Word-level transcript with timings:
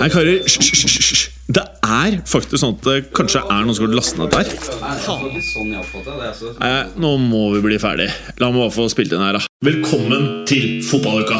Hei, 0.00 0.06
karer. 0.08 0.38
Hysj. 0.48 1.26
Det 1.52 1.60
er 1.84 2.14
faktisk 2.24 2.62
sånn 2.62 2.78
at 2.78 2.86
det 2.86 2.94
kanskje 3.12 3.42
er 3.42 3.66
noen 3.66 3.76
som 3.76 3.84
har 3.84 3.98
lastet 3.98 4.16
ned 4.22 4.32
der. 4.32 4.48
Nei, 6.56 6.78
nå 7.04 7.10
må 7.20 7.42
vi 7.52 7.60
bli 7.66 7.76
ferdig. 7.82 8.06
La 8.40 8.48
meg 8.48 8.62
bare 8.62 8.72
få 8.72 8.86
spilt 8.88 9.12
inn 9.12 9.20
her, 9.20 9.36
da. 9.36 9.44
Velkommen 9.60 10.46
til 10.48 10.80
fotballuka! 10.88 11.36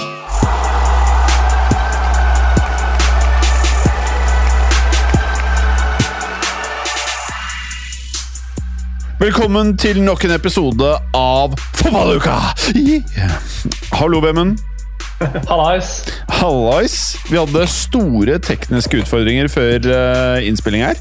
Velkommen 9.25 9.79
til 9.81 10.05
nok 10.05 10.29
en 10.29 10.37
episode 10.37 10.97
av 11.17 11.57
Fotballuka! 11.81 12.37
Yeah. 12.77 13.41
Hallo, 13.97 14.21
Bemund. 14.21 14.61
Hallais. 15.21 16.05
Hallais! 16.29 16.97
Vi 17.29 17.37
hadde 17.37 17.67
store 17.69 18.39
tekniske 18.41 19.03
utfordringer 19.03 19.51
før 19.53 19.85
uh, 19.85 20.47
innspilling 20.47 20.87
her. 20.87 21.01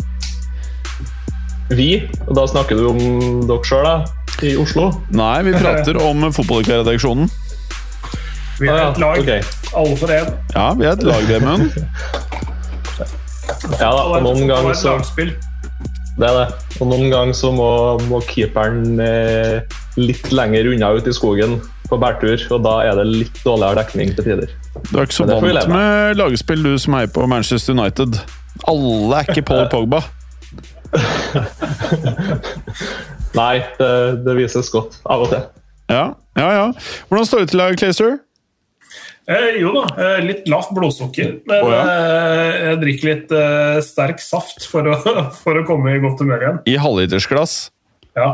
Vi, 1.69 2.03
og 2.25 2.33
da 2.35 2.43
snakker 2.49 2.75
du 2.75 2.89
om 2.89 2.99
dere 3.47 3.63
sjøl, 3.67 3.85
da? 3.85 3.95
I 4.43 4.55
Oslo? 4.59 4.89
Nei, 5.15 5.37
vi 5.47 5.53
prater 5.55 5.99
om 6.03 6.27
fotballuka-redaksjonen. 6.35 7.29
Vi 8.59 8.67
er 8.67 8.81
et 8.89 8.99
lag, 8.99 9.19
okay. 9.21 9.43
alle 9.77 9.95
for 9.99 10.11
én. 10.11 10.31
Ja, 10.55 10.67
vi 10.75 10.87
er 10.87 10.97
et 10.97 11.05
lag, 11.07 11.27
Vemund. 11.29 11.69
Ja 13.79 13.91
da, 13.95 14.03
og 14.03 14.23
noen 14.25 14.49
ganger 14.49 14.75
så. 14.75 14.97
Det 15.15 16.27
er 16.27 16.35
det. 16.35 16.47
Og 16.79 16.89
noen 16.91 17.07
ganger 17.11 17.35
så 17.37 17.51
må, 17.55 17.69
må 18.11 18.19
keeperen 18.27 18.99
eh, 19.03 19.77
litt 19.99 20.27
lenger 20.35 20.73
unna 20.73 20.91
ut 20.97 21.07
i 21.07 21.15
skogen 21.15 21.59
på 21.89 21.97
bærtur, 22.01 22.37
og 22.55 22.63
da 22.65 22.75
er 22.85 22.99
det 22.99 23.05
litt 23.09 23.41
dårligere 23.43 23.81
dekning 23.81 24.13
til 24.17 24.27
tider. 24.27 24.53
Du 24.91 24.93
er 24.97 25.07
ikke 25.07 25.17
så 25.17 25.27
vant 25.29 25.71
med 25.73 26.19
lagspill, 26.19 26.63
du 26.63 26.77
som 26.81 26.95
heier 26.97 27.11
på 27.13 27.25
Manchester 27.29 27.75
United. 27.77 28.21
Alle 28.69 29.19
er 29.19 29.29
ikke 29.29 29.45
Paul 29.49 29.67
Pogba. 29.73 30.03
Nei, 33.39 33.59
det, 33.77 33.91
det 34.25 34.35
vises 34.39 34.71
godt 34.73 34.97
av 35.05 35.25
og 35.25 35.33
til. 35.33 35.45
Ja, 35.89 36.05
ja, 36.37 36.49
ja. 36.53 36.65
Hvordan 37.09 37.29
står 37.29 37.45
det 37.45 37.51
til 37.53 37.61
deg, 37.61 37.77
Clayster? 37.81 38.17
Eh, 39.29 39.59
jo 39.61 39.69
da, 39.75 39.83
eh, 40.01 40.19
litt 40.25 40.47
lavt 40.49 40.71
blodsukker. 40.73 41.35
Men 41.49 41.65
oh, 41.65 41.73
ja. 41.73 41.81
eh, 41.85 42.53
jeg 42.71 42.79
drikker 42.81 43.09
litt 43.11 43.33
eh, 43.37 43.77
sterk 43.85 44.21
saft 44.23 44.65
for 44.69 44.89
å, 44.89 44.97
for 45.43 45.59
å 45.59 45.65
komme 45.67 45.93
i 45.93 46.01
godt 46.01 46.23
humør 46.23 46.45
igjen. 46.45 46.61
I 46.69 46.79
halvlitersglass. 46.81 47.59
Ja. 48.17 48.31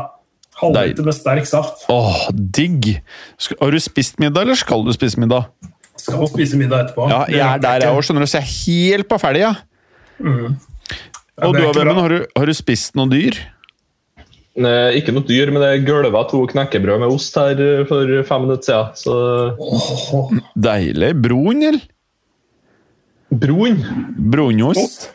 Halvliter 0.56 1.04
med 1.04 1.14
sterk 1.16 1.46
saft. 1.48 1.82
Åh, 1.92 2.28
digg! 2.32 2.94
Skal, 3.38 3.58
har 3.60 3.74
du 3.76 3.80
spist 3.84 4.18
middag, 4.22 4.46
eller 4.46 4.56
skal 4.56 4.84
du 4.86 4.92
spise 4.96 5.20
middag? 5.20 5.50
Skal 6.00 6.20
jo 6.22 6.28
spise 6.30 6.56
middag 6.60 6.86
etterpå. 6.86 7.08
Ja, 7.12 7.24
jeg 7.28 7.42
er 7.44 7.60
der, 7.60 7.84
jeg 7.84 7.92
òg, 7.96 8.04
skjønner 8.06 8.24
du, 8.24 8.30
så 8.30 8.38
jeg 8.40 8.46
er 8.46 8.54
helt 8.62 9.08
på 9.10 9.18
ferdig, 9.20 9.42
ja. 9.44 9.52
Ja, 10.16 11.44
Og 11.44 11.52
du, 11.56 11.60
Vemund, 11.76 12.00
har, 12.00 12.08
du- 12.14 12.26
har 12.40 12.46
du 12.48 12.54
spist 12.56 12.94
noe 12.96 13.10
dyr? 13.12 13.36
Eh, 14.56 14.96
Ikke 14.96 15.12
noe 15.12 15.26
dyr, 15.28 15.50
men 15.52 15.60
det 15.60 15.84
gølva 15.84 16.22
to 16.30 16.40
knekkebrød 16.48 17.02
med 17.02 17.12
ost 17.12 17.34
her 17.36 17.58
eh, 17.60 17.82
for 17.90 18.08
fem 18.24 18.46
minutter 18.46 18.64
siden. 18.64 18.96
Så 18.96 19.16
Oh. 19.60 20.30
Deilig. 20.56 21.10
Broen, 21.20 21.60
eller? 21.68 21.84
Broen? 23.28 23.82
Brunost? 24.32 25.10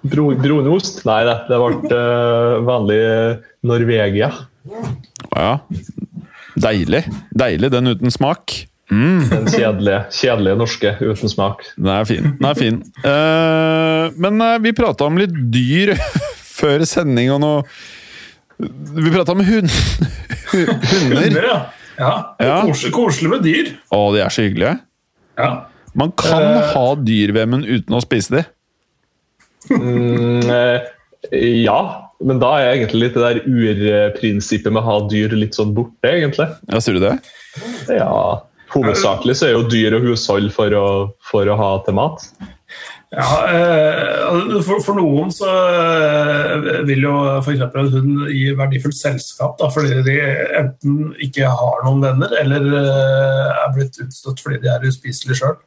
Bro, 0.00 0.30
bronost? 0.40 1.02
Nei, 1.04 1.18
det, 1.28 1.34
det 1.50 1.58
ble 1.60 1.98
eh, 1.98 2.54
vanlig 2.64 3.00
Norvegia. 3.68 4.30
Ja. 5.36 5.60
Deilig. 6.60 7.04
Deilig, 7.30 7.70
den 7.72 7.94
uten 7.94 8.12
smak. 8.14 8.66
Den 8.90 9.46
kjedelige, 9.46 10.00
kjedelige 10.10 10.58
norske 10.58 10.92
uten 10.98 11.30
smak. 11.30 11.62
Den 11.76 11.90
er 11.94 12.06
fin. 12.08 12.32
Den 12.40 12.48
er 12.48 12.58
fin. 12.58 12.80
Uh, 13.04 14.10
men 14.18 14.42
uh, 14.42 14.56
vi 14.62 14.74
prata 14.74 15.06
om 15.06 15.20
litt 15.20 15.34
dyr 15.54 15.94
før 16.60 16.82
sending 16.88 17.30
og 17.30 17.38
noe 17.44 17.62
Vi 18.60 19.12
prata 19.14 19.32
om 19.32 19.40
hund, 19.46 19.70
hunder. 20.50 21.20
Hunder, 21.22 21.46
ja. 21.46 21.58
ja. 21.96 22.14
Ja. 22.42 22.56
Koselig, 22.66 22.92
koselig 22.92 23.30
med 23.32 23.46
dyr. 23.46 23.70
Å, 23.94 24.00
de 24.12 24.24
er 24.24 24.34
så 24.34 24.44
hyggelige. 24.44 24.74
Ja. 25.38 25.52
Man 25.96 26.12
kan 26.18 26.44
uh, 26.58 26.74
ha 26.74 26.84
dyr, 26.98 27.32
Vemund, 27.38 27.70
uten 27.70 27.96
å 27.96 28.02
spise 28.02 28.40
de. 28.40 28.44
Mm, 29.70 30.42
ja, 31.62 31.80
men 32.20 32.40
da 32.42 32.52
er 32.58 32.74
egentlig 32.74 33.06
litt 33.06 33.16
det 33.16 33.24
der 33.24 33.42
urprinsippet 33.48 34.72
med 34.72 34.82
å 34.82 34.86
ha 34.88 34.96
dyr 35.10 35.34
litt 35.38 35.56
sånn 35.56 35.74
borte, 35.76 36.10
egentlig. 36.10 36.48
Ja, 36.68 36.80
Sier 36.82 36.98
du 36.98 37.04
det? 37.04 37.16
Ja, 37.88 38.40
Hovedsakelig 38.70 39.34
så 39.40 39.48
er 39.48 39.56
jo 39.56 39.66
dyr 39.66 39.96
og 39.98 40.04
hushold 40.06 40.52
for 40.54 40.74
å, 40.78 40.86
for 41.26 41.48
å 41.50 41.58
ha 41.58 41.70
til 41.86 41.96
mat. 41.98 42.22
Ja, 43.10 43.26
eh, 43.50 44.52
for, 44.62 44.78
for 44.84 44.94
noen 44.94 45.32
så 45.34 45.48
eh, 45.50 46.68
vil 46.86 47.02
jo 47.08 47.14
f.eks. 47.40 47.64
en 47.66 47.88
hund 47.96 48.28
gi 48.30 48.52
verdifullt 48.54 48.94
selskap, 48.94 49.56
da, 49.58 49.66
fordi 49.74 49.98
de 50.06 50.14
enten 50.60 51.08
ikke 51.26 51.50
har 51.50 51.82
noen 51.88 52.04
venner, 52.04 52.36
eller 52.38 52.68
eh, 52.70 53.48
er 53.64 53.74
blitt 53.74 53.98
utstøtt 54.04 54.44
fordi 54.44 54.60
de 54.62 54.70
er 54.70 54.86
uspiselige 54.86 55.40
sjøl. 55.40 55.58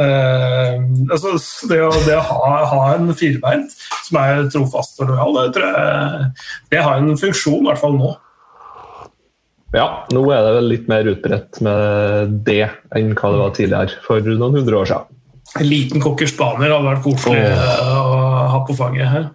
Altså, 0.00 1.36
det 1.68 1.80
å, 1.84 1.90
det 2.06 2.16
å 2.16 2.24
ha, 2.24 2.50
ha 2.70 2.80
en 2.94 3.12
firbeint 3.16 3.74
som 4.06 4.18
er 4.22 4.48
trofast 4.52 5.02
og 5.02 5.12
lojal, 5.12 5.38
det 5.38 5.54
tror 5.58 5.70
jeg 5.70 6.26
det 6.72 6.82
har 6.86 6.98
en 7.00 7.20
funksjon, 7.20 7.62
i 7.62 7.68
hvert 7.68 7.82
fall 7.82 7.96
nå. 7.98 8.14
Ja, 9.76 9.86
nå 10.10 10.24
er 10.34 10.42
det 10.42 10.54
vel 10.56 10.68
litt 10.72 10.88
mer 10.90 11.06
utbredt 11.12 11.60
med 11.62 12.38
det 12.46 12.64
enn 12.96 13.12
hva 13.14 13.30
det 13.30 13.42
var 13.44 13.52
tidligere, 13.54 14.00
for 14.06 14.24
noen 14.26 14.58
hundre 14.58 14.80
år 14.80 14.90
siden. 14.90 15.18
En 15.60 15.66
liten 15.66 16.02
cocker 16.02 16.30
spaniel 16.30 16.74
hadde 16.76 16.88
vært 16.92 17.04
koselig 17.04 17.42
eh, 17.42 17.86
å 17.98 18.18
ha 18.52 18.60
på 18.66 18.76
fanget 18.78 19.10
her. 19.10 19.28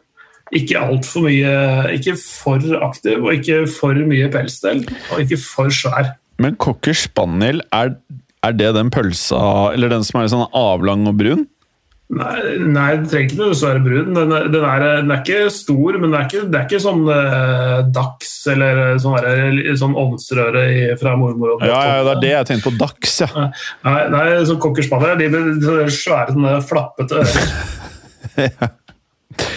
Ikke 0.55 0.79
altfor 0.79 1.25
mye 1.25 1.55
Ikke 1.95 2.13
for 2.19 2.61
aktiv, 2.85 3.17
og 3.17 3.33
ikke 3.33 3.63
for 3.71 3.97
mye 4.07 4.29
pelsdel, 4.31 4.83
og 5.11 5.23
ikke 5.23 5.39
for 5.41 5.73
svær. 5.73 6.13
Men 6.39 6.55
cocker 6.59 6.95
spaniel, 6.99 7.63
er, 7.75 7.95
er 8.45 8.55
det 8.57 8.71
den 8.77 8.89
pølsa 8.93 9.41
Eller 9.73 9.91
den 9.93 10.05
som 10.07 10.21
er 10.21 10.31
sånn 10.31 10.47
avlang 10.55 11.05
og 11.09 11.17
brun? 11.19 11.45
Nei, 12.15 12.35
nei 12.61 12.89
det 13.01 13.07
trenger 13.09 13.31
ikke 13.31 13.37
noe 13.39 13.55
svære 13.57 13.79
brun. 13.81 14.11
Den 14.13 14.33
er, 14.37 14.43
den, 14.53 14.65
er, 14.69 14.83
den 15.01 15.09
er 15.15 15.21
ikke 15.23 15.47
stor, 15.49 15.95
men 15.97 16.11
det 16.13 16.19
er 16.19 16.27
ikke, 16.27 16.43
det 16.53 16.59
er 16.59 16.67
ikke 16.67 16.81
sånn 16.83 17.01
eh, 17.09 17.79
dags 17.95 18.33
eller 18.53 18.81
sånn, 19.01 19.15
der, 19.25 19.71
sånn 19.81 19.95
ovnsrøre 19.97 20.65
fra 21.01 21.15
mormor. 21.17 21.55
og 21.55 21.65
Ja, 21.65 21.79
ja, 21.95 22.03
det 22.05 22.13
er 22.13 22.21
det 22.21 22.33
jeg 22.35 22.49
tenkte 22.51 22.69
på. 22.69 22.75
Dags, 22.83 23.15
ja. 23.23 23.47
Nei, 23.87 23.97
nei 24.13 24.25
sånn 24.45 24.61
cocker 24.61 24.85
spaniel, 24.85 25.17
de 25.17 25.31
med 25.33 25.89
svære, 25.97 26.35
sånne 26.37 26.55
flappete 26.69 27.23
ører. 27.25 27.53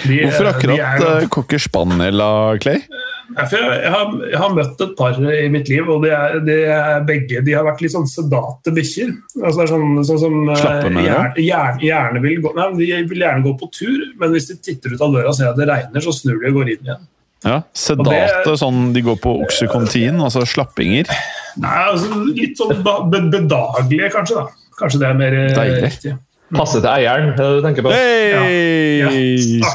De- 0.09 0.25
Hvorfor 0.25 0.49
de 0.49 0.51
akkurat 0.51 0.81
er- 0.81 1.23
eh, 1.23 1.29
cocker 1.31 1.61
spaniel, 1.63 2.23
Clay? 2.65 2.81
Jeg, 3.29 3.91
har, 3.93 4.13
jeg 4.25 4.39
har 4.41 4.55
møtt 4.57 4.81
et 4.81 4.95
par 4.97 5.19
i 5.21 5.49
mitt 5.53 5.69
liv, 5.69 5.89
og 5.93 6.05
de 6.07 6.13
er, 6.17 6.39
de 6.47 6.55
er 6.73 7.03
begge 7.09 7.43
de 7.45 7.53
har 7.53 7.67
vært 7.67 7.83
litt 7.85 7.93
sånn 7.93 8.09
sedate 8.09 8.73
bikkjer. 8.73 9.11
Altså 9.43 9.61
det 9.61 9.67
sånn, 9.73 9.99
sånn 10.09 10.23
som 10.23 10.39
eh, 10.47 10.61
Slappe, 10.63 10.89
mener 10.95 11.05
gjerne, 11.11 11.45
gjerne, 11.45 11.83
gjerne 11.85 12.23
vil 12.25 12.41
gå, 12.47 12.55
nei, 12.57 12.69
de 12.79 13.03
vil 13.13 13.25
gjerne 13.27 13.45
gå 13.45 13.53
på 13.61 13.69
tur, 13.77 14.01
men 14.21 14.33
hvis 14.33 14.49
de 14.49 14.57
titter 14.65 14.97
ut 14.97 15.05
av 15.05 15.13
døra 15.13 15.33
og 15.33 15.37
ser 15.37 15.51
at 15.51 15.61
det 15.61 15.69
regner, 15.69 16.05
så 16.05 16.15
snur 16.17 16.41
de 16.41 16.49
og 16.49 16.61
går 16.63 16.73
inn 16.75 16.89
igjen. 16.89 17.05
Ja, 17.47 17.59
Sedate, 17.77 18.57
sånn 18.59 18.89
de 18.97 19.05
går 19.07 19.21
på 19.23 19.37
oksykontin, 19.45 20.17
altså 20.25 20.43
slappinger. 20.49 21.13
Nei, 21.61 21.77
altså 21.93 22.25
Litt 22.33 22.59
sånn 22.59 22.81
bedagelige, 22.83 24.09
kanskje. 24.15 24.41
da. 24.41 24.73
Kanskje 24.79 25.03
det 25.03 25.09
er 25.09 25.21
mer 25.21 25.37
eh, 25.37 25.53
Deilig. 25.55 25.85
riktig. 25.85 26.17
Passe 26.49 26.81
til 26.81 26.89
eieren, 26.89 27.31
er 27.33 27.37
det 27.37 27.45
det 27.45 27.57
du 27.59 27.67
tenker 27.67 27.85
på? 27.85 27.91
Hey! 27.93 29.03
Ja. 29.03 29.11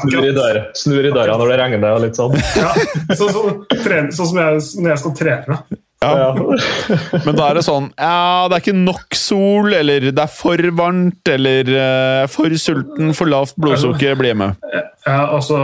Snur 0.00 0.24
i 0.26 0.32
døra, 0.34 0.62
snur 0.74 1.06
i 1.06 1.12
døra 1.14 1.36
når 1.38 1.52
det 1.52 1.58
regner 1.60 1.84
og 1.94 2.00
litt 2.02 2.18
sånn. 2.18 2.34
Ja, 2.58 2.72
så, 3.14 3.28
så, 3.30 3.42
tren- 3.84 4.10
sånn 4.14 4.30
som 4.32 4.40
jeg, 4.42 4.62
når 4.82 4.94
jeg 4.96 5.02
skal 5.04 5.14
trene. 5.20 5.58
Ja, 6.02 6.10
Ja. 6.18 6.32
men 7.24 7.36
da 7.38 7.46
er 7.48 7.56
det 7.56 7.62
sånn 7.64 7.86
Ja, 7.96 8.44
det 8.50 8.58
er 8.58 8.60
ikke 8.60 8.74
nok 8.76 9.14
sol, 9.16 9.70
eller 9.72 10.04
det 10.10 10.20
er 10.20 10.28
for 10.28 10.60
varmt, 10.76 11.30
eller 11.32 11.70
uh, 11.72 12.26
for 12.28 12.52
sulten, 12.60 13.14
for 13.16 13.30
lavt 13.32 13.54
blodsukker. 13.56 14.12
Bli 14.20 14.34
med. 14.36 14.58
Ja, 15.06 15.22
altså, 15.32 15.56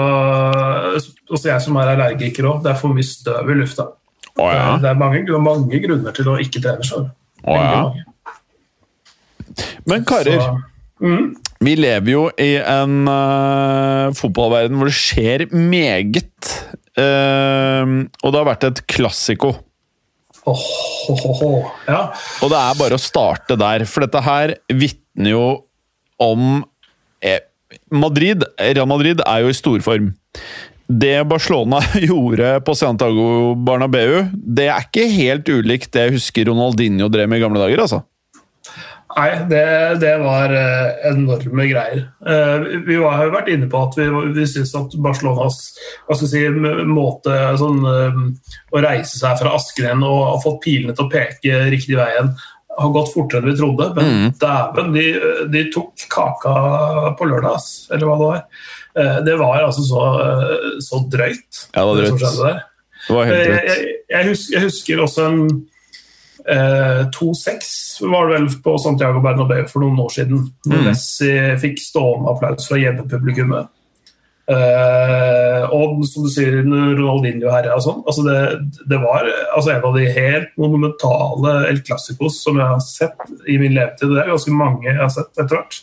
jeg 1.45 1.61
som 1.67 1.77
er 1.83 1.93
allergiker 1.93 2.49
òg. 2.55 2.63
Det 2.65 2.73
er 2.73 2.79
for 2.81 2.95
mye 2.97 3.05
støv 3.05 3.51
i 3.53 3.59
lufta. 3.59 3.91
Å 4.41 4.49
ja. 4.55 4.65
Det 4.81 4.89
er 4.95 4.97
mange, 5.03 5.27
mange 5.43 5.83
grunner 5.85 6.15
til 6.17 6.31
å 6.33 6.39
ikke 6.41 6.63
trene 6.65 6.87
sjøl. 6.89 7.11
Å 7.45 7.59
ja. 7.61 7.85
Men 9.91 10.05
karer, 10.09 10.41
mm, 11.01 11.25
vi 11.65 11.77
lever 11.77 12.13
jo 12.13 12.27
i 12.41 12.55
en 12.61 13.03
uh, 13.09 14.13
fotballverden 14.17 14.79
hvor 14.79 14.89
det 14.89 14.97
skjer 14.97 15.49
meget 15.53 16.27
Uh, 16.99 18.07
og 18.25 18.33
det 18.33 18.41
har 18.41 18.49
vært 18.49 18.67
et 18.67 18.81
klassiko. 18.91 19.53
Oh, 20.49 20.65
oh, 21.13 21.43
oh. 21.45 21.69
Ja. 21.87 22.09
Og 22.43 22.51
det 22.51 22.59
er 22.59 22.81
bare 22.81 22.97
å 22.97 23.03
starte 23.03 23.57
der, 23.61 23.85
for 23.89 24.05
dette 24.05 24.23
her 24.25 24.57
vitner 24.73 25.35
jo 25.35 25.45
om 26.21 26.63
eh, 27.25 27.45
Madrid, 27.93 28.45
Real 28.59 28.89
Madrid 28.91 29.23
er 29.27 29.45
jo 29.45 29.53
i 29.53 29.57
storform. 29.57 30.11
Det 30.91 31.21
Barcelona 31.31 31.79
gjorde 32.09 32.57
på 32.67 32.75
Santiago 32.77 33.55
Barnabeu, 33.55 34.25
det 34.35 34.71
er 34.73 34.89
ikke 34.89 35.07
helt 35.13 35.53
ulikt 35.53 35.93
det 35.95 36.09
jeg 36.09 36.17
husker 36.19 36.51
Ronaldinho 36.51 37.09
drev 37.13 37.31
med 37.31 37.41
i 37.41 37.45
gamle 37.45 37.63
dager, 37.63 37.85
altså. 37.87 38.03
Nei, 39.11 39.31
det, 39.51 39.65
det 39.99 40.13
var 40.23 40.53
eh, 40.55 41.09
enorme 41.11 41.67
greier. 41.67 42.03
Eh, 42.23 42.67
vi 42.87 42.99
var, 43.01 43.17
har 43.19 43.27
jo 43.27 43.35
vært 43.35 43.51
inne 43.51 43.67
på 43.71 43.81
at 43.83 43.99
vi, 43.99 44.07
vi 44.37 44.47
syns 44.47 44.71
at 44.79 44.95
Barcelonas 45.03 45.59
si, 46.21 46.45
måte 46.87 47.35
sånn, 47.59 47.81
eh, 47.91 48.21
å 48.71 48.83
reise 48.85 49.19
seg 49.19 49.41
fra 49.41 49.57
Askeren 49.59 50.05
og 50.07 50.21
ha 50.29 50.37
fått 50.45 50.61
pilene 50.67 50.95
til 50.95 51.09
å 51.09 51.11
peke 51.11 51.65
riktig 51.73 51.99
veien, 51.99 52.31
har 52.81 52.93
gått 52.95 53.11
fortere 53.13 53.43
enn 53.43 53.51
vi 53.51 53.57
trodde. 53.59 53.89
Men 53.99 54.31
dæven, 54.41 54.95
de, 54.95 55.07
de 55.53 55.65
tok 55.75 56.07
kaka 56.13 56.55
på 57.19 57.27
lørdag, 57.29 57.67
eller 57.91 58.07
hva 58.07 58.15
det 58.21 58.29
var. 58.29 58.47
Det 59.27 59.35
var 59.39 59.67
altså 59.67 59.83
så, 59.87 60.05
så 60.83 61.03
drøyt, 61.11 61.67
Ja, 61.75 61.83
det 61.83 61.91
var 61.91 61.99
drøyt. 61.99 62.23
Det. 62.39 62.55
Det 63.01 63.17
var 63.17 63.29
helt 63.29 63.43
Jeg, 63.43 63.61
jeg, 63.67 63.93
jeg, 64.13 64.31
husker, 64.31 64.55
jeg 64.55 64.65
husker 64.69 65.03
også 65.03 65.27
en 65.27 65.45
eh, 66.51 67.03
2-6 67.15 68.09
var 68.11 68.29
det 68.29 68.39
vel 68.39 68.49
på 68.65 68.77
Santiago 68.83 69.23
Bernabeu 69.25 69.67
for 69.71 69.85
noen 69.85 70.01
år 70.05 70.15
siden. 70.15 70.47
Mm. 70.67 70.81
Messi 70.89 71.35
fikk 71.63 71.83
stående 71.83 72.33
applaus 72.33 72.69
fra 72.69 72.81
hjemmepublikummet. 72.81 73.71
Eh, 74.51 75.65
og 75.71 76.01
som 76.11 76.25
du 76.27 76.31
sier, 76.33 76.57
Ronaldinho 76.65 77.53
herja 77.53 77.77
og 77.77 77.85
sånn. 77.85 78.01
Altså 78.03 78.25
det, 78.27 78.39
det 78.91 78.99
var 79.03 79.29
altså 79.55 79.77
en 79.77 79.87
av 79.87 79.99
de 79.99 80.09
helt 80.17 80.57
monumentale 80.59 81.55
El 81.71 81.79
Clásicos 81.87 82.41
som 82.43 82.59
jeg 82.59 82.67
har 82.73 82.83
sett 82.83 83.31
i 83.47 83.61
min 83.61 83.77
levetid. 83.77 84.11
Det 84.11 84.25
er 84.25 84.33
ganske 84.33 84.57
mange 84.57 84.89
jeg 84.91 84.99
har 84.99 85.15
sett 85.15 85.31
etter 85.37 85.55
hvert. 85.55 85.81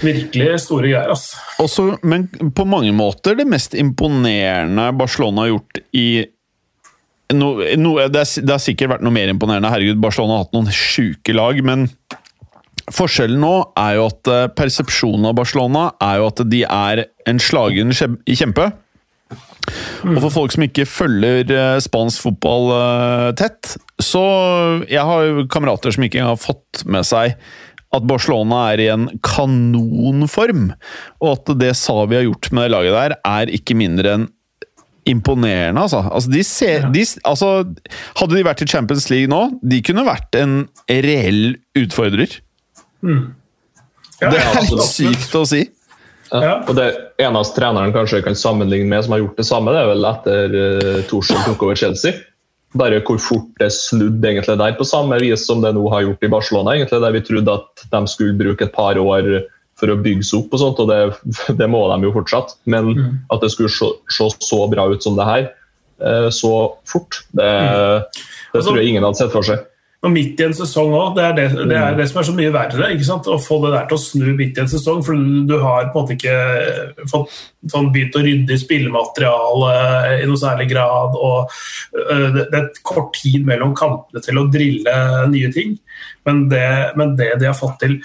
Virkelig 0.00 0.60
store 0.64 0.88
greier, 0.88 1.12
altså. 1.12 1.38
Også, 1.60 1.86
men 2.08 2.26
på 2.56 2.64
mange 2.68 2.92
måter 2.96 3.36
det 3.36 3.46
mest 3.50 3.74
imponerende 3.76 4.86
Barcelona 4.96 5.44
har 5.44 5.54
gjort 5.54 5.80
i 5.92 6.08
no, 7.36 7.52
no, 7.78 7.94
det, 8.10 8.24
er, 8.24 8.44
det 8.46 8.54
har 8.54 8.62
sikkert 8.62 8.96
vært 8.96 9.06
noe 9.06 9.14
mer 9.14 9.30
imponerende. 9.32 9.70
Herregud, 9.72 10.00
Barcelona 10.02 10.38
har 10.38 10.46
hatt 10.46 10.56
noen 10.56 10.70
sjuke 10.74 11.34
lag, 11.36 11.60
men 11.66 11.88
forskjellen 12.90 13.40
nå 13.42 13.54
er 13.78 13.96
jo 13.98 14.06
at 14.10 14.30
eh, 14.30 14.46
persepsjonen 14.58 15.30
av 15.30 15.36
Barcelona 15.38 15.88
er 16.02 16.20
jo 16.20 16.30
at 16.30 16.44
de 16.50 16.62
er 16.66 17.04
en 17.30 17.42
slagen 17.42 17.94
kjempe. 17.94 18.70
Og 20.08 20.16
for 20.24 20.32
folk 20.32 20.54
som 20.54 20.64
ikke 20.66 20.88
følger 20.88 21.50
eh, 21.54 21.80
spansk 21.84 22.24
fotball 22.26 22.70
eh, 22.74 23.26
tett, 23.38 23.76
så 24.00 24.22
Jeg 24.88 25.04
har 25.06 25.26
jo 25.26 25.48
kamerater 25.52 25.94
som 25.94 26.06
ikke 26.06 26.20
engang 26.20 26.34
har 26.34 26.40
fått 26.40 26.84
med 26.88 27.06
seg 27.06 27.36
at 27.90 28.04
Barcelona 28.06 28.68
er 28.70 28.80
i 28.84 28.90
en 28.92 29.08
kanonform, 29.26 30.68
og 31.18 31.30
at 31.32 31.50
det 31.58 31.72
Savi 31.74 32.20
har 32.20 32.28
gjort 32.28 32.52
med 32.54 32.68
det 32.68 32.74
laget 32.76 32.94
der, 32.94 33.14
er 33.26 33.50
ikke 33.50 33.74
mindre 33.78 34.12
enn 34.14 34.28
imponerende, 35.08 35.80
altså. 35.80 36.02
altså, 36.12 36.30
de 36.30 36.44
ser, 36.44 36.86
de, 36.94 37.04
altså 37.24 37.50
hadde 38.20 38.36
de 38.36 38.46
vært 38.46 38.62
i 38.64 38.68
Champions 38.68 39.08
League 39.12 39.30
nå, 39.30 39.42
de 39.62 39.80
kunne 39.86 40.06
vært 40.06 40.36
en 40.38 40.62
reell 40.88 41.56
utfordrer. 41.78 42.40
Ja, 44.20 44.30
Det 44.30 44.40
er 44.40 44.58
litt 44.66 44.88
sykt 44.88 45.36
å 45.38 45.44
si. 45.48 45.64
Ja. 46.30 46.60
Og 46.68 46.76
det 46.78 46.88
eneste 47.18 47.58
treneren 47.58 47.94
kanskje 47.94 48.22
kan 48.22 48.36
sammenligne 48.38 48.90
med 48.90 49.02
som 49.04 49.16
har 49.16 49.22
gjort 49.24 49.40
det 49.40 49.46
samme, 49.48 49.72
det 49.74 49.80
er 49.82 49.88
vel 49.90 50.10
etter 50.10 50.52
uh, 50.54 50.98
Torshäll 51.10 51.40
tok 51.46 51.64
over 51.66 51.78
Chelsea. 51.78 52.20
Bare 52.78 53.00
hvor 53.02 53.18
fort 53.18 53.48
det 53.58 53.72
snudde 53.74 54.28
egentlig 54.30 54.54
der, 54.60 54.76
på 54.78 54.86
samme 54.86 55.18
vis 55.22 55.42
som 55.48 55.64
det 55.64 55.72
nå 55.74 55.88
har 55.90 56.04
gjort 56.06 56.26
i 56.26 56.30
Barcelona. 56.30 56.76
egentlig, 56.76 57.00
Der 57.02 57.16
vi 57.16 57.24
trodde 57.26 57.56
at 57.58 57.86
de 57.90 58.02
skulle 58.12 58.38
bruke 58.38 58.68
et 58.68 58.76
par 58.76 59.00
år 59.00 59.32
for 59.80 59.92
å 59.92 59.98
bygge 60.00 60.26
seg 60.26 60.42
opp, 60.42 60.54
og 60.54 60.62
sånt, 60.62 60.82
og 60.84 60.92
det, 60.92 61.00
det 61.60 61.70
må 61.70 61.82
de 61.92 62.08
jo 62.08 62.14
fortsatt. 62.16 62.54
Men 62.70 62.92
at 63.32 63.42
det 63.42 63.52
skulle 63.54 63.72
se, 63.72 63.90
se 64.12 64.28
så 64.36 64.62
bra 64.70 64.86
ut 64.90 65.04
som 65.04 65.18
det 65.18 65.28
her, 65.28 65.50
eh, 66.04 66.28
så 66.34 66.54
fort, 66.88 67.22
det, 67.36 67.50
det 68.54 68.64
tror 68.64 68.80
jeg 68.80 68.92
ingen 68.92 69.06
hadde 69.08 69.22
sett 69.22 69.34
for 69.34 69.46
seg. 69.46 69.66
Og 70.00 70.08
midt 70.14 70.38
i 70.40 70.46
en 70.46 70.54
sesong 70.56 70.94
òg. 70.96 71.10
Det, 71.18 71.26
det, 71.36 71.44
det 71.68 71.76
er 71.76 71.96
det 71.98 72.06
som 72.08 72.22
er 72.22 72.26
så 72.30 72.32
mye 72.32 72.52
verre. 72.54 72.86
Å 72.88 73.34
få 73.44 73.58
det 73.66 73.72
der 73.74 73.88
til 73.90 73.98
å 73.98 74.00
snu 74.00 74.30
midt 74.32 74.56
i 74.56 74.62
en 74.62 74.70
sesong. 74.72 75.02
For 75.04 75.26
du 75.44 75.52
har 75.60 75.90
på 75.92 76.00
en 76.00 76.06
måte 76.06 76.16
ikke 76.16 77.04
fått 77.10 77.34
sånn, 77.68 77.90
begynt 77.92 78.16
å 78.16 78.22
rydde 78.24 78.56
i 78.56 78.62
spillematerialet 78.62 80.22
i 80.22 80.30
noe 80.30 80.40
særlig 80.40 80.70
grad. 80.72 81.18
og 81.20 81.52
uh, 81.52 82.30
Det 82.32 82.46
det 82.46 82.56
er 82.56 82.62
et 82.62 82.80
kort 82.86 83.12
tid 83.18 83.44
mellom 83.44 83.76
kampene 83.76 84.24
til 84.24 84.40
å 84.40 84.48
drille 84.48 84.96
nye 85.34 85.52
ting. 85.52 85.76
Men 86.24 86.46
det, 86.48 86.66
men 86.96 87.12
det 87.20 87.34
de 87.42 87.50
har 87.50 87.58
fått 87.58 87.82
til 87.84 88.00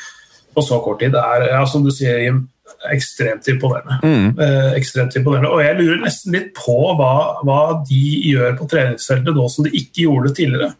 på 0.55 0.63
så 0.65 0.79
kort 0.83 1.01
tid, 1.03 1.15
er 1.19 1.49
ja, 1.51 1.63
som 1.69 1.83
du 1.85 1.91
sier, 1.93 2.21
Jim, 2.23 2.45
ekstremt 2.91 3.47
imponerende. 3.51 3.99
Eh, 4.41 4.71
ekstremt 4.79 5.15
imponerende. 5.17 5.51
Og 5.53 5.61
jeg 5.63 5.77
lurer 5.79 6.01
nesten 6.03 6.35
litt 6.35 6.49
på 6.57 6.77
hva, 6.99 7.13
hva 7.45 7.59
de 7.87 8.01
gjør 8.31 8.57
på 8.59 8.67
treningsfeltet 8.71 9.37
nå 9.37 9.47
som 9.51 9.67
de 9.67 9.73
ikke 9.77 10.07
gjorde 10.07 10.33
tidligere. 10.37 10.71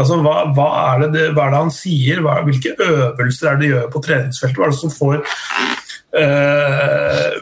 Altså, 0.00 0.18
hva, 0.24 0.36
hva, 0.56 0.68
er 0.94 1.06
det, 1.12 1.28
hva 1.36 1.46
er 1.46 1.54
det 1.54 1.62
han 1.66 1.74
sier? 1.74 2.22
Hvilke 2.46 2.74
øvelser 2.80 3.50
er 3.50 3.58
det 3.58 3.64
de 3.64 3.72
gjør 3.74 3.88
på 3.92 4.04
treningsfeltet? 4.06 4.58
Hva 4.58 4.68
er 4.68 4.72
det 4.72 4.80
som 4.80 4.94
får 4.94 5.18
eh, 6.22 7.40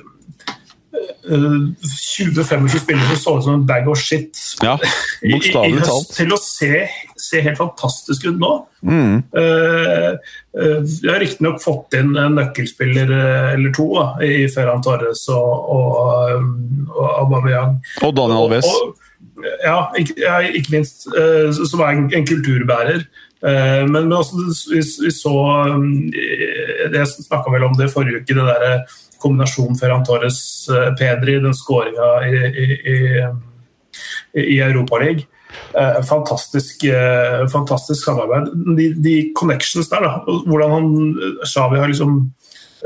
20-25 0.90 2.78
spillere 2.80 3.06
som 3.06 3.16
så 3.16 3.38
ut 3.38 3.44
som 3.44 3.54
en 3.54 3.66
bag 3.66 3.88
of 3.88 3.98
shit 3.98 4.38
Ja, 4.62 4.78
i, 5.22 5.32
i, 5.32 5.72
høst, 5.76 6.14
til 6.16 6.32
å 6.34 6.38
se, 6.40 6.86
se 7.20 7.42
helt 7.44 7.60
fantastisk 7.60 8.26
ut 8.26 8.40
nå? 8.40 8.52
Mm. 8.82 9.20
Uh, 9.36 10.16
uh, 10.56 10.80
Vi 10.82 11.10
har 11.10 11.20
riktignok 11.22 11.60
fått 11.62 11.94
inn 11.98 12.16
en 12.18 12.34
nøkkelspiller 12.38 13.12
eh, 13.14 13.52
eller 13.54 13.74
to 13.76 13.86
da, 13.94 14.06
i 14.24 14.48
Ferran 14.50 14.82
Torres 14.84 15.26
og, 15.30 15.70
og, 15.76 15.86
og 16.96 17.06
Aubameyang. 17.20 17.78
Og 18.06 18.16
Daniel 18.16 18.46
Alves. 18.46 18.68
Og- 18.70 18.96
Ja, 19.64 19.86
ikke, 19.96 20.18
ja, 20.20 20.34
ikke 20.44 20.74
minst. 20.74 21.06
Uh, 21.14 21.48
som 21.64 21.80
er 21.80 21.94
en, 21.94 22.10
en 22.12 22.26
kulturbærer. 22.28 23.06
Men, 23.40 23.88
men 23.94 24.12
også, 24.12 24.36
vi, 24.68 24.82
vi 25.00 25.10
så 25.16 25.30
um, 25.72 25.86
Jeg 26.12 27.06
snakka 27.08 27.48
vel 27.48 27.64
om 27.64 27.72
det 27.78 27.86
forrige 27.88 28.20
uke, 28.20 28.36
det 28.36 28.44
der 28.44 28.82
kombinasjonen 29.20 29.78
Ferran 29.78 30.06
Torres-Pedri, 30.06 31.38
den 31.44 31.56
skåringa 31.56 32.08
i, 32.26 32.40
i, 32.48 32.66
i, 32.94 32.98
i 34.40 34.58
Europaligaen. 34.64 35.26
Eh, 35.74 36.02
fantastisk, 36.06 36.84
eh, 36.84 37.46
fantastisk 37.52 38.04
samarbeid. 38.04 38.50
De, 38.76 38.90
de 38.94 39.14
connections 39.34 39.88
der, 39.90 40.04
da. 40.06 40.36
Hvordan 40.46 40.76
han, 40.76 40.92
Xavi 41.46 41.78
har 41.78 41.90
liksom 41.90 42.20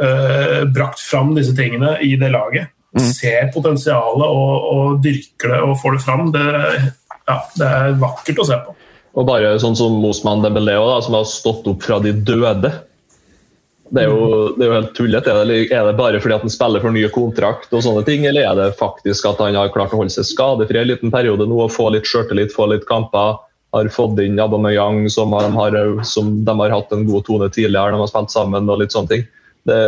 eh, 0.01 0.63
brakt 0.69 1.01
fram 1.01 1.35
disse 1.37 1.57
tingene 1.57 1.99
i 2.05 2.15
det 2.21 2.33
laget. 2.33 2.73
Ser 2.95 3.49
potensialet 3.51 4.29
og, 4.31 4.67
og 4.71 4.99
dyrker 5.03 5.51
det 5.51 5.63
og 5.67 5.79
får 5.81 5.97
det 5.97 6.03
fram. 6.05 6.29
Det, 6.35 6.45
ja, 7.27 7.39
det 7.59 7.71
er 7.79 7.97
vakkert 7.99 8.43
å 8.45 8.47
se 8.47 8.59
på. 8.67 8.75
Og 9.15 9.27
bare 9.27 9.55
sånn 9.63 9.77
som 9.79 9.97
Mosman 10.03 10.43
Dembélé, 10.45 10.77
som 11.03 11.17
har 11.17 11.27
stått 11.27 11.67
opp 11.71 11.83
fra 11.87 11.99
de 12.03 12.13
døde. 12.15 12.71
Det 13.91 14.01
er 14.01 14.09
jo, 14.09 14.29
det 14.57 14.65
er 14.65 14.71
jo 14.71 14.77
helt 14.79 14.95
tullete. 14.97 15.33
Er 15.35 15.89
det, 15.89 15.97
bare 15.99 16.21
fordi 16.23 16.37
at 16.39 16.47
han 16.47 16.53
spiller 16.53 16.83
for 16.83 16.95
ny 16.95 17.05
kontrakt, 17.13 17.69
og 17.73 17.85
sånne 17.85 18.05
ting, 18.07 18.25
eller 18.29 18.49
er 18.49 18.57
det 18.59 18.79
faktisk 18.79 19.29
at 19.29 19.43
han 19.45 19.59
har 19.59 19.73
klart 19.75 19.93
å 19.93 20.01
holde 20.01 20.15
seg 20.15 20.27
skadefri 20.31 20.81
en 20.81 20.89
liten 20.89 21.13
periode 21.13 21.47
nå 21.51 21.61
og 21.67 21.75
få 21.75 21.91
litt 21.93 22.09
sjøltillit, 22.09 22.55
få 22.55 22.71
litt 22.73 22.89
kamper? 22.89 23.37
Har 23.75 23.91
fått 23.91 24.21
inn 24.23 24.39
Aubameyang, 24.39 25.05
som, 25.11 25.35
de 25.35 26.07
som 26.07 26.33
de 26.47 26.57
har 26.61 26.75
hatt 26.75 26.93
en 26.95 27.07
god 27.09 27.25
tone 27.27 27.49
tidligere, 27.51 27.91
de 27.91 28.03
har 28.05 28.11
spilt 28.11 28.31
sammen 28.33 28.71
og 28.71 28.81
litt 28.81 28.95
sånne 28.95 29.11
ting. 29.11 29.25
Det, 29.67 29.79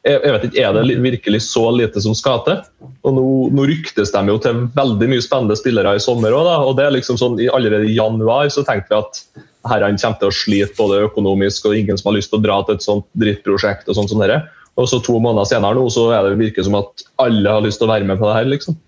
jeg 0.00 0.32
vet 0.32 0.44
ikke, 0.48 0.62
Er 0.64 0.72
det 0.76 0.96
virkelig 1.04 1.42
så 1.44 1.66
lite 1.74 2.00
som 2.00 2.14
skal 2.16 2.40
til? 2.46 2.60
Og 3.04 3.14
Nå, 3.16 3.24
nå 3.52 3.66
ryktes 3.68 4.12
de 4.14 4.22
jo 4.32 4.38
til 4.40 4.64
veldig 4.76 5.08
mye 5.12 5.24
spennende 5.24 5.56
spillere 5.58 5.94
i 5.96 6.02
sommer 6.02 6.34
òg. 6.36 6.48
Og 6.66 6.76
det 6.78 6.86
er 6.86 6.96
liksom 6.96 7.20
sånn, 7.20 7.36
allerede 7.52 7.88
i 7.88 7.96
januar 7.96 8.48
så 8.52 8.64
tenkte 8.64 8.94
vi 8.94 9.00
at 9.00 9.22
herrene 9.68 10.00
kommer 10.00 10.20
til 10.20 10.30
å 10.30 10.34
slite 10.34 10.76
både 10.78 11.04
økonomisk 11.08 11.68
og 11.68 11.76
ingen 11.76 11.98
som 12.00 12.10
har 12.10 12.18
lyst 12.18 12.32
til 12.32 12.40
å 12.40 12.44
dra 12.44 12.60
til 12.64 12.78
et 12.78 12.86
sånt 12.86 13.08
drittprosjekt. 13.20 13.88
Og 13.88 13.98
sånt 13.98 14.12
som 14.12 14.22
dette. 14.22 14.42
Og 14.80 14.86
så 14.88 15.00
to 15.04 15.18
måneder 15.20 15.48
senere 15.50 15.76
nå, 15.76 15.88
så 15.92 16.08
er 16.16 16.28
det 16.28 16.38
virker 16.40 16.64
som 16.64 16.78
at 16.78 17.04
alle 17.20 17.56
har 17.56 17.64
lyst 17.64 17.82
til 17.82 17.88
å 17.88 17.92
være 17.92 18.06
med 18.08 18.20
på 18.20 18.28
det 18.28 18.38
her. 18.38 18.48
liksom. 18.54 18.78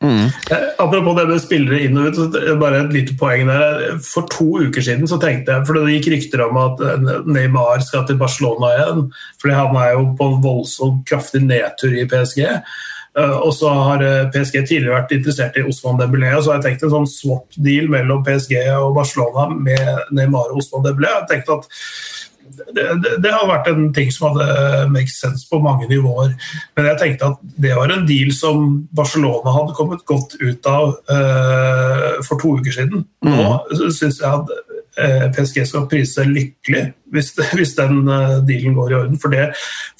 Eh, 0.00 0.66
Apropos 0.78 1.16
det 1.18 1.24
med 1.26 1.40
spillere 1.42 1.80
inn 1.82 1.98
og 1.98 2.14
ut, 2.14 2.36
bare 2.60 2.84
et 2.84 2.92
lite 2.94 3.16
poeng 3.18 3.48
der. 3.50 3.96
For 4.06 4.28
to 4.30 4.62
uker 4.68 4.84
siden 4.84 5.10
så 5.10 5.18
tenkte 5.22 5.56
jeg, 5.56 5.66
for 5.66 5.74
det 5.78 5.96
gikk 5.96 6.12
rykter 6.14 6.44
om 6.46 6.60
at 6.62 6.84
eh, 6.86 7.08
Neymar 7.26 7.82
skal 7.84 8.06
til 8.06 8.20
Barcelona 8.20 8.70
igjen. 8.76 9.08
fordi 9.42 9.58
han 9.58 9.80
er 9.82 9.96
jo 9.96 10.06
på 10.18 10.30
en 10.30 10.38
voldsomt 10.44 11.02
kraftig 11.08 11.42
nedtur 11.46 11.98
i 11.98 12.06
PSG. 12.08 12.46
Eh, 13.16 13.36
Og 13.38 13.54
så 13.54 13.70
har 13.72 14.04
eh, 14.04 14.28
PSG 14.34 14.60
tidligere 14.66 14.98
vært 15.00 15.16
interessert 15.16 15.56
i 15.58 15.64
Osman 15.66 15.98
Dembélé. 16.00 16.34
Så 16.36 16.52
har 16.52 16.60
jeg 16.60 16.68
tenkt 16.68 16.86
en 16.86 16.94
sånn 16.96 17.10
swap-deal 17.10 17.90
mellom 17.92 18.24
PSG 18.26 18.54
og 18.76 18.94
Barcelona 18.98 19.48
med 19.54 20.12
Neymar 20.14 20.52
og 20.52 20.62
Osman 20.62 20.86
Dembélé. 20.86 21.14
Jeg 21.22 21.30
tenkte 21.32 21.58
at 21.58 21.70
det, 22.74 22.84
det, 23.02 23.10
det 23.22 23.32
har 23.32 23.48
vært 23.48 23.68
en 23.70 23.88
ting 23.94 24.10
som 24.12 24.32
hadde 24.32 24.86
make 24.92 25.12
sense 25.12 25.46
på 25.50 25.60
mange 25.62 25.88
nivåer. 25.90 26.32
Men 26.76 26.88
jeg 26.90 27.00
tenkte 27.02 27.32
at 27.32 27.42
det 27.60 27.74
var 27.76 27.92
en 27.92 28.06
deal 28.08 28.32
som 28.34 28.70
Barcelona 28.96 29.52
hadde 29.54 29.76
kommet 29.76 30.04
godt 30.08 30.34
ut 30.40 30.68
av 30.70 30.96
uh, 31.10 32.18
for 32.26 32.40
to 32.40 32.56
uker 32.58 32.74
siden. 32.74 33.04
Nå 33.26 33.36
mm. 33.36 33.92
syns 33.94 34.20
jeg 34.22 34.28
at 34.28 34.50
uh, 34.50 35.26
PSG 35.36 35.62
skal 35.68 35.86
prise 35.92 36.18
seg 36.18 36.32
lykkelig 36.32 36.84
hvis, 37.14 37.32
hvis 37.58 37.76
den 37.78 38.02
uh, 38.08 38.38
dealen 38.48 38.76
går 38.78 38.92
i 38.92 39.00
orden. 39.02 39.22
For 39.22 39.34
det, 39.34 39.50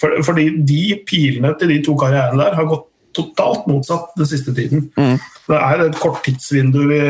for, 0.00 0.19
fordi 0.27 0.50
de 0.59 0.85
pilene 1.09 1.55
til 1.61 1.77
de 1.77 1.83
to 1.87 1.99
karrierene 2.00 2.43
der 2.43 2.59
har 2.59 2.71
gått 2.71 2.88
totalt 3.19 3.67
motsatt 3.71 4.15
den 4.19 4.31
siste 4.31 4.55
tiden. 4.57 4.89
Mm. 4.99 5.17
Det 5.49 5.59
er 5.59 5.85
et 5.87 5.99
kort 6.01 6.21
tidsvindu 6.27 6.81
vi, 6.91 7.01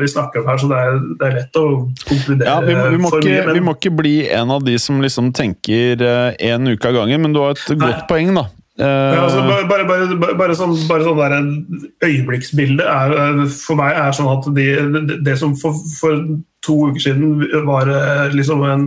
vi 0.00 0.10
snakker 0.10 0.42
om 0.42 0.50
her, 0.50 0.60
så 0.60 0.70
det 0.70 0.80
er, 0.80 0.98
det 1.20 1.28
er 1.28 1.38
lett 1.40 1.60
å 1.60 1.66
konkludere. 2.04 2.50
Ja, 2.50 2.58
vi, 2.64 2.74
vi, 2.96 3.00
må 3.02 3.12
ikke, 3.12 3.28
mye, 3.28 3.46
men... 3.46 3.54
vi, 3.58 3.64
må 3.68 3.78
ikke, 3.78 3.94
bli 4.02 4.16
en 4.34 4.52
av 4.54 4.66
de 4.66 4.76
som 4.82 5.00
liksom 5.04 5.32
tenker 5.36 6.02
én 6.02 6.68
uh, 6.68 6.74
uke 6.74 6.90
av 6.90 7.00
gangen, 7.00 7.24
men 7.24 7.36
du 7.36 7.42
har 7.44 7.56
et 7.56 7.74
Nei. 7.74 7.80
godt 7.86 8.06
poeng, 8.10 8.34
da. 8.36 8.48
Uh, 8.74 8.86
ja, 8.86 9.20
altså, 9.22 9.42
bare, 9.70 9.84
bare, 9.86 10.34
bare, 10.34 10.54
sånn, 10.58 10.72
bare 10.88 11.04
sånn 11.06 11.20
der 11.20 12.08
øyeblikksbilde 12.08 12.82
er, 12.82 13.12
eh, 13.22 13.44
for 13.54 13.78
meg 13.78 13.94
er 13.94 14.16
sånn 14.16 14.32
at 14.32 14.48
de, 14.56 14.64
det, 14.96 15.18
det 15.22 15.36
som 15.38 15.52
for, 15.60 15.78
for, 16.00 16.24
to 16.64 16.78
uker 16.88 17.04
siden 17.04 17.44
var 17.68 17.86
eh, 17.92 18.32
liksom 18.34 18.64
en 18.66 18.86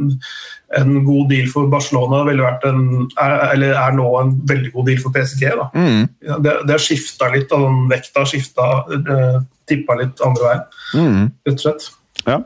en 0.75 1.03
god 1.05 1.29
deal 1.31 1.47
for 1.47 1.69
Barcelona 1.71 2.25
en, 2.27 2.81
er, 3.15 3.35
eller 3.53 3.77
er 3.79 3.93
nå 3.95 4.07
en 4.19 4.33
veldig 4.49 4.73
god 4.73 4.89
deal 4.89 4.99
for 5.03 5.15
PSG. 5.15 5.45
Mm. 5.71 6.01
Det, 6.43 6.55
det 6.67 6.75
har 6.75 6.83
skifta 6.83 7.29
litt, 7.31 7.53
og 7.55 7.63
den 7.63 7.85
vekta 7.91 8.25
har 8.25 8.31
skifta, 8.31 8.65
uh, 8.91 9.37
tippa 9.69 9.95
litt 10.01 10.19
andre 10.25 10.49
veien, 10.49 10.67
mm. 10.97 11.23
rett 11.47 11.55
og 11.55 11.63
slett. 11.63 11.87
Ja. 12.27 12.41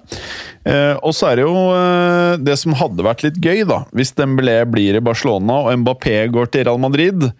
Eh, 0.67 0.95
og 1.01 1.15
så 1.17 1.31
er 1.31 1.39
det 1.39 1.45
jo 1.47 1.55
eh, 1.73 2.35
det 2.43 2.57
som 2.61 2.75
hadde 2.77 3.05
vært 3.05 3.23
litt 3.25 3.39
gøy, 3.41 3.63
da. 3.69 3.83
Hvis 3.97 4.13
Dembélé 4.17 4.59
blir 4.69 4.97
i 4.97 5.03
Barcelona 5.03 5.63
og 5.63 5.81
Mbappé 5.81 6.19
går 6.33 6.51
til 6.51 6.67
Real 6.67 6.81
Madrid. 6.81 7.31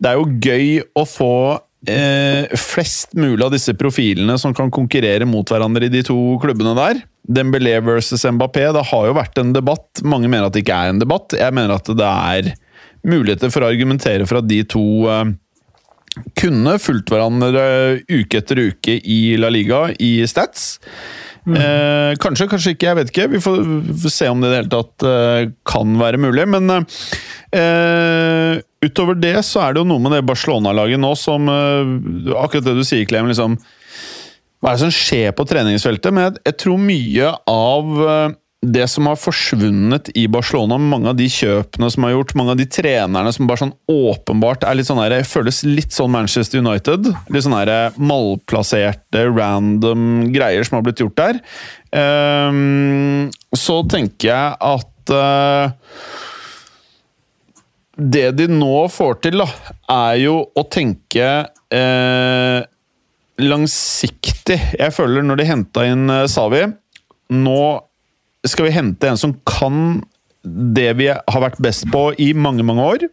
Det 0.00 0.12
er 0.12 0.20
jo 0.20 0.28
gøy 0.38 0.68
å 0.96 1.04
få 1.08 1.34
eh, 1.90 2.46
flest 2.58 3.16
mulig 3.18 3.42
av 3.46 3.54
disse 3.54 3.74
profilene 3.78 4.38
som 4.40 4.54
kan 4.56 4.70
konkurrere 4.72 5.26
mot 5.28 5.50
hverandre 5.50 5.88
i 5.88 5.92
de 5.92 6.04
to 6.06 6.18
klubbene 6.42 6.76
der. 6.78 7.02
Dembélé 7.28 7.76
versus 7.84 8.24
Mbappé, 8.24 8.64
det 8.74 8.86
har 8.90 9.06
jo 9.06 9.16
vært 9.16 9.38
en 9.38 9.52
debatt. 9.54 10.02
Mange 10.02 10.30
mener 10.30 10.48
at 10.48 10.56
det 10.56 10.64
ikke 10.64 10.78
er 10.78 10.94
en 10.94 11.02
debatt. 11.02 11.36
Jeg 11.36 11.54
mener 11.56 11.76
at 11.76 11.90
det 11.96 12.08
er 12.08 12.52
muligheter 13.06 13.52
for 13.52 13.64
å 13.64 13.70
argumentere 13.70 14.26
for 14.28 14.40
at 14.40 14.48
de 14.48 14.60
to 14.68 14.84
eh, 15.08 15.32
kunne 16.40 16.76
fulgt 16.82 17.12
hverandre 17.12 17.64
uke 18.10 18.40
etter 18.40 18.60
uke 18.70 18.98
i 18.98 19.20
La 19.40 19.50
Liga 19.52 19.88
i 20.02 20.18
Stats. 20.28 20.78
Mm. 21.48 21.56
Eh, 21.56 22.12
kanskje, 22.20 22.48
kanskje 22.50 22.74
ikke, 22.74 22.88
jeg 22.88 22.98
vet 22.98 23.12
ikke. 23.12 23.28
Vi 23.36 23.42
får, 23.42 23.62
får 24.02 24.14
se 24.14 24.28
om 24.30 24.42
det 24.42 24.50
i 24.50 24.52
det 24.52 24.60
hele 24.60 24.72
tatt 24.74 25.06
eh, 25.08 25.52
kan 25.68 25.96
være 26.00 26.20
mulig. 26.20 26.46
Men 26.50 26.74
eh, 26.76 28.60
utover 28.84 29.18
det 29.20 29.38
så 29.48 29.64
er 29.64 29.74
det 29.74 29.84
jo 29.84 29.88
noe 29.92 30.02
med 30.04 30.16
det 30.16 30.26
Barcelona-laget 30.28 31.00
nå 31.00 31.14
som 31.18 31.48
eh, 31.52 32.34
Akkurat 32.40 32.66
det 32.68 32.76
du 32.80 32.84
sier, 32.86 33.06
Clem. 33.08 33.30
Liksom, 33.30 33.56
hva 34.60 34.70
er 34.70 34.76
det 34.76 34.84
som 34.84 34.92
skjer 34.92 35.32
på 35.36 35.46
treningsfeltet? 35.48 36.12
Men 36.12 36.28
jeg, 36.28 36.44
jeg 36.50 36.56
tror 36.60 36.80
mye 36.84 37.32
av 37.48 38.00
eh, 38.04 38.38
det 38.60 38.84
som 38.92 39.06
har 39.08 39.16
forsvunnet 39.16 40.10
i 40.20 40.26
Barcelona, 40.28 40.76
mange 40.76 41.08
av 41.08 41.16
de 41.16 41.24
kjøpene 41.32 41.88
som 41.92 42.04
har 42.04 42.12
gjort, 42.12 42.34
mange 42.36 42.52
av 42.52 42.58
de 42.60 42.66
trenerne 42.68 43.32
som 43.32 43.48
bare 43.48 43.62
sånn 43.62 43.72
åpenbart 43.88 44.66
er 44.68 44.76
litt 44.76 44.88
sånn 44.90 45.00
her, 45.00 45.14
føles 45.24 45.62
litt 45.64 45.96
sånn 45.96 46.12
Manchester 46.12 46.60
United. 46.60 47.08
Litt 47.32 47.46
sånn 47.46 47.56
eh, 47.62 47.96
malplasserte, 47.96 49.22
random 49.32 50.26
greier 50.34 50.68
som 50.68 50.76
har 50.76 50.84
blitt 50.84 51.00
gjort 51.00 51.16
der. 51.22 51.40
Um, 51.96 53.30
så 53.56 53.80
tenker 53.90 54.28
jeg 54.28 54.58
at 54.62 55.10
uh, 55.10 55.72
Det 57.96 58.28
de 58.38 58.46
nå 58.52 58.84
får 58.92 59.16
til, 59.24 59.40
da, 59.40 59.48
er 59.90 60.20
jo 60.20 60.36
å 60.54 60.66
tenke 60.70 61.32
uh, 61.48 62.60
langsiktig. 63.42 64.58
Jeg 64.78 64.94
føler 64.96 65.24
når 65.26 65.40
de 65.40 65.48
henta 65.48 65.86
inn 65.88 66.10
Savi 66.30 66.64
Nå 67.30 67.60
skal 68.48 68.66
vi 68.66 68.74
hente 68.74 69.08
en 69.10 69.20
som 69.20 69.34
kan 69.46 70.00
det 70.44 70.88
vi 70.98 71.10
har 71.12 71.42
vært 71.42 71.60
best 71.62 71.86
på 71.92 72.08
i 72.18 72.30
mange, 72.32 72.64
mange 72.66 72.86
år. 72.94 73.04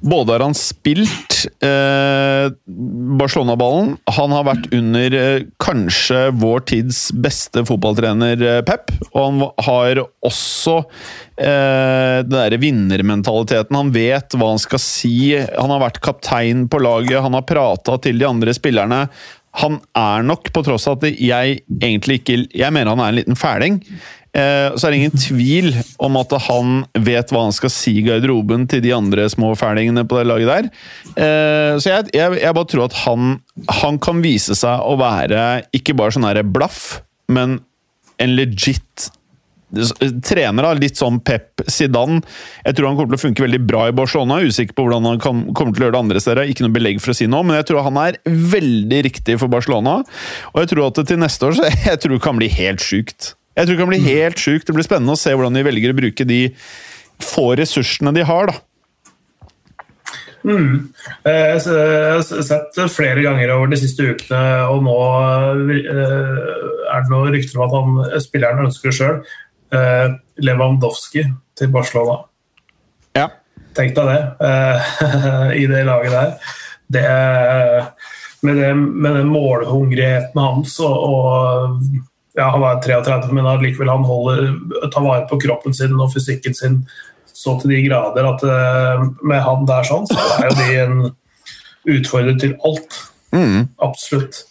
Både 0.00 0.32
har 0.32 0.40
han 0.40 0.54
spilt 0.56 1.42
eh, 1.60 2.48
Barcelona-ballen, 3.20 3.96
han 4.16 4.32
har 4.32 4.46
vært 4.48 4.68
under 4.72 5.16
eh, 5.16 5.42
kanskje 5.60 6.22
vår 6.40 6.64
tids 6.70 7.02
beste 7.12 7.64
fotballtrener, 7.68 8.40
eh, 8.40 8.60
Pep. 8.64 8.88
Og 9.12 9.20
han 9.26 9.42
har 9.66 10.00
også 10.24 10.78
eh, 10.80 12.22
den 12.24 12.32
derre 12.32 12.60
vinnermentaliteten. 12.62 13.76
Han 13.76 13.92
vet 13.92 14.38
hva 14.40 14.54
han 14.54 14.62
skal 14.62 14.80
si. 14.80 15.18
Han 15.36 15.74
har 15.74 15.84
vært 15.84 16.00
kaptein 16.04 16.64
på 16.72 16.80
laget, 16.80 17.20
han 17.20 17.36
har 17.36 17.48
prata 17.48 17.98
til 18.00 18.22
de 18.22 18.28
andre 18.30 18.56
spillerne 18.56 19.04
han 19.58 19.80
er 19.98 20.22
nok, 20.22 20.52
på 20.54 20.62
tross 20.62 20.86
av 20.86 21.00
at 21.00 21.18
jeg 21.18 21.60
egentlig 21.82 22.20
ikke 22.20 22.36
Jeg 22.54 22.70
mener 22.74 22.94
han 22.94 23.02
er 23.02 23.10
en 23.10 23.18
liten 23.18 23.38
fæling. 23.38 23.80
Eh, 24.30 24.76
så 24.76 24.86
er 24.86 24.92
det 24.92 25.00
ingen 25.00 25.18
tvil 25.18 25.72
om 25.98 26.18
at 26.20 26.34
han 26.46 26.82
vet 26.94 27.32
hva 27.34 27.46
han 27.48 27.54
skal 27.54 27.72
si 27.74 27.96
i 27.98 28.04
garderoben 28.06 28.68
til 28.70 28.82
de 28.84 28.92
andre 28.94 29.26
små 29.32 29.56
fælingene 29.58 30.06
på 30.06 30.20
det 30.20 30.28
laget 30.30 30.52
der. 30.52 30.68
Eh, 31.16 31.78
så 31.82 31.96
jeg, 31.96 32.10
jeg, 32.14 32.38
jeg, 32.38 32.56
bare 32.56 32.70
tror 32.70 32.86
at 32.86 32.98
han, 33.04 33.40
han 33.82 33.98
kan 34.02 34.22
vise 34.22 34.54
seg 34.58 34.84
å 34.86 34.94
være 35.00 35.64
ikke 35.76 35.98
bare 35.98 36.14
sånn 36.14 36.28
blaff, 36.54 37.00
men 37.30 37.58
en 38.20 38.36
legit 38.36 39.10
trener, 39.70 40.64
da, 40.64 40.72
litt 40.74 40.98
sånn 40.98 41.20
Pep 41.22 41.62
Zidane. 41.70 42.20
Jeg 42.64 42.76
tror 42.76 42.90
han 42.90 42.98
kommer 42.98 43.14
til 43.14 43.20
å 43.20 43.24
funke 43.28 43.44
veldig 43.44 43.60
bra 43.66 43.84
i 43.88 43.94
Barcelona. 43.94 44.40
Usikker 44.42 44.74
på 44.76 44.86
hvordan 44.86 45.06
han 45.06 45.20
kan, 45.22 45.42
kommer 45.54 45.74
til 45.74 45.84
å 45.84 45.86
gjøre 45.86 45.96
det 45.96 46.02
andre 46.02 46.22
steder. 46.22 46.50
Ikke 46.50 46.66
noe 46.66 46.74
belegg 46.74 47.02
for 47.02 47.14
å 47.14 47.16
si 47.16 47.28
noe, 47.30 47.46
men 47.46 47.58
jeg 47.60 47.70
tror 47.70 47.86
han 47.86 48.00
er 48.02 48.18
veldig 48.26 49.02
riktig 49.06 49.38
for 49.40 49.52
Barcelona. 49.52 50.00
Og 50.52 50.62
jeg 50.62 50.72
tror 50.72 50.88
at 50.88 51.02
til 51.06 51.22
neste 51.22 51.50
år 51.50 51.60
så 51.60 51.70
jeg 51.90 52.02
tror 52.02 52.16
det 52.16 52.24
kan 52.26 52.40
bli 52.40 52.50
helt 52.56 52.82
sjukt. 52.84 53.34
Jeg 53.58 53.66
tror 53.66 53.74
det 53.74 53.82
kan 53.82 53.90
bli 53.90 54.02
helt 54.06 54.40
sjukt. 54.40 54.66
Det 54.68 54.74
blir 54.76 54.86
spennende 54.86 55.16
å 55.16 55.20
se 55.20 55.34
hvordan 55.34 55.58
de 55.58 55.66
velger 55.66 55.92
å 55.92 55.98
bruke 55.98 56.26
de 56.28 56.42
få 57.20 57.50
ressursene 57.58 58.12
de 58.16 58.24
har. 58.26 58.52
da. 58.52 58.60
Mm. 60.40 60.88
Jeg 61.26 61.60
har 61.60 62.22
sett 62.24 62.78
flere 62.94 63.24
ganger 63.26 63.52
over 63.52 63.72
de 63.72 63.78
siste 63.80 64.06
ukene, 64.14 64.40
og 64.72 64.86
nå 64.86 64.96
eh, 65.76 66.38
er 66.94 67.04
det 67.04 67.12
noe 67.12 67.32
rykter 67.34 67.60
om 67.60 67.66
at 67.66 67.76
han, 67.76 68.22
spilleren 68.24 68.64
ønsker 68.64 68.94
sjøl. 68.94 69.20
Eh, 69.74 70.06
Lewandowski 70.40 71.26
til 71.58 71.72
Barcelona. 71.74 72.22
Ja. 73.18 73.28
Tenk 73.76 73.92
deg 73.98 74.08
det, 74.10 74.20
eh, 74.48 74.94
i 75.62 75.66
det 75.70 75.84
laget 75.88 76.16
der. 76.16 76.54
Det, 76.90 77.04
med, 78.42 78.56
det, 78.56 78.70
med 78.74 79.20
den 79.20 79.28
målhungrigheten 79.30 80.40
hans 80.40 80.78
og, 80.82 80.96
og 80.96 82.09
ja, 82.38 82.50
Han 82.54 82.62
er 82.62 82.82
33, 82.84 83.32
men 83.34 83.48
allikevel 83.48 83.90
han 83.90 84.06
holder, 84.06 84.52
tar 84.92 85.04
vare 85.04 85.26
på 85.30 85.40
kroppen 85.42 85.74
sin 85.74 85.96
og 85.98 86.12
fysikken 86.14 86.54
sin 86.56 86.82
så 87.40 87.56
til 87.60 87.72
de 87.72 87.80
grader 87.86 88.26
at 88.28 88.42
eh, 88.44 89.02
med 89.24 89.40
han 89.40 89.66
der 89.68 89.86
sånn, 89.88 90.06
så 90.10 90.18
er 90.36 90.50
jo 90.50 90.54
de 90.58 90.68
en 90.82 90.96
utfordrer 91.88 92.36
til 92.40 92.52
alt. 92.66 92.98
Mm. 93.32 93.70
Absolutt. 93.80 94.42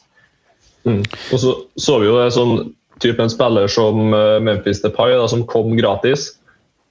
Mm. 0.88 1.04
Og 1.04 1.38
så 1.42 1.54
så 1.78 2.00
vi 2.02 2.08
jo 2.08 2.18
det 2.18 2.32
sånn 2.34 2.74
typen 3.04 3.30
spiller 3.32 3.68
som 3.72 4.14
eh, 4.16 4.40
Memphis 4.44 4.82
Depay, 4.84 5.14
da, 5.16 5.28
som 5.30 5.46
kom 5.50 5.78
gratis. 5.78 6.32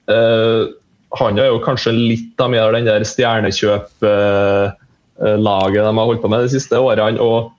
Eh, 0.09 0.69
han 1.19 1.39
er 1.41 1.49
jo 1.49 1.63
kanskje 1.65 1.91
litt 1.95 2.41
av 2.41 2.51
mer 2.53 2.71
den 2.75 2.87
der 2.87 3.03
stjernekjøp-laget 3.07 4.73
eh, 5.19 5.85
de 5.89 5.97
har 5.99 6.09
holdt 6.11 6.23
på 6.23 6.31
med 6.31 6.45
de 6.45 6.53
siste 6.53 6.75
årene. 6.79 7.19
og 7.19 7.51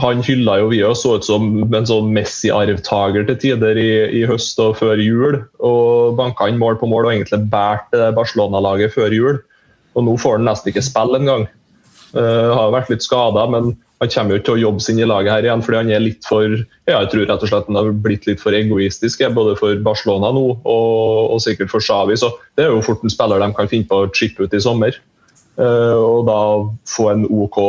han 0.00 0.22
hylla 0.24 0.56
jo 0.62 0.70
vi 0.70 0.80
og 0.86 0.96
så 0.98 1.16
ut 1.18 1.26
som 1.26 1.48
en 1.66 1.88
sånn 1.88 2.12
Messi-arvtaker 2.16 3.26
til 3.28 3.38
tider 3.42 3.78
i, 3.80 3.90
i, 4.20 4.22
høst 4.28 4.60
og 4.62 4.78
før 4.80 5.00
jul. 5.02 5.40
og 5.60 6.16
Banka 6.18 6.48
inn 6.48 6.60
mål 6.60 6.78
på 6.80 6.88
mål 6.90 7.08
og 7.08 7.12
egentlig 7.12 7.42
båret 7.52 8.14
Barcelona-laget 8.16 8.94
før 8.96 9.12
jul. 9.14 9.42
Og 9.96 10.06
Nå 10.06 10.16
får 10.20 10.38
han 10.38 10.48
nesten 10.48 10.72
ikke 10.72 10.84
spille 10.84 11.20
engang. 11.20 11.46
Uh, 12.16 12.54
har 12.56 12.72
vært 12.72 12.88
litt 12.92 13.04
skada, 13.04 13.44
men 13.52 13.74
han 14.00 14.12
kommer 14.12 14.36
jo 14.36 14.44
til 14.44 14.54
å 14.54 14.60
jobbe 14.60 14.84
sin 14.84 15.00
i 15.00 15.08
laget 15.08 15.32
her 15.32 15.46
igjen, 15.48 15.62
fordi 15.64 15.78
han 15.80 15.90
er 15.92 16.04
litt 16.04 16.24
for 16.28 16.44
ja, 16.52 16.94
jeg 16.94 17.10
tror 17.12 17.26
rett 17.28 17.44
og 17.44 17.50
slett 17.50 17.68
han 17.68 17.78
har 17.78 17.90
blitt 18.04 18.28
litt 18.28 18.40
for 18.40 18.56
egoistisk, 18.56 19.24
både 19.36 19.56
for 19.60 19.76
Barcelona 19.84 20.30
nå 20.36 20.44
og, 20.52 21.32
og 21.32 21.42
sikkert 21.44 21.72
for 21.72 21.84
Xavi. 21.84 22.16
Så 22.20 22.30
det 22.56 22.66
er 22.66 22.72
jo 22.72 22.84
fort 22.84 23.04
en 23.04 23.12
spiller 23.12 23.42
de 23.42 23.50
kan 23.56 23.68
finne 23.72 23.88
på 23.88 24.04
å 24.04 24.08
chippe 24.16 24.44
ut 24.46 24.56
i 24.56 24.62
sommer. 24.62 24.96
Uh, 25.56 25.96
og 25.96 26.24
da 26.28 26.40
få 26.92 27.10
en 27.12 27.28
OK 27.32 27.60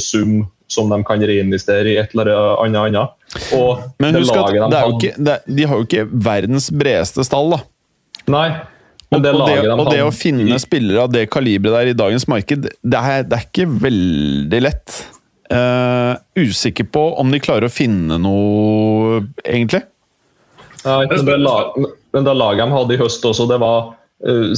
sum 0.00 0.42
som 0.70 0.90
de 0.90 1.00
kan 1.06 1.22
reinvestere 1.22 1.94
i 1.94 1.98
et 2.00 2.14
eller 2.14 2.32
annet. 2.62 2.80
annet. 2.86 3.38
Og 3.56 3.82
Men 4.02 4.18
husk 4.20 4.36
at 4.38 4.52
de, 4.54 4.82
ikke, 4.94 5.38
de 5.46 5.66
har 5.66 5.80
jo 5.80 5.86
ikke 5.86 6.06
verdens 6.10 6.70
bredeste 6.70 7.26
stall, 7.26 7.56
da. 7.56 7.62
Nei. 8.30 8.48
Og 9.10 9.22
det, 9.24 9.30
og, 9.34 9.40
det, 9.48 9.70
og 9.74 9.88
det, 9.90 10.02
å 10.06 10.10
finne 10.14 10.58
spillere 10.62 11.02
av 11.02 11.10
det 11.10 11.24
kaliberet 11.34 11.80
der 11.80 11.88
i 11.90 11.96
dagens 11.98 12.28
marked, 12.30 12.68
det 12.70 13.00
er, 13.00 13.24
det 13.26 13.40
er 13.40 13.46
ikke 13.48 13.66
veldig 13.82 14.60
lett. 14.62 15.00
Uh, 15.50 16.14
usikker 16.38 16.86
på 16.94 17.08
om 17.18 17.32
de 17.34 17.40
klarer 17.42 17.66
å 17.66 17.72
finne 17.74 18.20
noe, 18.22 19.24
egentlig. 19.42 19.82
Nei, 20.84 21.00
men, 21.10 21.24
det 21.26 21.40
lag, 21.42 21.74
men 22.14 22.28
det 22.28 22.36
laget 22.38 22.62
de 22.62 22.76
hadde 22.76 22.94
i 22.94 23.00
høst 23.00 23.26
også, 23.26 23.48
det 23.50 23.58
var 23.60 23.90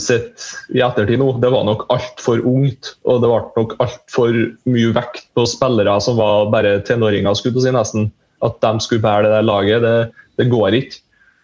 sett 0.00 0.42
i 0.74 0.80
ettertid 0.82 1.20
nå, 1.20 1.28
det 1.38 1.52
var 1.54 1.62
nok 1.68 1.84
altfor 1.94 2.40
ungt. 2.48 2.96
Og 3.06 3.22
det 3.22 3.30
ble 3.30 3.40
nok 3.60 3.76
altfor 3.84 4.34
mye 4.66 4.90
vekt 4.96 5.28
på 5.38 5.44
spillere 5.46 5.94
som 6.02 6.18
var 6.18 6.50
bare 6.54 6.80
tenåringer, 6.86 7.36
skulle 7.38 7.58
du 7.58 7.62
si 7.62 7.74
nesten. 7.74 8.10
At 8.42 8.58
de 8.64 8.72
skulle 8.82 9.04
bære 9.04 9.28
det 9.28 9.36
der 9.36 9.46
laget, 9.46 9.84
det, 9.86 10.26
det 10.40 10.50
går 10.50 10.78
ikke. 10.80 10.98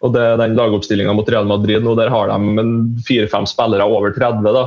Og 0.05 0.15
det, 0.15 0.25
den 0.39 0.59
lagoppstillinga 0.59 1.15
mot 1.17 1.31
Real 1.31 1.47
Madrid 1.49 1.83
nå, 1.83 1.95
der 1.99 2.11
har 2.13 2.31
de 2.31 2.67
fire-fem 3.07 3.47
spillere 3.51 3.87
over 3.87 4.15
30. 4.15 4.47
da. 4.55 4.67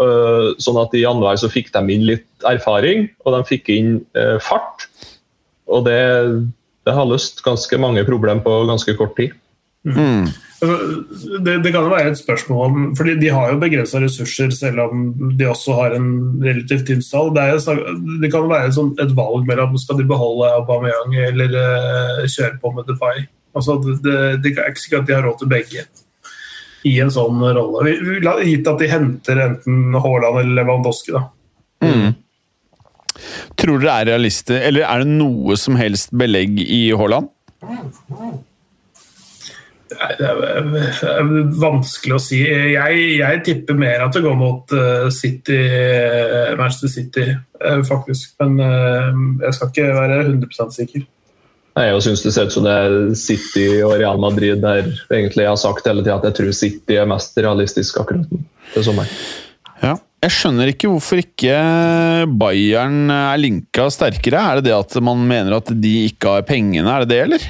Uh, 0.00 0.56
sånn 0.62 0.78
at 0.80 0.94
I 0.96 1.02
januar 1.02 1.36
så 1.36 1.50
fikk 1.52 1.68
de 1.74 1.82
inn 1.92 2.06
litt 2.08 2.48
erfaring, 2.48 3.10
og 3.26 3.36
de 3.36 3.40
fikk 3.48 3.68
inn 3.72 3.98
uh, 4.16 4.38
fart. 4.40 4.86
Og 5.70 5.84
det, 5.88 6.00
det 6.88 6.96
har 6.96 7.08
løst 7.08 7.44
ganske 7.44 7.80
mange 7.80 8.06
problemer 8.08 8.40
på 8.44 8.62
ganske 8.70 8.96
kort 8.96 9.16
tid. 9.20 9.36
Mm. 9.84 10.28
Altså, 10.60 10.76
det, 11.40 11.54
det, 11.64 11.70
kan 11.72 11.86
jo 11.86 11.92
være 11.92 12.10
et 12.10 12.18
spørsmål 12.18 12.66
om 12.66 12.82
fordi 12.96 13.14
De 13.16 13.30
har 13.32 13.48
jo 13.48 13.60
begrensa 13.62 14.00
ressurser, 14.02 14.50
selv 14.52 14.82
om 14.82 15.06
de 15.38 15.48
også 15.48 15.72
har 15.78 15.96
en 15.96 16.10
relativt 16.44 16.84
tynn 16.90 17.02
stall. 17.02 17.32
Det, 17.36 17.46
det, 18.20 18.32
kan 18.32 18.48
være 18.50 18.68
et, 18.68 18.76
sånt, 18.76 19.00
et, 19.00 19.14
valg 19.16 19.48
mellom 19.48 19.78
skal 19.80 20.02
de 20.02 20.08
beholde 20.10 20.52
Aubameyang 20.58 21.16
eller 21.30 21.56
uh, 21.56 22.28
kjøre 22.28 22.60
på 22.60 22.74
med 22.76 22.88
Depay. 22.90 23.24
Altså, 23.56 23.80
det, 24.04 24.18
det, 24.44 24.52
er 24.58 24.68
ikke 24.68 24.84
sikkert 24.84 25.06
at 25.06 25.08
de 25.08 25.16
har 25.16 25.26
råd 25.26 25.40
til 25.40 25.52
begge 25.54 25.86
i 26.88 26.94
en 27.00 27.12
sånn 27.12 27.40
rolle. 27.40 27.96
Gitt 28.44 28.68
at 28.68 28.80
de 28.80 28.88
henter 28.88 29.40
enten 29.46 29.96
Haaland 29.96 30.42
eller 30.44 30.60
Lewandowski. 30.60 31.16
da. 31.16 31.24
Mm. 31.80 32.12
Tror 33.60 33.80
dere 33.80 33.96
er 33.96 34.12
realister, 34.12 34.60
eller 34.68 34.84
er 34.86 35.02
det 35.02 35.16
noe 35.16 35.56
som 35.60 35.76
helst 35.80 36.12
belegg 36.16 36.60
i 36.62 36.84
Haaland? 36.96 37.32
Det 40.00 40.26
er 40.26 41.30
vanskelig 41.60 42.16
å 42.16 42.20
si. 42.22 42.40
Jeg, 42.40 43.00
jeg, 43.18 43.40
tipper 43.44 43.76
mer 43.78 44.06
at 44.06 44.16
det 44.16 44.22
går 44.24 44.36
mot 44.38 44.72
eh, 44.72 45.08
City, 45.12 45.58
eh, 45.60 46.52
Manchester 46.56 46.92
City, 46.92 47.26
eh, 47.36 47.80
faktisk. 47.86 48.32
Men 48.40 48.56
jeg 49.44 49.56
skal 49.56 49.72
ikke 49.72 49.88
være 49.98 50.20
100 50.24 50.76
sikker. 50.78 51.04
Nei, 51.76 51.84
Jeg 51.86 52.02
syns 52.06 52.24
det 52.24 52.32
ser 52.34 52.48
ut 52.48 52.56
som 52.56 52.64
det 52.66 52.72
er 52.74 52.96
City 53.18 53.66
og 53.86 53.94
Real 54.00 54.18
Madrid 54.20 54.58
der 54.64 54.88
egentlig 55.12 55.44
jeg 55.44 55.52
har 55.52 55.60
sagt 55.60 55.86
hele 55.86 56.02
tida 56.02 56.16
at 56.18 56.26
jeg 56.26 56.38
tror 56.40 56.56
City 56.56 56.96
er 56.98 57.06
mest 57.08 57.38
realistisk 57.38 58.00
akkurat 58.02 58.26
til 58.74 58.86
sommeren. 58.86 59.12
Ja. 59.84 59.98
Jeg 60.20 60.34
skjønner 60.36 60.68
ikke 60.68 60.90
hvorfor 60.90 61.22
ikke 61.22 61.54
Bayern 62.40 63.08
er 63.14 63.38
linka 63.40 63.86
sterkere. 63.88 64.42
Er 64.42 64.58
det 64.58 64.66
det 64.68 64.74
at 64.76 64.98
man 65.00 65.22
mener 65.24 65.56
at 65.56 65.70
de 65.72 65.94
ikke 66.10 66.34
har 66.34 66.44
pengene, 66.48 66.84
er 66.84 67.06
det 67.06 67.14
det, 67.14 67.20
eller? 67.24 67.46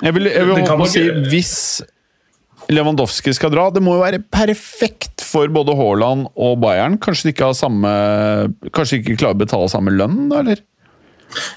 Jeg 0.00 0.16
vil, 0.16 0.30
jeg 0.32 0.48
vil 0.48 0.62
håpe 0.62 0.86
å 0.86 0.88
si 0.88 1.02
hvis 1.30 1.54
Lewandowski 2.70 3.34
skal 3.34 3.52
dra. 3.52 3.68
Det 3.74 3.82
må 3.82 3.96
jo 3.96 4.04
være 4.04 4.22
perfekt 4.32 5.24
for 5.26 5.50
både 5.52 5.74
Haaland 5.78 6.28
og 6.38 6.58
Bayern. 6.62 6.98
Kanskje 7.02 7.28
de 7.28 7.34
ikke, 7.34 7.52
samme, 7.58 7.92
kanskje 8.70 8.98
de 8.98 9.02
ikke 9.02 9.20
klarer 9.22 9.38
å 9.38 9.42
betale 9.44 9.70
samme 9.72 9.94
lønn, 9.94 10.28
eller? 10.30 10.62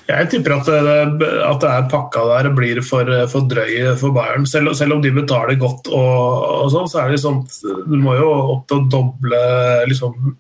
Jeg 0.06 0.30
tipper 0.30 0.54
at 0.60 0.68
det, 0.70 1.30
at 1.48 1.64
det 1.64 1.70
er 1.72 1.88
pakka 1.90 2.24
der 2.30 2.50
og 2.52 2.58
blir 2.60 2.82
for, 2.86 3.10
for 3.32 3.48
drøy 3.50 3.96
for 4.00 4.14
Bayern. 4.16 4.46
Selv, 4.50 4.76
selv, 4.78 4.98
om 4.98 5.02
de 5.04 5.14
betaler 5.16 5.58
godt, 5.62 5.90
og, 5.90 6.46
og 6.66 6.72
sånn, 6.74 6.90
så 6.92 7.02
er 7.02 7.10
det 7.10 7.18
liksom 7.18 7.42
Du 7.90 7.98
må 8.02 8.14
jo 8.20 8.30
opp 8.54 8.68
til 8.70 8.84
å 8.84 8.88
doble 8.92 9.40
liksom, 9.90 10.36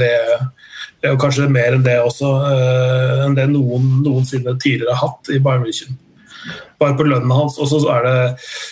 det, 0.00 0.10
det 1.02 1.10
er 1.10 1.20
kanskje 1.20 1.50
mer 1.52 1.76
enn 1.76 1.86
det 1.86 2.00
også, 2.02 2.32
uh, 2.48 3.26
enn 3.26 3.38
det 3.38 3.46
noen 3.52 4.00
noensinne 4.02 4.56
tidligere 4.58 4.96
har 4.96 5.12
hatt 5.12 5.30
i 5.30 5.42
Bayern 5.42 5.68
München. 5.68 6.00
Bare 6.80 6.96
på 6.98 7.06
lønna 7.08 7.40
hans. 7.40 7.58
Og 7.62 7.70
så 7.70 7.80
er 7.94 8.06
det 8.06 8.18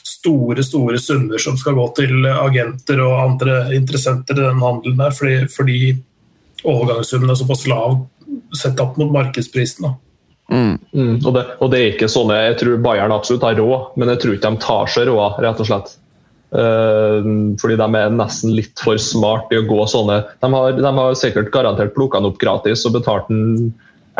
store 0.06 0.64
store 0.66 1.00
summer 1.02 1.42
som 1.42 1.58
skal 1.60 1.76
gå 1.78 1.88
til 1.98 2.26
agenter 2.30 3.02
og 3.04 3.18
andre 3.24 3.58
interessenter 3.76 4.38
i 4.38 4.46
den 4.46 4.62
handelen 4.62 5.00
der, 5.00 5.14
fordi, 5.16 5.36
fordi 5.52 5.78
overgangssummen 6.62 7.32
er 7.32 7.38
såpass 7.40 7.66
lav 7.70 8.00
sett 8.56 8.80
opp 8.80 8.98
mot 9.00 9.12
markedsprisen. 9.12 9.94
Mm. 10.52 10.78
Mm, 10.92 11.16
og, 11.24 11.32
det, 11.34 11.42
og, 11.58 11.70
det, 11.72 11.78
er 11.78 11.90
ikke 11.94 12.10
sånn, 12.12 12.32
Jeg 12.34 12.58
tror 12.60 12.80
Bayern 12.84 13.14
absolutt 13.14 13.44
har 13.46 13.56
råd, 13.56 13.94
men 13.96 14.12
jeg 14.12 14.22
tror 14.22 14.36
ikke 14.36 14.50
de 14.50 14.64
tar 14.64 14.90
seg 14.94 15.08
råd, 15.08 15.38
rett 15.44 15.62
og 15.62 15.68
slett. 15.68 15.94
Uh, 16.52 17.24
fordi 17.60 17.78
de 17.80 17.86
er 17.96 18.12
nesten 18.12 18.52
litt 18.52 18.80
for 18.84 19.00
smart 19.00 19.52
i 19.54 19.56
å 19.56 19.62
gå 19.64 19.86
sånne 19.88 20.18
De 20.42 20.50
har, 20.52 20.74
de 20.76 20.90
har 20.98 21.14
sikkert 21.16 21.48
garantert 21.48 21.94
plukka 21.94 22.20
den 22.20 22.28
opp 22.28 22.36
gratis 22.42 22.82
og 22.84 22.98
betalt 22.98 23.30
en 23.32 23.70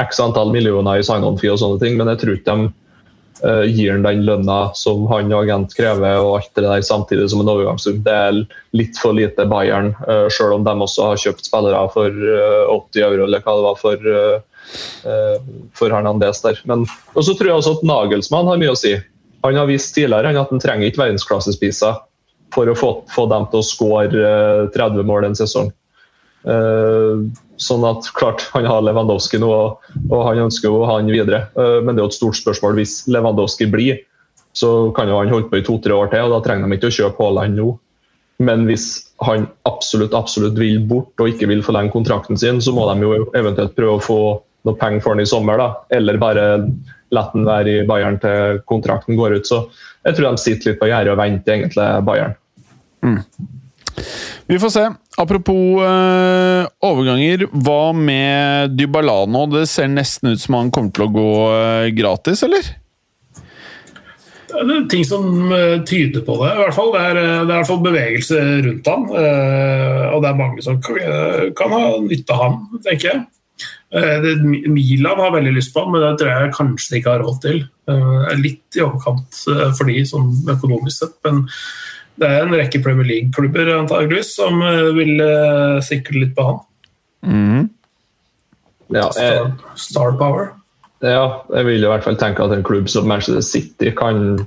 x 0.01 0.17
antall 0.25 0.49
millioner 0.55 0.97
i 0.97 1.05
sign-on-fee 1.05 1.53
og 1.53 1.61
sånne 1.61 1.83
ting, 1.83 1.99
men 1.99 2.09
jeg 2.09 2.23
tror 2.23 2.39
ikke 2.39 2.55
de 2.57 2.71
gir 3.67 3.91
han 3.91 4.05
den 4.07 4.25
lønna 4.27 4.59
som 4.79 5.07
han 5.11 5.33
og 5.33 5.45
agent 5.45 5.75
krever, 5.75 6.21
og 6.23 6.37
alt 6.37 6.51
det 6.59 6.63
der 6.67 6.85
samtidig 6.87 7.29
som 7.33 7.43
en 7.43 7.51
overgangssum. 7.51 7.99
Det 8.05 8.15
er 8.15 8.39
litt 8.79 9.01
for 9.03 9.17
lite 9.19 9.47
Bayern, 9.51 9.93
uh, 10.07 10.29
selv 10.31 10.59
om 10.59 10.67
de 10.67 10.77
også 10.87 11.09
har 11.11 11.23
kjøpt 11.25 11.49
spillere 11.49 11.83
for 11.95 12.07
uh, 12.09 12.71
80 12.71 13.03
euro, 13.09 13.27
eller 13.27 13.43
hva 13.43 13.57
det 13.59 13.67
var 13.67 13.81
for, 13.81 14.13
for 15.77 15.93
Hernandez 15.93 16.39
der. 16.45 16.63
Men, 16.71 16.87
og 17.13 17.27
så 17.27 17.35
tror 17.37 17.51
jeg 17.51 17.59
også 17.59 17.75
at 17.77 17.85
Nagelsmann 17.91 18.49
har 18.49 18.61
mye 18.63 18.73
å 18.73 18.79
si. 18.79 18.95
Han 19.43 19.59
har 19.59 19.69
vist 19.69 19.95
tidligere 19.97 20.33
at 20.39 20.55
han 20.55 20.63
trenger 20.63 20.89
ikke 20.89 21.03
verdensklassespiser 21.03 21.99
for 22.55 22.71
å 22.71 22.77
få, 22.79 22.91
få 23.11 23.27
dem 23.33 23.49
til 23.51 23.61
å 23.61 23.67
skåre 23.67 24.33
30 24.77 25.09
mål 25.09 25.29
en 25.29 25.39
sesong. 25.39 25.73
Uh, 26.43 27.29
sånn 27.63 27.85
at 27.87 28.09
klart 28.19 28.43
Han 28.51 28.65
har 28.67 28.81
Lewandowski 28.83 29.39
nå, 29.39 29.51
og 30.11 30.23
han 30.27 30.41
ønsker 30.49 30.67
jo 30.71 30.83
han 30.89 31.11
videre. 31.13 31.45
Uh, 31.55 31.79
men 31.85 31.95
det 31.95 32.03
er 32.03 32.09
jo 32.09 32.13
et 32.13 32.19
stort 32.19 32.41
spørsmål. 32.41 32.81
Hvis 32.81 33.03
Lewandowski 33.13 33.69
blir, 33.71 34.03
så 34.59 34.91
kan 34.97 35.09
jo 35.09 35.21
han 35.21 35.33
holde 35.33 35.49
på 35.53 35.61
i 35.61 35.65
to-tre 35.67 35.95
år 35.97 36.11
til, 36.13 36.27
og 36.27 36.35
da 36.35 36.43
trenger 36.45 36.69
de 36.69 36.79
ikke 36.79 36.91
å 36.91 36.97
kjøpe 36.99 37.25
Haaland 37.25 37.59
nå. 37.61 37.71
Men 38.43 38.67
hvis 38.67 38.87
han 39.23 39.47
absolutt 39.69 40.17
absolutt 40.19 40.59
vil 40.59 40.81
bort 40.89 41.21
og 41.23 41.31
ikke 41.31 41.47
vil 41.51 41.63
forlenge 41.65 41.95
kontrakten 41.95 42.39
sin, 42.41 42.59
så 42.65 42.75
må 42.75 42.89
de 42.91 43.07
jo 43.07 43.29
eventuelt 43.39 43.77
prøve 43.79 44.01
å 44.01 44.03
få 44.03 44.19
noe 44.67 44.79
penger 44.79 45.03
for 45.05 45.15
han 45.15 45.23
i 45.23 45.29
sommer, 45.29 45.61
da. 45.61 45.69
Eller 45.95 46.21
bare 46.23 46.47
la 47.13 47.25
han 47.31 47.47
være 47.47 47.73
i 47.73 47.87
Bayern 47.87 48.19
til 48.23 48.61
kontrakten 48.69 49.19
går 49.19 49.39
ut. 49.39 49.49
Så 49.49 49.65
jeg 50.07 50.17
tror 50.17 50.31
de 50.31 50.43
sitter 50.43 50.73
litt 50.73 50.81
på 50.81 50.89
gjerdet 50.91 51.15
og 51.15 51.21
venter 51.21 51.57
egentlig 51.57 51.89
Bayern. 52.09 52.39
Mm. 53.05 53.21
Vi 54.47 54.59
får 54.59 54.71
se. 54.71 54.85
Apropos 55.17 55.83
øh, 55.85 56.67
overganger. 56.85 57.47
Hva 57.53 57.93
med 57.97 58.77
Dybala 58.77 59.23
nå? 59.31 59.47
Det 59.53 59.67
ser 59.71 59.91
nesten 59.93 60.33
ut 60.33 60.41
som 60.43 60.59
han 60.59 60.73
kommer 60.75 60.95
til 60.95 61.07
å 61.07 61.13
gå 61.13 61.33
øh, 61.53 61.89
gratis, 61.97 62.43
eller? 62.47 62.71
Det 64.53 64.63
er 64.63 64.89
ting 64.93 65.05
som 65.09 65.53
øh, 65.53 65.79
tyder 65.89 66.25
på 66.27 66.39
det. 66.43 66.51
I 66.53 66.63
hvert 66.63 66.77
fall. 66.77 66.91
Det, 66.95 67.05
er, 67.11 67.21
det 67.21 67.29
er 67.29 67.45
i 67.45 67.61
hvert 67.61 67.71
fall 67.71 67.85
bevegelse 67.85 68.41
rundt 68.67 68.91
han. 68.93 69.07
og 69.13 70.19
det 70.25 70.33
er 70.33 70.41
mange 70.41 70.65
som 70.65 70.83
kan, 70.85 70.99
kan 71.59 71.77
ha 71.77 71.85
nytte 72.05 72.37
av 72.37 72.45
han, 72.47 72.59
tenker 72.89 73.13
jeg. 73.13 73.23
Milan 74.73 75.21
har 75.21 75.35
veldig 75.35 75.51
lyst 75.53 75.75
på 75.75 75.85
han, 75.85 75.93
men 75.93 76.01
det 76.01 76.13
tror 76.21 76.31
jeg 76.33 76.53
kanskje 76.57 76.93
de 76.93 77.01
ikke 77.01 77.13
har 77.13 77.25
råd 77.25 77.41
til. 77.45 77.65
Litt 78.41 78.79
i 78.79 78.85
overkant 78.85 79.43
for 79.77 79.89
de 79.89 80.05
sånn 80.09 80.33
økonomisk 80.57 81.05
sett. 81.05 81.17
men 81.29 81.45
det 82.21 82.29
er 82.29 82.45
en 82.45 82.55
rekke 82.55 82.81
Premier 82.85 83.07
League-klubber 83.09 83.71
antageligvis 83.79 84.35
som 84.37 84.61
eh, 84.67 84.91
vil 84.97 85.23
uh, 85.23 85.79
sikre 85.85 86.21
litt 86.21 86.35
på 86.37 86.45
han. 86.49 86.59
Mm. 87.23 87.63
Ja, 88.93 89.07
jeg, 89.07 89.13
Star, 89.15 89.53
Star, 89.81 90.17
Power. 90.21 90.51
Ja, 91.03 91.43
jeg 91.55 91.67
vil 91.71 91.85
i 91.85 91.89
hvert 91.91 92.05
fall 92.05 92.19
tenke 92.21 92.45
at 92.45 92.53
en 92.55 92.67
klubb 92.67 92.91
som 92.93 93.09
Manchester 93.09 93.43
City 93.47 93.95
kan 93.97 94.45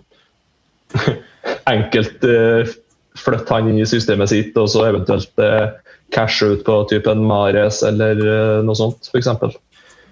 enkelt 1.74 2.28
uh, 2.30 2.70
flytte 3.18 3.58
han 3.58 3.72
inn 3.72 3.82
i 3.82 3.90
systemet 3.90 4.32
sitt, 4.32 4.54
og 4.62 4.70
så 4.72 4.86
eventuelt 4.92 5.42
uh, 5.42 5.74
cashe 6.14 6.54
ut 6.54 6.66
på 6.68 6.80
typen 6.92 7.26
Mares 7.26 7.82
eller 7.88 8.22
noe 8.64 8.78
sånt, 8.78 9.10
f.eks. 9.10 9.32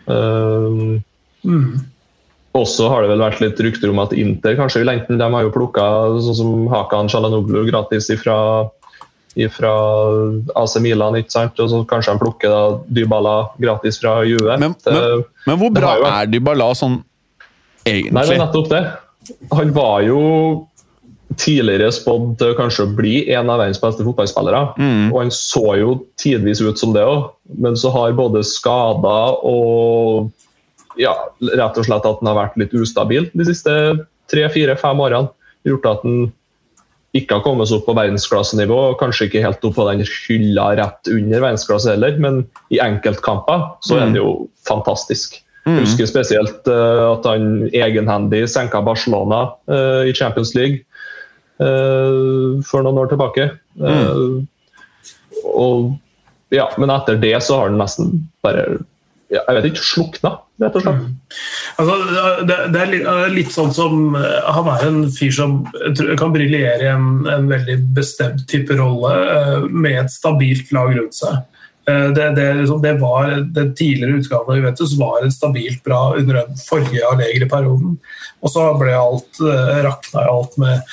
Uh, 0.09 0.97
mm. 1.45 1.92
Også 2.53 2.87
har 2.91 3.01
det 3.01 3.09
vel 3.09 3.23
vært 3.23 3.41
litt 3.41 3.59
rykter 3.65 3.89
om 3.89 4.01
at 4.03 4.13
Inter 4.13 4.57
kanskje 4.59 4.83
vil 4.83 4.91
enten 4.93 5.17
De 5.17 5.27
har 5.35 5.45
jo 5.45 5.53
plukka 5.53 5.83
sånn 6.21 6.37
som 6.37 6.51
Hakan 6.69 7.09
Shalanoglu 7.09 7.63
gratis 7.71 8.11
ifra, 8.13 8.35
ifra 9.33 9.71
AC 10.61 10.77
Milan, 10.83 11.17
ikke 11.17 11.33
sant? 11.33 11.57
og 11.57 11.71
så 11.71 11.81
kanskje 11.89 12.13
de 12.13 12.21
plukker 12.21 12.53
da 12.53 12.61
Dybala 12.93 13.37
gratis 13.61 13.97
fra 14.03 14.19
Juve. 14.29 14.59
Men, 14.61 14.77
men, 14.85 15.25
men 15.47 15.57
hvor 15.61 15.73
bra 15.73 15.95
jo... 15.97 16.05
er 16.11 16.29
Dybala 16.29 16.69
sånn 16.77 16.99
egentlig? 17.87 18.13
Nei, 18.19 18.27
det 18.29 18.37
er 18.37 18.45
nettopp 18.45 18.69
det. 18.69 18.83
Han 19.55 19.73
var 19.73 20.05
jo 20.05 20.21
tidligere 21.39 21.89
spådd 21.93 22.35
til 22.37 22.53
kanskje 22.57 22.85
å 22.85 22.93
bli 22.93 23.15
en 23.33 23.49
av 23.49 23.61
verdens 23.63 23.81
beste 23.81 24.05
fotballspillere. 24.05 24.61
Mm. 24.77 25.09
Og 25.09 25.19
han 25.23 25.33
så 25.33 25.65
jo 25.79 25.95
tidvis 26.21 26.61
ut 26.61 26.77
som 26.77 26.93
det 26.93 27.05
òg, 27.07 27.31
men 27.63 27.77
så 27.79 27.89
har 27.93 28.13
både 28.17 28.43
skader 28.45 29.41
og 29.41 30.29
ja, 30.99 31.13
rett 31.53 31.79
og 31.79 31.87
slett 31.87 32.07
at 32.07 32.21
den 32.21 32.29
har 32.29 32.39
vært 32.39 32.57
litt 32.61 32.75
ustabil 32.77 33.29
de 33.33 33.47
siste 33.47 33.73
tre-fire-fem 34.31 35.03
årene. 35.03 35.31
Gjort 35.67 35.87
at 35.89 36.01
den 36.05 36.31
ikke 37.13 37.37
har 37.37 37.43
kommet 37.45 37.69
seg 37.69 37.79
opp 37.79 37.87
på 37.91 37.95
verdensklassenivå, 37.97 38.77
og 38.89 38.99
kanskje 39.01 39.27
ikke 39.27 39.43
helt 39.43 39.65
opp 39.67 39.75
på 39.77 39.85
den 39.91 40.01
hylla 40.03 40.71
rett 40.79 41.09
under 41.13 41.43
verdensklasse 41.45 41.93
heller, 41.93 42.17
men 42.21 42.41
i 42.73 42.81
enkeltkamper 42.81 43.67
så 43.85 43.99
er 43.99 44.07
den 44.07 44.17
jo 44.17 44.29
fantastisk. 44.67 45.37
Jeg 45.63 45.85
husker 45.85 46.09
spesielt 46.09 46.65
uh, 46.67 47.13
at 47.13 47.27
han 47.29 47.69
egenhendig 47.69 48.41
senka 48.51 48.81
Barcelona 48.83 49.45
uh, 49.71 50.01
i 50.03 50.11
Champions 50.17 50.51
League 50.57 50.81
uh, 51.63 52.59
for 52.67 52.83
noen 52.83 52.99
år 52.99 53.13
tilbake. 53.13 53.47
Mm. 53.79 54.43
og, 55.49 55.93
ja, 56.53 56.67
men 56.77 56.91
etter 56.93 57.15
det 57.21 57.37
så 57.45 57.61
har 57.61 57.71
han 57.71 57.79
nesten 57.79 58.11
bare 58.45 58.81
jeg 59.33 59.55
vet 59.57 59.65
ikke, 59.69 59.85
slukna, 59.85 60.31
rett 60.61 60.75
og 60.77 60.83
slett. 60.85 61.37
Altså, 61.81 61.95
det, 62.47 62.57
det 62.73 62.81
er 62.81 62.91
litt, 62.91 63.07
litt 63.33 63.53
sånn 63.53 63.71
som 63.73 64.13
eh, 64.19 64.51
Han 64.53 64.69
er 64.75 64.85
en 64.89 64.99
fyr 65.13 65.33
som 65.33 65.55
kan 66.19 66.33
briljere 66.35 66.85
i 66.85 66.91
en, 66.91 67.23
en 67.29 67.49
veldig 67.49 67.79
bestemt 67.97 68.45
type 68.51 68.77
rolle 68.77 69.15
eh, 69.31 69.65
med 69.69 70.03
et 70.03 70.13
stabilt 70.13 70.69
lag 70.75 70.93
rundt 70.97 71.17
seg. 71.17 71.41
Eh, 71.89 72.11
Det, 72.15 72.29
det, 72.37 72.47
liksom, 72.61 72.83
det 72.83 72.93
var 73.01 73.33
Den 73.57 73.73
tidligere 73.75 74.21
utgaven 74.21 74.53
av 74.53 74.61
Juventus 74.61 74.93
var 74.99 75.25
et 75.25 75.33
stabilt 75.35 75.81
bra 75.83 76.03
under 76.19 76.43
den 76.43 76.61
forrige 76.61 77.09
Allegri-perioden. 77.09 77.97
Og 78.43 78.53
så 78.53 78.69
ble 78.77 78.93
alt 78.99 79.41
rakna 79.87 80.27
alt 80.29 80.55
med, 80.61 80.85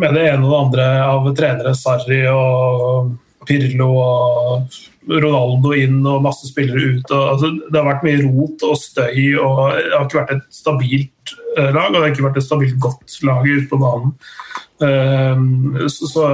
med 0.00 0.16
det 0.16 0.26
ene 0.30 0.46
og 0.46 0.50
det 0.50 0.64
andre 0.64 0.90
av 1.04 1.30
trenere. 1.36 1.76
Sarri 1.76 2.24
og 2.32 3.14
Pirlo 3.46 3.88
og 4.02 4.78
Ronaldo 5.06 5.72
inn 5.78 6.00
og 6.06 6.24
masse 6.24 6.48
spillere 6.50 6.96
ut. 6.96 7.10
Og, 7.10 7.22
altså, 7.34 7.52
det 7.70 7.78
har 7.78 7.88
vært 7.88 8.06
mye 8.06 8.22
rot 8.24 8.64
og 8.66 8.80
støy, 8.80 9.20
og 9.38 9.60
det 9.76 9.92
har 9.94 10.06
ikke 10.06 10.20
vært 10.20 10.34
et 10.36 10.48
stabilt 10.54 11.36
eh, 11.56 11.70
lag. 11.70 11.88
Og 11.88 11.98
det 11.98 12.02
har 12.02 12.14
ikke 12.14 12.26
vært 12.26 12.40
et 12.40 12.48
stabilt 12.48 12.80
godt 12.82 13.20
lag 13.26 13.46
ute 13.46 13.68
på 13.70 13.80
banen. 13.82 14.16
Uh, 14.76 15.86
så, 15.88 16.04
så 16.10 16.24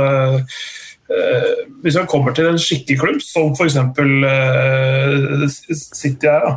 uh, 0.43 1.61
hvis 1.85 1.95
man 2.01 2.09
kommer 2.11 2.35
til 2.35 2.49
en 2.51 2.59
skikkelig 2.59 2.99
klubb, 2.99 3.21
som 3.23 3.53
f.eks. 3.55 3.77
Uh, 4.01 5.47
City 5.71 6.31
er, 6.33 6.49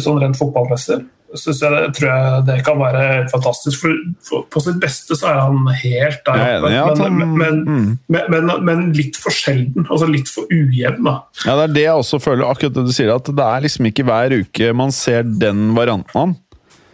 sånn 0.00 0.18
rent 0.24 0.40
fotballmessig, 0.40 1.04
synes 1.34 1.60
jeg, 1.60 1.70
det- 1.72 1.94
tror 1.98 2.08
jeg 2.08 2.46
det 2.46 2.64
kan 2.64 2.78
være 2.78 3.02
helt 3.12 3.30
fantastisk. 3.30 3.80
For, 3.80 4.00
for 4.28 4.46
På 4.50 4.60
sitt 4.64 4.80
beste 4.80 5.16
så 5.18 5.28
er 5.28 5.40
han 5.40 5.66
helt 5.82 6.24
der 6.24 6.42
er 6.44 6.66
oppe, 6.82 7.02
han- 7.02 7.18
men, 7.18 7.36
men, 7.38 7.60
mm. 7.64 7.98
men, 8.30 8.50
men, 8.64 8.92
litt 8.92 9.16
for 9.16 9.30
sjelden. 9.34 9.86
Altså 9.90 10.08
litt 10.10 10.28
for 10.28 10.48
ujevn. 10.50 11.04
da. 11.04 11.20
Ja, 11.44 11.56
Det 11.56 11.68
er 11.68 11.74
det 11.74 11.86
jeg 11.86 12.02
også 12.02 12.20
føler, 12.22 12.48
akkurat 12.48 12.74
det 12.74 12.86
du 12.86 12.92
sier, 12.92 13.14
at 13.14 13.24
det 13.24 13.44
er 13.44 13.64
liksom 13.66 13.86
ikke 13.90 14.04
hver 14.08 14.36
uke 14.40 14.74
man 14.74 14.92
ser 14.92 15.22
den 15.22 15.74
varianten 15.76 16.20
av. 16.20 16.36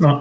Ja. 0.02 0.14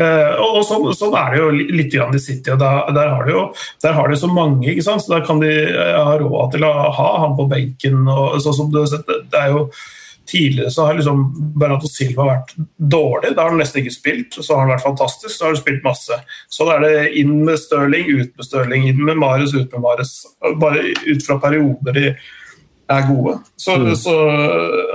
Uh, 0.00 0.32
og 0.40 0.62
sånn, 0.64 0.86
sånn 0.96 1.12
er 1.12 1.34
det 1.34 1.40
jo 1.42 1.48
litt 1.76 1.90
grann 1.92 2.14
i 2.16 2.20
City. 2.22 2.50
og 2.54 2.58
da, 2.62 2.86
Der 2.96 3.10
har 3.12 3.26
de 3.26 3.34
jo 3.34 3.42
der 3.84 3.92
har 3.92 4.08
de 4.08 4.16
så 4.16 4.30
mange, 4.32 4.64
ikke 4.72 4.82
sant? 4.86 5.04
så 5.04 5.12
der 5.12 5.26
kan 5.26 5.40
de 5.40 5.50
ha 5.76 6.16
råd 6.16 6.54
til 6.54 6.64
å 6.64 6.72
ha 6.96 7.08
han 7.20 7.36
på 7.36 7.48
benken. 7.50 8.08
og 8.08 8.40
sånn 8.40 8.56
som 8.56 8.70
du 8.72 8.80
har 8.80 8.86
sett, 8.86 9.06
det 9.06 9.38
er 9.38 9.52
jo 9.52 9.66
Tidligere 10.32 10.70
så 10.72 10.86
har 10.86 10.96
liksom 10.96 11.24
Bernardo 11.60 11.88
Silva 11.90 12.24
vært 12.24 12.54
dårlig. 12.76 13.34
Da 13.36 13.44
har 13.44 13.52
han 13.52 13.60
nesten 13.60 13.82
ikke 13.82 13.92
spilt. 13.92 14.38
Så 14.38 14.54
har 14.54 14.62
han 14.64 14.72
vært 14.72 14.86
fantastisk, 14.86 15.34
så 15.34 15.44
har 15.44 15.52
han 15.52 15.60
spilt 15.60 15.82
masse. 15.84 16.16
Så 16.48 16.64
da 16.64 16.78
er 16.78 16.86
det 16.86 17.10
inn 17.20 17.34
med 17.44 17.60
Stirling, 17.60 18.08
ut 18.08 18.30
med 18.38 18.48
Stirling, 18.48 18.86
inn 18.88 19.02
med 19.04 19.20
Mares, 19.20 19.52
ut 19.52 19.68
med 19.74 19.84
Mares. 19.84 20.14
Bare 20.62 20.86
ut 21.04 21.26
fra 21.26 21.36
perioder 21.42 21.98
de 21.98 22.06
er 22.92 23.06
gode. 23.10 23.36
Så, 23.60 23.76
så, 24.00 24.16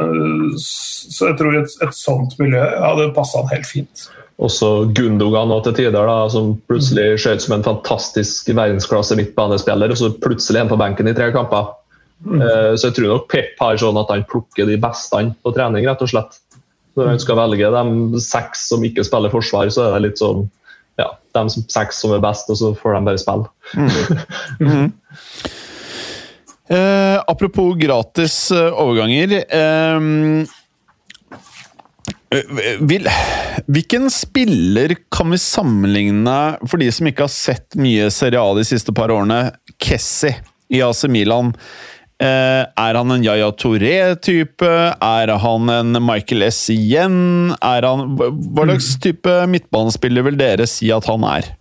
øh, 0.02 0.50
så 0.58 1.30
jeg 1.30 1.38
tror 1.38 1.60
et, 1.62 1.78
et 1.86 1.98
sånt 1.98 2.38
miljø 2.42 2.64
hadde 2.82 3.12
passa 3.16 3.44
han 3.44 3.54
helt 3.54 3.70
fint. 3.70 4.08
Også 4.38 4.70
Gundogan 4.94 5.50
nå 5.50 5.58
til 5.66 5.74
tider, 5.80 5.98
da, 5.98 6.18
som 6.30 6.56
plutselig 6.70 7.16
ser 7.22 7.38
ut 7.38 7.46
som 7.46 7.56
en 7.58 7.66
fantastisk 7.66 8.50
verdensklasse 8.54 9.18
midtbanespiller, 9.18 9.94
og 9.94 10.02
så 10.02 10.12
plutselig 10.14 10.60
er 10.60 10.66
han 10.66 10.74
på 10.74 10.82
benken 10.82 11.10
i 11.10 11.16
tre 11.18 11.32
kamper. 11.34 11.74
Eh, 12.26 12.74
Så 12.76 12.90
jeg 12.90 12.96
tror 12.98 13.12
nok 13.14 13.28
Pep 13.30 13.60
har 13.62 13.78
sånn 13.78 14.00
at 14.02 14.10
han 14.10 14.26
plukker 14.26 14.66
de 14.66 14.78
beste 14.82 15.22
på 15.44 15.54
trening, 15.56 15.86
rett 15.88 16.02
og 16.02 16.10
slett. 16.10 16.40
Når 16.98 17.12
han 17.12 17.20
skal 17.22 17.38
velge 17.38 17.70
de 17.70 18.22
seks 18.26 18.68
som 18.72 18.84
ikke 18.84 19.06
spiller 19.06 19.30
forsvar, 19.30 19.70
så 19.70 19.86
er 19.86 19.98
det 19.98 20.08
litt 20.10 20.22
sånn 20.22 20.48
ja, 20.98 21.12
de 21.38 21.44
seks 21.70 22.00
som 22.02 22.16
er 22.16 22.24
best, 22.24 22.50
og 22.50 22.58
så 22.58 22.72
får 22.80 22.98
de 22.98 23.02
bare 23.06 23.22
spille. 23.22 23.46
Eh, 26.68 27.22
apropos 27.32 27.78
gratis 27.80 28.52
eh, 28.52 28.74
overganger. 28.76 29.38
ehm, 29.56 30.42
eh, 32.28 32.58
vil, 32.84 33.08
hvilken 33.72 34.10
spiller 34.12 34.98
kan 35.08 35.32
vi 35.32 35.40
sammenligne, 35.40 36.58
for 36.68 36.84
de 36.84 36.90
som 36.92 37.08
ikke 37.08 37.24
har 37.24 37.32
sett 37.32 37.78
mye 37.80 38.10
Serie 38.12 38.44
A 38.44 38.52
de 38.58 38.66
siste 38.68 38.92
par 38.92 39.14
årene, 39.16 39.54
Kessi 39.80 40.34
i 40.68 40.84
AC 40.84 41.06
Milan? 41.08 41.54
Eh, 42.18 42.64
er 42.66 42.98
han 42.98 43.14
en 43.14 43.22
Yaya 43.26 43.52
Touré-type? 43.54 44.66
Er 44.66 45.32
han 45.44 45.70
en 45.70 46.00
Michael 46.02 46.48
S. 46.50 46.64
igjen? 46.74 47.54
Er 47.62 47.86
han, 47.86 48.16
hva 48.18 48.66
slags 48.66 48.96
type 49.04 49.36
midtbanespiller 49.52 50.26
vil 50.26 50.40
dere 50.40 50.66
si 50.70 50.90
at 50.94 51.06
han 51.10 51.28
er? 51.30 51.52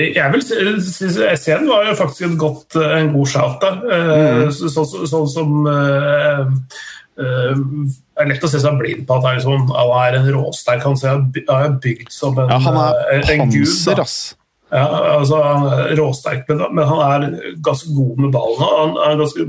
Jeg 0.00 0.32
vil 0.32 0.40
SN 0.80 1.68
var 1.68 1.84
jo 1.90 1.96
faktisk 1.98 2.24
en, 2.24 2.38
godt, 2.40 2.78
eh, 2.80 2.94
en 3.02 3.12
god 3.12 3.28
shout 3.28 3.60
der. 3.60 3.82
Mm. 3.84 4.48
Sånn 4.56 4.72
så, 4.72 4.86
så, 5.04 5.20
som 5.28 5.66
uh, 5.68 6.48
eh, 7.20 7.58
er 8.16 8.30
lett 8.30 8.46
å 8.46 8.48
se 8.48 8.62
seg 8.62 8.78
blind 8.80 9.04
på 9.04 9.18
at 9.18 9.26
han 9.26 9.34
er, 9.34 9.42
liksom, 9.42 9.68
han 9.76 9.92
er 10.00 10.16
en 10.22 10.30
råsterk. 10.38 10.86
Han 10.88 10.96
er 10.96 11.76
bygd 11.84 12.08
som 12.14 12.40
en, 12.40 12.48
Ja, 12.48 12.62
han 12.64 12.80
er 12.80 13.02
er 13.18 13.34
en 13.36 13.52
gud. 13.52 13.66
panser, 13.66 14.00
da. 14.00 14.08
ass. 14.08 14.16
Ja, 14.72 14.86
altså, 15.18 15.36
han 15.44 15.66
er 15.68 15.90
råsterk, 15.98 16.46
men, 16.48 16.62
men 16.78 16.86
han 16.88 17.00
er 17.04 17.54
ganske 17.64 17.92
god 17.92 18.22
med 18.24 18.32
ballen. 18.32 18.62
Han 18.64 18.94
er 19.04 19.18
ganske 19.20 19.44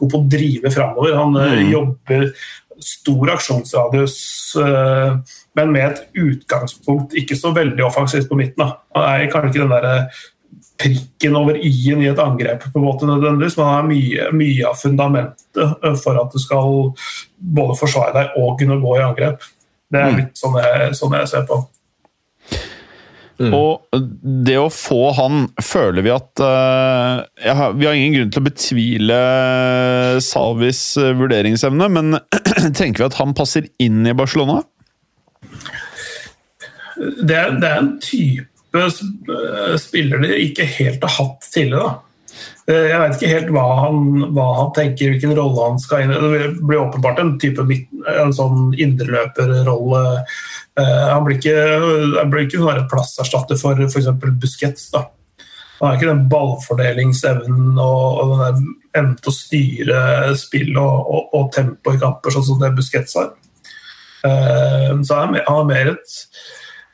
god 0.00 0.12
på 0.14 0.20
å 0.20 0.28
drive 0.32 0.72
framover. 0.72 1.16
Han 1.18 1.36
mm. 1.36 1.66
jobber 1.68 2.30
stor 2.82 3.30
aksjonsradius, 3.34 4.16
eh, 4.56 5.16
men 5.54 5.72
med 5.74 5.90
et 5.90 6.04
utgangspunkt 6.18 7.16
ikke 7.18 7.36
så 7.38 7.52
veldig 7.54 7.84
offensivt 7.86 8.30
på 8.30 8.38
midten. 8.38 8.64
Da. 8.64 8.80
Han 8.96 9.08
er 9.10 9.32
kanskje 9.32 9.52
ikke 9.52 9.64
den 9.66 9.74
der 9.74 9.88
eh, 9.90 10.22
prikken 10.82 11.36
over 11.38 11.58
i-en 11.60 12.02
i 12.02 12.10
et 12.10 12.22
angrep, 12.22 12.64
på 12.72 12.80
en 12.80 12.86
måte 12.86 13.06
nødvendigvis, 13.06 13.58
men 13.58 13.68
han 13.68 13.84
er 13.84 13.90
mye, 13.92 14.28
mye 14.40 14.70
av 14.70 14.80
fundamentet 14.80 15.62
eh, 15.84 15.98
for 16.00 16.18
at 16.24 16.32
du 16.32 16.42
skal 16.42 16.80
både 17.60 17.78
forsvare 17.78 18.16
deg 18.18 18.40
og 18.40 18.56
kunne 18.60 18.80
gå 18.82 18.96
i 18.98 19.04
angrep. 19.04 19.48
Det 19.92 20.00
er 20.00 20.14
litt 20.16 20.38
sånn 20.40 20.56
jeg, 20.56 20.94
sånn 20.96 21.18
jeg 21.20 21.28
ser 21.28 21.44
på. 21.48 21.60
Og 23.50 24.02
det 24.46 24.58
å 24.60 24.68
få 24.72 25.12
han, 25.18 25.46
føler 25.62 26.04
vi 26.06 26.12
at 26.14 26.42
uh, 26.42 27.22
har, 27.42 27.74
Vi 27.78 27.88
har 27.88 27.96
ingen 27.96 28.14
grunn 28.18 28.32
til 28.34 28.42
å 28.42 28.46
betvile 28.46 29.18
Salvis 30.22 30.82
eh, 31.00 31.14
vurderingsevne, 31.18 31.88
men 31.92 32.18
tenker 32.78 33.02
vi 33.02 33.08
at 33.08 33.18
han 33.18 33.34
passer 33.36 33.66
inn 33.82 34.06
i 34.06 34.14
Barcelona? 34.16 34.62
det 37.02 37.36
er, 37.36 37.52
det 37.60 37.68
er 37.68 37.82
en 37.82 37.92
type 38.02 38.78
eh, 38.78 39.76
spiller 39.80 40.22
de 40.22 40.32
ikke 40.46 40.66
helt 40.78 41.04
har 41.06 41.14
hatt 41.18 41.46
tidligere. 41.52 41.88
da. 41.88 42.12
Eh, 42.70 42.88
Jeg 42.90 43.00
vet 43.02 43.16
ikke 43.16 43.32
helt 43.32 43.52
hva 43.56 43.66
han, 43.80 44.02
hva 44.36 44.48
han 44.60 44.72
tenker, 44.76 45.12
hvilken 45.12 45.34
rolle 45.38 45.68
han 45.70 45.80
skal 45.82 46.04
inn 46.04 46.14
i. 46.14 46.20
Det 46.20 46.50
blir 46.62 46.84
åpenbart 46.84 47.22
en 47.22 47.34
type 47.42 47.66
midt, 47.68 47.88
en 48.12 48.34
sånn 48.36 48.72
indreløperrolle. 48.76 50.04
Eh, 50.80 51.08
Han 51.12 51.24
blir 51.26 51.36
ikke, 51.38 51.56
han 52.18 52.30
blir 52.32 52.46
ikke 52.46 52.60
sånn 52.62 52.86
plasserstatter 52.90 53.58
for 53.60 53.82
f.eks. 53.88 54.08
Busquets. 54.40 54.90
da. 54.94 55.06
Han 55.80 55.88
har 55.90 55.98
ikke 55.98 56.10
den 56.12 56.28
ballfordelingsevnen 56.30 57.78
og, 57.82 58.18
og 58.22 58.32
den 58.44 58.66
evnen 58.94 59.16
til 59.18 59.32
å 59.32 59.34
styre 59.34 60.02
spill 60.38 60.76
og, 60.78 60.98
og, 61.10 61.30
og 61.34 61.48
tempo 61.56 61.94
i 61.96 61.98
kamper, 62.00 62.30
sånn 62.30 62.44
som 62.46 62.60
det 62.62 62.70
Busquets 62.76 63.16
har. 63.18 63.32
Uh, 64.22 65.00
Så 65.02 65.16
han 65.18 65.28
er 65.28 65.32
mer- 65.38 65.48
han 65.48 65.62
er 65.64 65.70
mer 65.74 65.94
et 65.96 66.18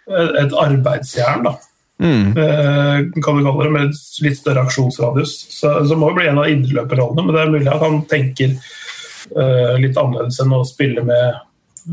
et 0.08 0.54
arbeidsjern, 0.56 1.42
da. 1.44 1.50
Eh, 2.32 3.00
kan 3.20 3.36
du 3.36 3.42
kalle 3.44 3.64
det, 3.66 3.72
med 3.74 3.90
litt 4.24 4.38
større 4.38 4.62
aksjonsradius. 4.64 5.34
Så, 5.52 5.72
så 5.84 5.96
må 6.00 6.08
det 6.08 6.16
bli 6.22 6.28
en 6.30 6.38
av 6.40 6.48
indreløperrollene, 6.48 7.26
men 7.26 7.34
det 7.36 7.42
er 7.42 7.50
mulig 7.52 7.68
at 7.74 7.82
han 7.84 7.98
tenker 8.08 8.54
uh, 9.36 9.74
litt 9.82 9.98
annerledes 10.00 10.40
enn 10.40 10.54
å 10.56 10.62
spille 10.64 11.04
med 11.04 11.36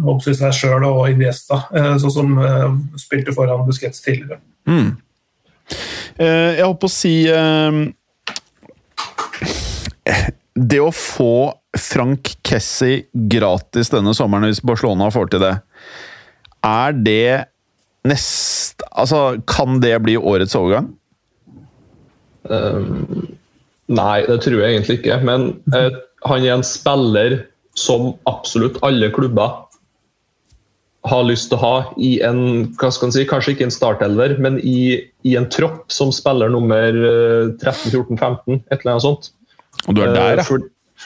håper 0.03 0.31
jeg, 0.31 0.37
seg 0.39 0.55
sjøl 0.55 0.85
og 0.87 1.09
Iniesta, 1.11 1.61
eh, 1.75 1.93
sånn 2.01 2.13
som 2.13 2.37
eh, 2.41 2.71
spilte 3.01 3.33
foran 3.35 3.65
Busquets 3.67 4.03
tidligere. 4.05 4.39
Mm. 4.65 4.95
jeg 6.17 6.61
holdt 6.63 6.79
på 6.81 6.87
å 6.89 6.93
si 6.93 7.11
eh, 7.29 7.77
Det 10.53 10.79
å 10.81 10.91
få 10.93 11.53
Frank 11.77 12.31
Kessi 12.45 13.03
gratis 13.29 13.91
denne 13.93 14.13
sommeren, 14.17 14.49
hvis 14.49 14.63
Barcelona 14.65 15.09
får 15.13 15.33
til 15.33 15.43
det, 15.43 15.55
er 16.65 16.95
det 16.97 17.45
nest... 18.07 18.85
Altså, 18.93 19.41
kan 19.49 19.81
det 19.83 19.97
bli 20.05 20.15
årets 20.17 20.55
overgang? 20.57 20.93
Nei, 23.85 24.17
det 24.25 24.39
tror 24.45 24.61
jeg 24.61 24.77
egentlig 24.77 24.97
ikke. 24.99 25.19
Men 25.25 25.49
uh, 25.73 25.99
han 26.29 26.45
er 26.45 26.55
en 26.55 26.65
spiller 26.65 27.37
som 27.77 28.13
absolutt 28.29 28.79
alle 28.85 29.11
klubber 29.13 29.64
har 31.05 31.25
lyst 31.27 31.51
til 31.51 31.59
å 31.59 31.63
ha 31.63 31.75
i 32.01 32.15
en 32.25 32.39
hva 32.79 32.89
skal 32.93 33.09
man 33.09 33.15
si, 33.15 33.25
kanskje 33.29 33.55
ikke 33.55 33.67
en 33.67 33.73
startelver, 33.73 34.37
men 34.41 34.59
i, 34.63 34.97
i 35.27 35.35
en 35.39 35.47
tropp 35.51 35.93
som 35.93 36.13
spiller 36.15 36.51
nummer 36.53 36.97
eh, 36.97 37.51
13, 37.61 37.91
14, 37.91 38.17
15, 38.17 38.61
et 38.71 38.79
eller 38.79 38.95
annet 38.95 39.05
sånt. 39.05 39.31
Og 39.85 39.97
du 39.97 40.01
er 40.05 40.15
der, 40.15 40.35
Eh, 40.35 40.39
ja? 40.39 40.45
For, 40.47 40.63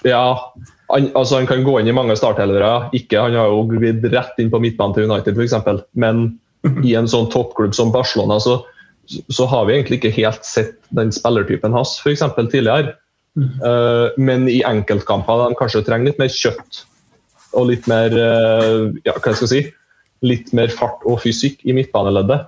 ja. 0.08 0.54
han, 0.94 1.10
altså 1.18 1.40
han 1.40 1.50
kan 1.50 1.66
gå 1.66 1.80
inn 1.80 1.90
i 1.90 1.96
mange 1.96 2.18
startelvere. 2.20 2.90
Ikke, 2.98 3.22
han 3.22 3.38
har 3.38 3.52
jo 3.52 3.66
glidd 3.72 4.06
rett 4.14 4.40
inn 4.42 4.52
på 4.54 4.62
midtbanen 4.64 4.96
til 4.96 5.10
United, 5.10 5.38
f.eks. 5.38 5.84
Men 5.94 6.40
i 6.86 6.96
en 7.00 7.10
sånn 7.10 7.30
toppklubb 7.34 7.76
som 7.76 7.94
Barcelona, 7.96 8.40
så, 8.44 8.60
så 9.32 9.48
har 9.50 9.68
vi 9.68 9.78
egentlig 9.78 10.02
ikke 10.02 10.16
helt 10.22 10.48
sett 10.48 10.78
den 10.96 11.14
spillertypen 11.16 11.76
hans 11.76 11.98
f.eks. 12.04 12.26
tidligere. 12.40 12.96
Uh, 13.40 14.10
men 14.18 14.48
i 14.52 14.60
enkeltkamper 14.68 15.46
de 15.46 15.58
kanskje 15.60 15.84
trenger 15.88 16.10
litt 16.10 16.18
mer 16.20 16.32
kjøtt 16.34 16.80
og 17.56 17.70
litt 17.70 17.86
mer 17.88 18.12
uh, 18.12 18.90
ja, 19.06 19.14
hva 19.14 19.32
skal 19.32 19.46
jeg 19.46 19.52
si, 19.52 19.62
litt 20.26 20.54
mer 20.56 20.72
fart 20.74 21.04
og 21.08 21.22
fysikk 21.24 21.62
i 21.64 21.76
midtbaneleddet. 21.76 22.48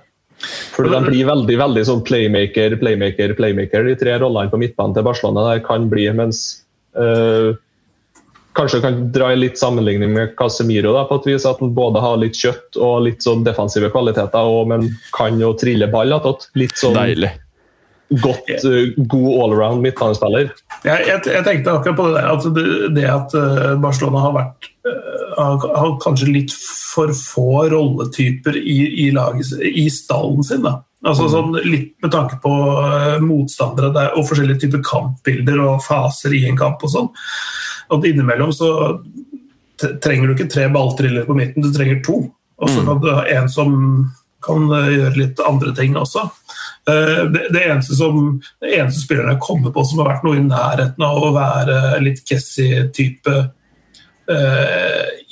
For 0.74 0.88
De 0.88 1.00
blir 1.06 1.26
veldig 1.28 1.58
veldig 1.60 1.82
sånn 1.86 2.00
playmaker, 2.06 2.74
playmaker, 2.80 3.34
playmaker, 3.38 3.86
de 3.86 3.98
tre 3.98 4.16
rollene 4.22 4.50
på 4.50 4.60
midtbanen 4.60 4.96
til 4.96 5.06
Barcelona. 5.06 5.52
der 5.52 5.62
kan 5.66 5.88
bli, 5.92 6.08
mens 6.16 6.64
øh, 6.98 7.54
Kanskje 8.52 8.82
kan 8.84 8.98
dra 9.14 9.30
i 9.32 9.36
litt 9.38 9.56
sammenligning 9.56 10.10
med 10.12 10.34
Casemiro, 10.36 10.90
da, 10.92 11.06
på 11.08 11.16
et 11.22 11.28
vis, 11.30 11.46
at 11.48 11.60
han 11.62 11.70
både 11.72 12.02
har 12.04 12.18
litt 12.20 12.36
kjøtt 12.36 12.76
og 12.76 13.06
litt 13.06 13.24
sånn 13.24 13.46
defensive 13.46 13.88
kvaliteter, 13.94 14.44
og, 14.44 14.66
men 14.68 14.90
kan 15.16 15.40
jo 15.40 15.54
trille 15.56 15.88
ball 15.88 16.12
attåt. 16.12 16.50
Litt 16.60 16.76
sånn 16.76 16.98
Deilig. 16.98 17.30
godt, 18.20 18.52
uh, 18.66 18.92
god 19.08 19.30
allround 19.46 19.80
midtbanespiller. 19.86 20.52
Jeg, 20.84 21.06
jeg, 21.08 21.22
jeg, 21.32 21.46
tenkte 21.46 21.78
akkurat 21.78 21.96
på 21.96 22.10
det 22.10 22.18
der, 22.18 22.28
at 22.28 22.50
det, 22.58 22.66
det 22.98 23.08
at 23.08 23.38
Barcelona 23.80 24.26
har 24.26 24.36
vært 24.36 24.68
har, 25.36 25.66
har 25.76 25.98
kanskje 26.02 26.30
litt 26.30 26.54
for 26.92 27.12
få 27.16 27.68
rolletyper 27.72 28.56
i, 28.56 28.78
i, 29.06 29.10
laget, 29.14 29.52
i 29.62 29.88
stallen 29.90 30.44
sin. 30.44 30.62
da. 30.62 30.80
Altså 31.02 31.26
Mm. 31.26 31.32
sånn 31.32 31.56
Litt 31.66 31.94
med 32.02 32.12
tanke 32.12 32.38
på 32.42 32.52
uh, 32.52 33.18
motstandere 33.22 33.92
der, 33.94 34.12
og 34.16 34.28
forskjellige 34.28 34.66
typer 34.66 34.82
kampbilder 34.86 35.60
og 35.64 35.82
faser 35.82 36.34
i 36.34 36.44
en 36.48 36.58
kamp. 36.58 36.82
og 36.82 36.90
sånn. 36.90 37.08
At 37.90 38.04
innimellom 38.06 38.52
så 38.54 38.70
trenger 40.02 40.28
du 40.28 40.34
ikke 40.36 40.52
tre 40.52 40.68
balltriller 40.70 41.26
på 41.26 41.34
midten, 41.34 41.62
du 41.62 41.72
trenger 41.74 42.02
to. 42.06 42.20
Og 42.62 42.70
så 42.70 42.84
kan 42.86 43.00
du 43.02 43.08
ha 43.10 43.24
en 43.26 43.48
som 43.50 43.72
kan 44.42 44.68
uh, 44.70 44.90
gjøre 44.90 45.18
litt 45.18 45.40
andre 45.42 45.74
ting 45.74 45.96
også. 45.98 46.28
Uh, 46.86 47.26
det, 47.30 47.48
det, 47.54 47.64
eneste 47.66 47.98
som, 47.98 48.38
det 48.62 48.76
eneste 48.78 49.02
spillerne 49.02 49.40
kommer 49.42 49.74
på 49.74 49.84
som 49.86 50.02
har 50.02 50.12
vært 50.12 50.24
noe 50.26 50.38
i 50.38 50.46
nærheten 50.46 51.02
av 51.06 51.18
å 51.18 51.34
være 51.34 51.98
litt 52.02 52.22
Kessie-type 52.26 53.34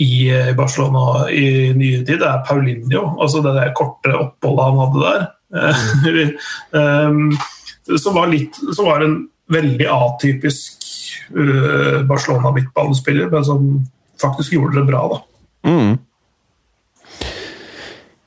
i 0.00 0.14
Barcelona 0.58 1.28
i 1.30 1.70
nye 1.78 2.00
tid, 2.04 2.24
er 2.26 2.42
Paulinho. 2.48 3.04
Altså 3.22 3.42
det 3.44 3.52
der 3.54 3.70
korte 3.76 4.12
oppholdet 4.16 4.66
han 4.66 4.80
hadde 4.80 5.04
der. 5.04 5.26
Mm. 6.74 7.30
som, 8.02 8.16
var 8.16 8.30
litt, 8.32 8.58
som 8.74 8.88
var 8.88 9.04
en 9.06 9.16
veldig 9.50 9.86
atypisk 9.90 10.86
uh, 11.36 12.02
Barcelona-midtbanespiller, 12.08 13.30
men 13.30 13.44
som 13.46 13.66
faktisk 14.20 14.52
gjorde 14.58 14.80
det 14.80 14.86
bra. 14.90 15.02
da. 15.14 15.70
Mm. 15.70 15.98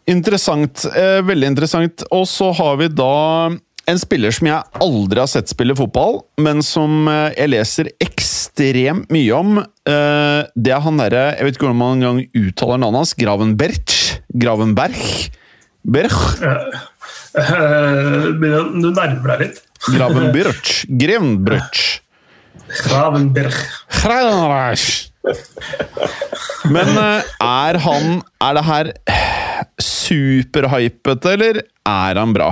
Interessant. 0.05 0.85
Eh, 0.95 1.21
veldig 1.23 1.47
interessant. 1.47 2.03
Og 2.11 2.25
så 2.27 2.49
har 2.51 2.75
vi 2.81 2.89
da 2.91 3.53
en 3.89 3.99
spiller 3.99 4.31
som 4.35 4.47
jeg 4.47 4.81
aldri 4.85 5.19
har 5.19 5.29
sett 5.31 5.51
spille 5.51 5.75
fotball, 5.75 6.21
men 6.41 6.63
som 6.65 7.07
eh, 7.11 7.33
jeg 7.35 7.51
leser 7.51 7.89
ekstremt 8.03 9.11
mye 9.13 9.35
om. 9.35 9.59
Eh, 9.59 10.41
det 10.55 10.71
er 10.71 10.83
han 10.85 10.99
derre 11.01 11.23
Jeg 11.33 11.47
vet 11.47 11.57
ikke 11.57 11.67
hvordan 11.67 11.81
man 11.81 11.97
engang 11.97 12.21
uttaler 12.31 12.79
navnet 12.79 13.03
hans. 13.03 13.15
Gravenberch? 13.19 13.97
Gravenberg? 14.31 15.29
Berch? 15.83 16.39
Uh, 17.33 18.29
du 18.39 18.87
nærmer 18.93 19.33
deg 19.33 19.41
litt. 19.41 19.61
Gravenberch. 19.91 20.83
Grevenbrech. 21.01 21.83
Gravenberg. 22.87 23.57
Men 26.71 26.89
eh, 26.99 27.31
er 27.43 27.79
han 27.83 28.21
Er 28.43 28.57
det 28.57 28.63
her 28.67 28.89
superhypete, 29.79 31.35
eller 31.35 31.61
er 31.63 32.19
han 32.19 32.35
bra? 32.35 32.51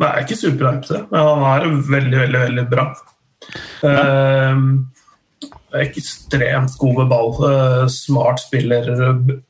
Nei, 0.00 0.12
ikke 0.22 0.38
superhypete, 0.38 1.04
men 1.10 1.26
han 1.28 1.42
er 1.50 1.66
veldig, 1.90 2.18
veldig, 2.24 2.40
veldig 2.46 2.64
bra. 2.70 2.86
Uh, 3.82 4.56
er 5.72 5.84
ekstremt 5.88 6.78
god 6.78 6.96
med 7.00 7.12
ball. 7.12 7.34
Uh, 7.42 7.84
smart 7.92 8.42
spiller. 8.42 8.88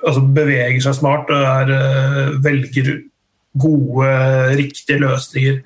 altså 0.06 0.24
Beveger 0.34 0.80
seg 0.84 0.98
smart 0.98 1.30
og 1.32 1.46
er, 1.46 1.72
uh, 1.72 2.34
velger 2.44 2.94
gode, 3.62 4.10
riktige 4.56 5.02
løsninger 5.02 5.62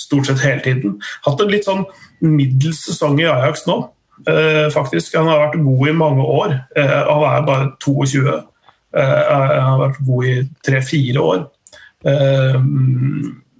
stort 0.00 0.26
sett 0.26 0.42
hele 0.42 0.62
tiden. 0.64 0.96
Hatt 1.26 1.42
en 1.42 1.52
litt 1.52 1.68
sånn 1.68 1.84
middels 2.24 2.80
sesong 2.88 3.20
i 3.20 3.28
Ajax 3.28 3.66
nå, 3.68 3.76
faktisk. 4.74 5.14
Han 5.14 5.28
har 5.28 5.44
vært 5.44 5.60
god 5.62 5.84
i 5.88 5.92
mange 5.94 6.24
år. 6.24 6.54
han 6.74 7.26
er 7.28 7.44
bare 7.46 7.68
22. 7.84 8.24
han 8.96 9.68
har 9.68 9.78
vært 9.84 10.00
god 10.08 10.26
i 10.26 10.34
tre-fire 10.66 11.22
år. 11.28 11.44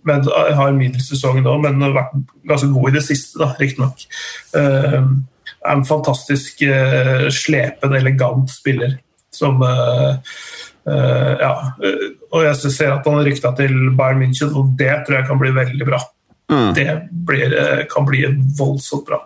Men 0.08 0.24
har 0.30 0.72
middels 0.76 1.10
sesong 1.10 1.42
nå, 1.44 1.56
men 1.64 1.82
har 1.84 1.96
vært 1.96 2.14
ganske 2.48 2.70
god 2.72 2.90
i 2.90 2.96
det 2.96 3.04
siste, 3.04 3.40
da, 3.42 3.50
riktignok. 3.60 4.06
Uh, 4.54 5.04
er 5.60 5.76
en 5.76 5.86
fantastisk 5.86 6.62
uh, 6.64 7.28
slepen, 7.32 7.96
elegant 7.96 8.50
spiller 8.52 8.96
som 9.34 9.62
uh, 9.62 10.16
uh, 10.88 11.34
Ja. 11.40 11.52
Og 12.30 12.44
jeg 12.46 12.70
ser 12.70 12.92
at 12.94 13.06
han 13.06 13.18
har 13.18 13.26
rykta 13.26 13.52
til 13.58 13.74
Bayern 13.98 14.22
München, 14.22 14.52
og 14.54 14.76
det 14.78 14.92
tror 15.06 15.18
jeg 15.18 15.28
kan 15.28 15.40
bli 15.40 15.50
veldig 15.56 15.88
bra. 15.88 15.98
Mm. 16.50 16.70
Det 16.74 16.86
blir, 17.26 17.54
kan 17.90 18.06
bli 18.06 18.22
voldsomt 18.58 19.04
bra. 19.08 19.18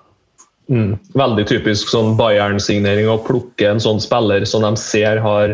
Mm. 0.72 0.94
Veldig 1.12 1.44
typisk 1.50 1.92
sånn 1.92 2.14
Bayern-signering 2.16 3.10
å 3.12 3.18
plukke 3.26 3.68
en 3.68 3.82
sånn 3.84 4.00
spiller 4.00 4.46
som 4.48 4.64
de 4.64 4.72
ser 4.80 5.20
har 5.24 5.52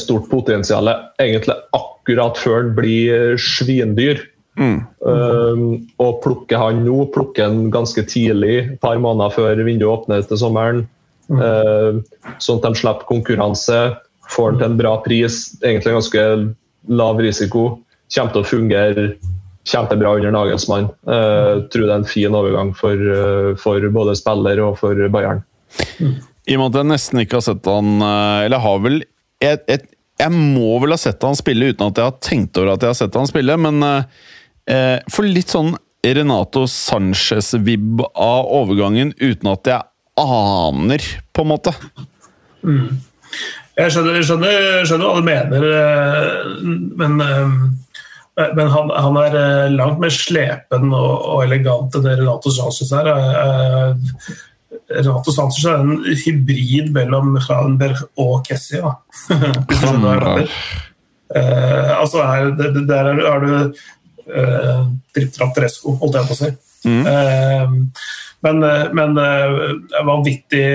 stort 0.00 0.30
potensial, 0.32 0.88
egentlig 1.20 1.58
akkurat 1.76 2.40
før 2.40 2.56
han 2.62 2.72
blir 2.76 3.36
svindyr. 3.40 4.24
Mm. 4.58 4.78
Um, 5.06 5.64
og 6.02 6.20
plukke 6.24 6.58
han 6.58 6.82
nå, 6.84 7.04
plukke 7.14 7.46
han 7.46 7.68
ganske 7.74 8.02
tidlig, 8.10 8.56
et 8.64 8.80
par 8.82 8.98
måneder 9.02 9.34
før 9.34 9.62
vinduet 9.62 9.90
åpner 9.92 10.24
til 10.26 10.40
sommeren. 10.40 10.84
Mm. 11.28 11.40
Uh, 11.40 12.36
sånn 12.42 12.60
at 12.60 12.68
de 12.68 12.82
slipper 12.82 13.08
konkurranse, 13.08 13.80
får 14.28 14.50
han 14.50 14.60
til 14.60 14.68
en 14.68 14.78
bra 14.80 14.94
pris, 15.04 15.40
egentlig 15.62 15.96
ganske 15.96 16.24
lav 17.00 17.20
risiko. 17.22 17.66
Kommer 18.12 18.34
til 18.34 18.42
å 18.42 18.48
fungere 18.48 19.04
kjempebra 19.68 20.16
under 20.18 20.32
Nagelsmann. 20.34 20.88
Uh, 21.08 21.64
tror 21.72 21.86
det 21.86 21.92
er 21.92 22.00
en 22.00 22.08
fin 22.08 22.34
overgang 22.34 22.72
for, 22.76 22.96
uh, 22.96 23.52
for 23.60 23.84
både 23.94 24.16
spiller 24.18 24.64
og 24.64 24.80
for 24.80 25.08
Bayern. 25.12 25.44
I 26.48 26.56
og 26.56 26.62
med 26.62 26.68
at 26.70 26.80
jeg 26.80 26.90
nesten 26.94 27.22
ikke 27.22 27.36
har 27.36 27.44
sett 27.44 27.66
han 27.68 28.00
Eller 28.00 28.62
har 28.62 28.78
vel 28.80 29.02
jeg, 29.42 29.58
et, 29.68 29.82
jeg 30.18 30.34
må 30.34 30.78
vel 30.82 30.94
ha 30.94 30.98
sett 31.00 31.22
han 31.22 31.38
spille 31.38 31.70
uten 31.72 31.86
at 31.86 31.98
jeg 31.98 32.10
har 32.10 32.18
tenkt 32.24 32.58
over 32.58 32.74
at 32.74 32.84
jeg 32.84 32.92
har 32.92 32.98
sett 32.98 33.18
han 33.18 33.30
spille, 33.30 33.54
men 33.60 33.78
eh, 33.86 34.26
for 35.08 35.24
litt 35.24 35.54
sånn 35.54 35.72
Renato 36.04 36.66
Sanchez-vib 36.68 38.02
av 38.14 38.48
overgangen 38.60 39.14
uten 39.18 39.50
at 39.50 39.70
jeg 39.70 39.82
aner, 40.18 41.04
på 41.32 41.44
en 41.44 41.50
måte. 41.52 41.74
Mm. 42.66 42.98
Jeg 43.78 43.94
skjønner, 43.94 44.18
skjønner, 44.26 44.64
skjønner, 44.88 45.06
hva 45.06 45.20
du 45.20 45.26
mener, 45.28 45.66
men, 46.98 47.20
men 48.58 48.72
han, 48.74 48.90
han, 48.90 49.18
er 49.22 49.70
langt 49.74 50.02
mer 50.02 50.14
slepen 50.14 50.90
og, 50.90 51.12
og 51.14 51.44
elegant 51.46 51.94
enn 51.94 52.06
det 52.06 52.16
Renato 52.18 52.50
Sanchez 52.54 52.90
er. 52.98 53.12
Renato 54.88 55.34
Sanchez 55.34 55.68
er 55.70 55.84
en 55.84 56.02
hybrid 56.24 56.90
mellom 56.96 57.38
Franberg 57.44 58.02
og 58.18 58.42
Kessie. 58.48 58.82
Da. 58.82 58.96
Skjønner 59.78 60.02
hva 60.02 60.12
jeg 60.12 60.26
mener. 60.26 60.54
Uh, 61.28 61.90
altså 61.92 62.22
er, 62.24 62.46
det, 62.56 62.86
der 62.88 63.10
er, 63.10 63.18
er 63.28 63.42
du 63.44 63.50
uh, 64.30 64.86
Trapperesco, 65.34 65.96
holdt 66.00 66.18
jeg 66.18 66.28
på 66.28 66.36
å 66.36 66.40
si. 66.40 66.50
Mm. 66.88 67.04
Uh, 67.06 68.08
men, 68.46 68.62
men 68.94 69.16
vanvittig, 70.06 70.66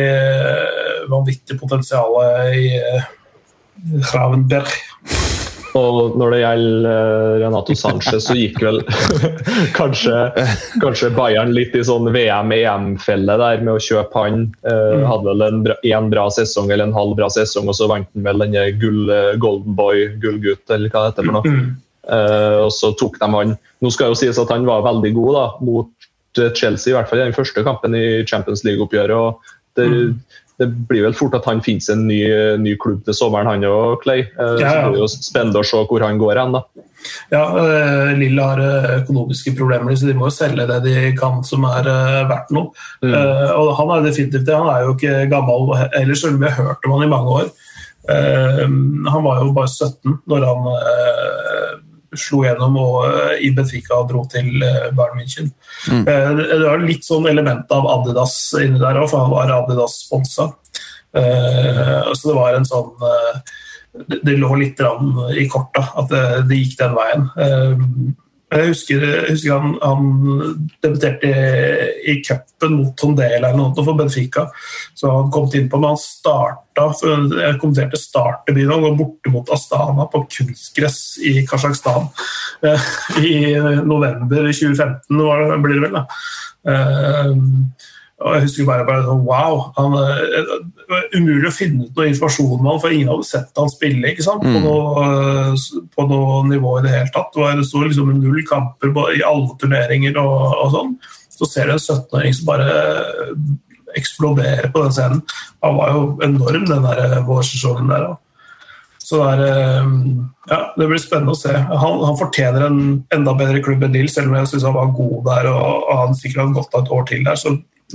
vanvittig 1.07 1.55
potensial 1.61 2.17
i 2.51 2.65
Frauenberg. 4.09 4.73
Og 5.73 6.17
når 6.21 6.33
det 6.33 6.39
gjelder 6.41 7.39
Renato 7.41 7.75
Sanchez, 7.77 8.27
så 8.27 8.35
gikk 8.37 8.59
vel 8.61 8.81
kanskje, 9.79 10.17
kanskje, 10.83 11.09
Bayern 11.17 11.53
litt 11.55 11.73
i 11.77 11.81
sånn 11.85 12.11
VM-EM-felle 12.13 13.37
der 13.41 13.63
med 13.65 13.73
å 13.75 13.81
kjøpe 13.81 14.25
han. 14.25 14.45
Eh, 14.69 15.01
hadde 15.09 15.29
vel 15.31 15.45
en 15.47 15.63
bra, 15.65 15.77
en 15.97 16.11
bra, 16.13 16.27
sesong 16.33 16.69
eller 16.69 16.89
en 16.89 16.97
halv 16.97 17.17
bra 17.17 17.29
sesong, 17.33 17.71
og 17.71 17.77
så 17.77 17.89
vant 17.89 18.09
han 18.13 18.27
vel 18.27 18.45
denne 18.45 18.67
gull, 18.81 19.09
Golden 19.41 19.77
Boy, 19.77 20.11
gullgutt, 20.21 20.67
eller 20.69 20.93
hva 20.93 21.07
det 21.07 21.13
heter 21.15 21.31
for 21.31 21.39
noe. 21.39 21.57
Eh, 22.03 22.59
og 22.65 22.71
så 22.75 22.91
tok 22.99 23.15
de 23.15 23.29
han 23.31 23.53
Nå 23.55 23.89
skal 23.95 24.11
jo 24.11 24.17
sies 24.19 24.39
at 24.39 24.51
han 24.51 24.65
var 24.67 24.83
veldig 24.83 25.13
god 25.15 25.35
da, 25.37 25.43
mot 25.63 26.09
Chelsea, 26.33 26.91
i 26.91 26.95
hvert 26.97 27.07
fall 27.09 27.21
i 27.21 27.27
den 27.27 27.35
første 27.35 27.63
kampen 27.63 27.95
i 27.95 28.23
Champions 28.27 28.63
League-oppgjøret. 28.65 29.13
og 29.15 29.53
det, 29.77 29.89
mm 29.89 30.15
det 30.61 30.67
blir 30.89 31.03
vel 31.07 31.15
fort 31.17 31.35
at 31.37 31.47
han 31.49 31.61
finner 31.65 31.95
en 31.95 32.05
ny, 32.07 32.19
ny 32.61 32.75
klubb 32.81 33.01
til 33.07 33.15
sommeren, 33.17 33.49
han 33.49 33.65
òg, 33.67 34.03
Clay. 34.03 34.25
Eh. 34.27 34.55
Så 34.59 34.61
det 34.61 34.91
blir 34.93 35.01
jo 35.01 35.09
spennende 35.11 35.63
å 35.63 35.67
se 35.67 35.81
hvor 35.89 36.05
han 36.05 36.21
går 36.21 36.41
hen. 36.41 36.57
da. 36.57 36.63
Ja, 37.33 37.43
eh, 37.59 38.13
Lille 38.19 38.47
har 38.47 38.61
eh, 38.63 38.89
økonomiske 39.01 39.55
problemer, 39.57 39.95
så 39.97 40.09
de 40.09 40.15
må 40.17 40.29
jo 40.29 40.35
selge 40.35 40.67
det 40.69 40.79
de 40.85 41.11
kan 41.17 41.41
som 41.47 41.65
er 41.71 41.89
eh, 41.89 42.21
verdt 42.29 42.53
noe. 42.55 42.71
Mm. 43.03 43.11
Eh, 43.11 43.51
og 43.57 43.73
han 43.79 43.95
er 43.97 44.07
definitivt 44.07 44.47
det. 44.47 44.57
Han 44.59 44.71
er 44.71 44.85
jo 44.85 44.95
ikke 44.95 45.27
gammel 45.33 45.73
ellers, 45.89 46.21
selv 46.21 46.37
om 46.37 46.45
vi 46.45 46.51
har 46.51 46.69
hørt 46.69 46.87
om 46.87 46.97
han 46.97 47.07
i 47.07 47.13
mange 47.15 47.37
år. 47.41 47.53
Eh, 48.13 48.63
han 49.09 49.25
var 49.25 49.41
jo 49.41 49.53
bare 49.55 49.71
17 49.71 50.19
når 50.29 50.47
han 50.51 50.71
eh, 50.75 51.72
slo 52.19 52.43
gjennom 52.45 52.77
og 52.81 52.97
eh, 53.07 53.45
i 53.47 53.51
Benfica 53.55 54.01
dro 54.09 54.23
til 54.31 54.63
eh, 54.63 54.89
Bayern 54.95 55.19
München. 55.19 55.51
Mm. 55.89 56.03
Eh, 56.03 56.29
det 56.39 56.61
var 56.63 56.83
litt 56.83 57.07
sånn 57.07 57.27
element 57.31 57.71
av 57.73 57.87
Adidas 57.97 58.35
inni 58.61 58.81
der 58.81 59.01
òg, 59.01 59.09
for 59.11 59.25
han 59.25 59.33
var 59.33 59.53
Adidas-sponsa. 59.61 60.51
Så 61.13 62.23
det 62.25 62.33
var 62.33 62.55
en 62.57 62.63
sånn 62.65 62.87
det, 64.09 64.33
lå 64.41 64.47
litt 64.57 64.79
i 65.37 65.43
korta 65.45 65.83
at 66.01 66.07
det, 66.09 66.21
det 66.49 66.57
gikk 66.57 66.79
den 66.79 66.95
veien. 66.97 67.27
Eh, 68.53 68.61
jeg 68.61 68.73
husker, 68.73 69.03
jeg 69.03 69.33
husker 69.33 69.59
han, 69.59 69.75
han 69.81 70.65
debuterte 70.83 71.29
i, 71.29 72.13
i 72.13 72.17
cupen 72.25 72.77
mot 72.77 72.93
Tondela 72.99 73.49
eller 73.49 73.57
noe 73.57 73.85
for 73.85 73.97
Benfica. 73.97 74.45
Så 74.97 75.09
han 75.11 75.31
kom 75.33 75.49
inn 75.57 75.69
på, 75.71 75.79
men 75.81 75.93
han 75.93 76.01
starta 76.01 76.59
Jeg 76.73 77.57
kommenterte 77.61 77.99
startdebuten. 77.99 78.71
Han 78.73 78.85
var 78.87 78.99
borte 78.99 79.33
mot 79.33 79.49
Astana 79.53 80.07
på 80.09 80.23
kunstgress 80.37 80.99
i 81.21 81.35
Kasjokstan 81.49 82.09
eh, 82.65 82.91
i 83.21 83.33
november 83.85 84.49
2015, 84.49 85.23
var 85.23 85.57
blir 85.63 85.81
det 85.81 85.89
vel. 85.89 85.99
da. 85.99 86.05
Eh, 88.23 88.29
og 88.29 88.35
jeg 88.37 88.43
husker 88.45 88.65
bare, 88.65 88.85
bare 88.87 89.03
sånn, 89.03 89.23
wow, 89.27 89.71
han, 89.75 89.93
eh, 89.99 90.43
Det 90.83 90.87
var 90.89 91.03
umulig 91.15 91.47
å 91.49 91.53
finne 91.53 91.85
ut 91.85 91.95
noe 91.97 92.07
informasjon 92.07 92.59
om 92.59 92.65
han, 92.71 92.79
for 92.79 92.89
ingen 92.95 93.07
hadde 93.11 93.25
sett 93.25 93.51
han 93.57 93.69
spille 93.69 94.11
ikke 94.13 94.23
sant? 94.23 94.41
På, 94.43 94.47
Mm. 94.47 94.63
noe, 94.63 95.03
eh, 95.03 95.55
på 95.97 96.07
noe 96.09 96.43
nivå 96.47 96.79
i 96.79 96.81
det 96.83 96.91
hele 96.91 97.11
tatt. 97.13 97.31
Det 97.33 97.41
var- 97.41 97.55
Det 97.55 97.65
sto 97.65 97.79
liksom 97.83 98.13
null 98.21 98.43
kamper 98.47 98.87
i 99.17 99.21
alle 99.23 99.49
turneringer 99.59 100.17
og, 100.17 100.53
og 100.63 100.71
sånn. 100.71 100.95
Så 101.31 101.47
ser 101.47 101.65
du 101.65 101.71
en 101.73 101.79
17-åring 101.79 102.33
som 102.33 102.45
bare 102.45 102.69
eh, 102.69 103.33
eksploderer 103.97 104.71
på 104.73 104.83
den 104.83 104.91
scenen. 104.91 105.21
Han 105.63 105.75
var 105.77 105.91
jo 105.93 106.19
enorm, 106.23 106.65
den 106.67 106.83
der 106.83 106.97
eh, 107.17 107.23
vårsesongen 107.25 107.87
der. 107.89 108.07
også. 108.09 108.19
Så 109.03 109.17
det, 109.19 109.39
er, 109.39 109.81
eh, 109.81 109.83
ja, 110.49 110.59
det 110.77 110.87
blir 110.87 110.97
spennende 111.01 111.33
å 111.33 111.37
se. 111.37 111.51
Han, 111.53 111.99
han 112.07 112.17
fortjener 112.17 112.65
en 112.65 113.03
enda 113.11 113.33
bedre 113.35 113.61
klubb 113.61 113.83
enn 113.83 113.93
Lill, 113.93 114.07
selv 114.09 114.29
om 114.31 114.35
jeg 114.35 114.47
syns 114.53 114.63
han 114.63 114.73
var 114.77 114.93
god 114.95 115.25
der 115.25 115.49
og, 115.51 115.83
og 115.89 115.97
han 116.07 116.15
sikkert 116.15 116.45
hadde 116.45 116.55
gått 116.55 116.73
av 116.75 116.83
et 116.85 116.91
år 116.91 117.05
til 117.09 117.23
der. 117.23 117.35
Så, 117.35 117.51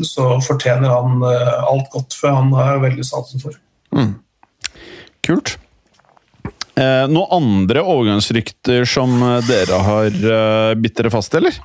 så 0.06 0.37
fortjener 0.44 0.92
han 0.92 1.24
eh, 1.26 1.54
alt 1.70 1.88
godt, 1.94 2.14
for 2.18 2.34
han 2.34 2.52
har 2.56 2.76
jeg 2.76 2.84
veldig 2.88 3.06
sansen 3.08 3.42
for. 3.42 3.56
Kult. 5.26 5.56
Eh, 6.78 7.04
noen 7.11 7.32
andre 7.34 7.82
overgangsrykter 7.82 8.87
som 8.87 9.16
eh, 9.18 9.40
dere 9.48 9.82
har 9.82 10.14
eh, 10.14 10.76
bitt 10.78 10.94
dere 10.98 11.11
fast 11.11 11.34
eller? 11.34 11.56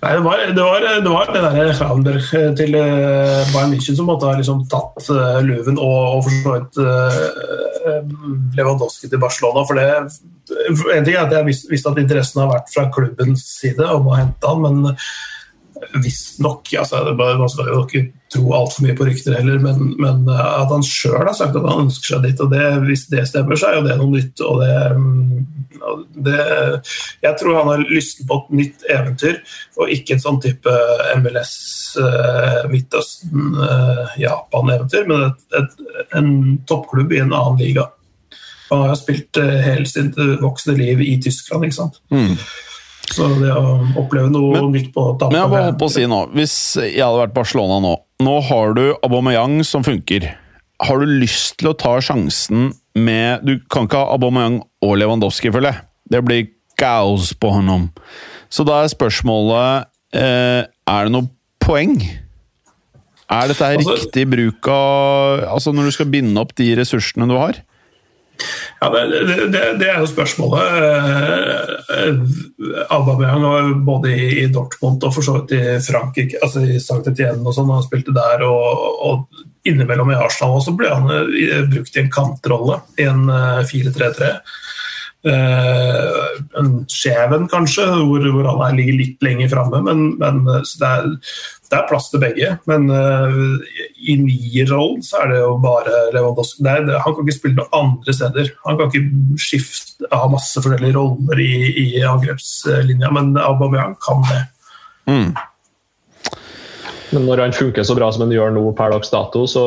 Nei, 0.00 0.14
det 0.16 0.22
var 0.24 0.40
det, 0.40 0.62
var, 0.64 0.84
det, 1.04 1.10
var 1.12 1.28
det 1.28 1.40
der 1.44 1.74
Fraunberg 1.76 2.28
til 2.56 2.76
eh, 2.78 3.50
Bayern 3.52 3.74
München 3.74 3.98
som 3.98 4.08
måtte 4.08 4.30
ha 4.30 4.38
liksom 4.38 4.62
tatt 4.72 5.10
uh, 5.12 5.42
luven 5.44 5.76
og, 5.76 5.98
og 6.16 6.22
for 6.24 6.36
så 6.38 6.54
vidt 6.54 6.78
eh, 6.80 7.98
Lewandowski 8.56 9.10
til 9.12 9.20
Barcelona. 9.20 9.66
For 9.68 9.76
det, 9.76 9.84
en 10.96 11.04
ting 11.04 11.18
er 11.18 11.26
at 11.26 11.36
jeg 11.36 11.50
visste, 11.50 11.68
visste 11.68 11.92
at 11.92 12.00
interessen 12.00 12.40
har 12.40 12.48
vært 12.48 12.72
fra 12.72 12.86
klubbens 12.96 13.44
side 13.58 13.92
om 13.92 14.08
å 14.08 14.16
hente 14.16 14.48
han, 14.48 14.64
men 14.64 14.96
visstnok 16.02 16.68
altså, 16.78 17.02
Man 17.16 17.50
skal 17.50 17.70
jo 17.70 17.84
ikke 17.86 18.06
tro 18.30 18.52
altfor 18.54 18.84
mye 18.84 18.94
på 18.98 19.06
rykter 19.08 19.34
heller, 19.38 19.58
men, 19.62 19.94
men 20.00 20.28
eh, 20.30 20.50
at 20.62 20.70
han 20.70 20.84
sjøl 20.86 21.24
har 21.24 21.34
sagt 21.36 21.56
at 21.58 21.66
han 21.66 21.86
ønsker 21.86 22.14
seg 22.14 22.28
dit, 22.28 22.42
og 22.42 22.52
det, 22.52 22.66
hvis 22.86 23.08
det 23.10 23.26
stemmer, 23.28 23.58
så 23.58 23.70
er 23.70 23.80
jo 23.80 23.86
det 23.88 23.96
noe 23.98 24.12
nytt. 24.12 24.42
og 24.46 24.62
det, 24.62 24.76
mm, 24.94 25.40
det 26.26 26.38
Jeg 27.24 27.34
tror 27.40 27.58
han 27.58 27.72
har 27.72 27.84
lyst 27.90 28.22
på 28.28 28.38
et 28.38 28.54
nytt 28.60 28.86
eventyr, 28.92 29.40
og 29.80 29.94
ikke 29.96 30.16
et 30.16 30.24
sånn 30.24 30.40
type 30.42 30.76
MLS 31.18 31.54
eh, 31.98 32.62
Midtøsten, 32.70 33.50
eh, 33.66 34.16
Japan-eventyr, 34.22 35.10
men 35.10 35.30
et, 35.30 35.46
et, 35.58 35.94
en 36.20 36.34
toppklubb 36.70 37.16
i 37.16 37.24
en 37.24 37.34
annen 37.34 37.58
liga. 37.60 37.90
Han 38.70 38.84
har 38.84 38.92
jo 38.92 39.00
spilt 39.00 39.38
hele 39.42 39.88
sitt 39.90 40.14
voksne 40.38 40.76
liv 40.78 41.00
i 41.02 41.16
Tyskland, 41.18 41.66
ikke 41.66 41.80
sant. 41.80 41.98
Mm. 42.14 42.36
Så 43.10 43.26
det 43.40 43.50
å 43.50 43.78
oppleve 43.98 44.30
noe 44.30 44.52
Men- 44.54 44.72
nytt 44.72 44.92
på 44.94 45.04
Men 45.30 45.40
jeg 45.40 45.50
bare 45.50 45.64
holdt 45.70 45.78
på 45.80 45.88
å 45.88 45.94
si 45.94 46.04
nå, 46.06 46.20
hvis 46.32 46.54
jeg 46.78 47.02
hadde 47.02 47.22
vært 47.26 47.34
Barcelona 47.34 47.80
nå 47.82 47.96
Nå 48.20 48.34
har 48.50 48.74
du 48.76 48.82
Aubameyang 49.02 49.64
som 49.64 49.82
funker. 49.82 50.26
Har 50.82 50.98
du 51.00 51.06
lyst 51.06 51.56
til 51.56 51.70
å 51.70 51.76
ta 51.76 51.94
sjansen 52.04 52.74
med 52.94 53.44
Du 53.46 53.58
kan 53.72 53.86
ikke 53.88 53.96
ha 53.96 54.12
Aubameyang 54.14 54.60
og 54.82 54.96
Lewandowski, 55.00 55.50
føler 55.50 55.72
jeg. 55.72 55.80
Det 56.10 56.24
blir 56.24 56.48
kaos 56.76 57.32
på 57.34 57.50
honom. 57.52 57.90
Så 58.50 58.64
da 58.66 58.82
er 58.84 58.88
spørsmålet 58.92 59.86
eh, 60.12 60.64
Er 60.86 61.04
det 61.04 61.12
noe 61.12 61.28
poeng? 61.60 61.96
Er 63.30 63.48
dette 63.48 63.62
Altså- 63.62 63.96
riktig 63.96 64.28
bruk 64.28 64.68
av 64.68 65.44
Altså 65.56 65.72
når 65.72 65.84
du 65.84 65.90
skal 65.92 66.06
binde 66.06 66.36
opp 66.40 66.54
de 66.58 66.74
ressursene 66.76 67.28
du 67.30 67.36
har? 67.38 67.54
Ja, 68.80 68.88
det, 68.94 69.02
det, 69.52 69.62
det, 69.80 69.88
er 69.90 70.00
jo 70.00 70.08
spørsmålet. 70.08 70.64
Eh, 71.96 72.22
Aubameyang 72.96 73.44
var 73.44 73.70
både 73.84 74.14
i 74.14 74.46
Dortmund 74.52 75.04
og 75.04 75.14
for 75.14 75.26
så 75.26 75.36
vidt 75.38 75.54
i 75.58 75.62
Frankrike, 75.84 76.40
altså 76.40 76.64
i 76.64 76.80
Sankt 76.80 77.10
Etienne 77.12 77.44
og 77.44 77.56
sånn, 77.56 77.72
han 77.74 77.84
spilte 77.84 78.14
der. 78.16 78.46
Og, 78.48 79.00
og 79.04 79.46
innimellom 79.68 80.14
i 80.14 80.16
Arsenal 80.16 80.56
og 80.56 80.64
så 80.64 80.74
ble 80.76 80.88
han 80.92 81.10
eh, 81.12 81.64
brukt 81.68 81.96
i 81.96 82.04
en 82.04 82.12
kantrolle 82.12 82.80
i 83.00 83.08
en 83.10 83.26
eh, 83.28 83.62
4-3-3. 83.68 84.32
Eh, 85.20 86.28
en 86.56 86.68
skjeven 86.88 87.44
kanskje, 87.52 87.84
hvor, 88.08 88.24
hvor 88.32 88.46
han 88.64 88.78
ligger 88.78 88.96
litt 88.96 89.24
lenger 89.24 89.50
framme. 89.52 89.82
Men, 89.84 90.14
men 90.20 90.40
det, 90.48 90.86
er, 90.86 91.10
det, 91.68 91.74
er, 91.76 91.88
plass 91.90 92.08
til 92.12 92.22
begge. 92.22 92.54
Men 92.70 92.88
uh, 92.88 93.60
i 94.00 94.16
nierrollen 94.22 95.04
så 95.04 95.20
er 95.24 95.34
det 95.34 95.42
jo 95.42 95.52
bare 95.60 96.06
Lewandowski. 96.14 96.64
Det 96.64 96.72
er, 96.72 96.88
han 97.04 97.16
kan 97.16 97.26
ikke 97.26 97.36
spille 97.36 97.58
noen 97.60 97.76
andre 97.82 98.16
steder. 98.16 98.54
Han 98.64 98.80
kan 98.80 98.88
ikke 98.88 99.44
skifte, 99.48 100.08
ha 100.08 100.24
masse 100.32 100.56
forskjellige 100.56 100.96
roller 100.96 101.44
i, 101.44 101.52
i 101.84 101.86
angrepslinja, 102.08 103.12
men 103.12 103.34
Aubameyang 103.40 103.98
kan 104.00 104.24
det. 104.30 104.42
Mm. 105.10 105.30
Men 107.10 107.26
når 107.26 107.44
han 107.44 107.54
funker 107.56 107.84
så 107.84 107.96
bra 107.98 108.08
som 108.14 108.24
han 108.24 108.32
gjør 108.32 108.54
nå 108.54 108.62
per 108.78 108.94
dags 108.94 109.12
dato, 109.12 109.44
så 109.50 109.64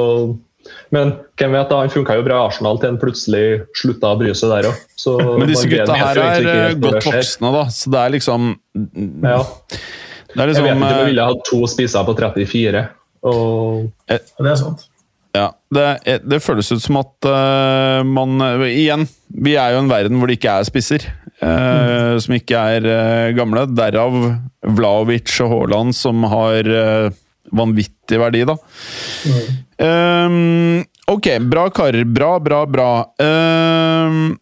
men 0.95 1.15
hvem 1.39 1.55
vet, 1.57 1.69
da, 1.69 1.79
han 1.81 1.91
funka 1.91 2.15
jo 2.19 2.23
bra 2.25 2.37
i 2.37 2.47
Arsenal 2.47 2.79
til 2.79 2.91
han 2.93 2.99
plutselig 3.01 3.43
slutta 3.79 4.13
å 4.13 4.19
bry 4.19 4.31
seg 4.37 4.53
der 4.53 4.69
òg. 4.69 4.79
Men 5.41 5.51
disse 5.51 5.67
gutta 5.71 5.97
her 5.99 6.21
er 6.23 6.47
eh, 6.53 6.77
godt 6.79 7.07
voksne, 7.09 7.51
da, 7.57 7.63
så 7.73 7.93
det 7.93 8.01
er 8.01 8.15
liksom 8.17 8.53
Ja. 9.25 9.41
Det 10.33 10.41
er 10.41 10.49
Jeg 10.49 10.49
vet 10.49 10.49
liksom 10.49 10.65
ikke 10.65 10.77
om 10.77 10.85
jeg 10.87 10.99
eh, 10.99 11.09
ville 11.11 11.27
hatt 11.29 11.43
to 11.49 11.59
spisser 11.69 12.07
på 12.07 12.15
34. 12.17 12.85
Og 13.29 13.89
Det 14.09 14.49
er 14.49 14.59
sant. 14.59 14.87
Ja, 15.33 15.47
det, 15.73 15.85
det 16.29 16.43
føles 16.45 16.69
ut 16.69 16.81
som 16.83 16.99
at 16.99 17.25
uh, 17.25 18.05
man 18.05 18.37
Igjen, 18.67 19.07
vi 19.33 19.55
er 19.57 19.73
jo 19.73 19.81
en 19.81 19.89
verden 19.89 20.19
hvor 20.21 20.29
det 20.29 20.37
ikke 20.37 20.59
er 20.59 20.67
spisser. 20.67 21.05
eh, 21.41 22.13
Som 22.21 22.35
ikke 22.37 22.59
er 22.77 22.85
uh, 22.85 23.35
gamle. 23.37 23.65
Derav 23.73 24.17
Vlaovic 24.77 25.33
og 25.43 25.51
Haaland, 25.51 25.95
som 25.97 26.23
har 26.31 26.69
eh, 26.69 27.09
vanvittig 27.53 28.19
verdi, 28.21 28.43
da. 28.49 28.55
Ehm, 29.83 30.83
ok, 31.07 31.29
bra 31.51 31.67
karer. 31.73 32.05
Bra, 32.05 32.35
bra, 32.43 32.63
bra. 32.69 32.89
Um, 33.21 34.37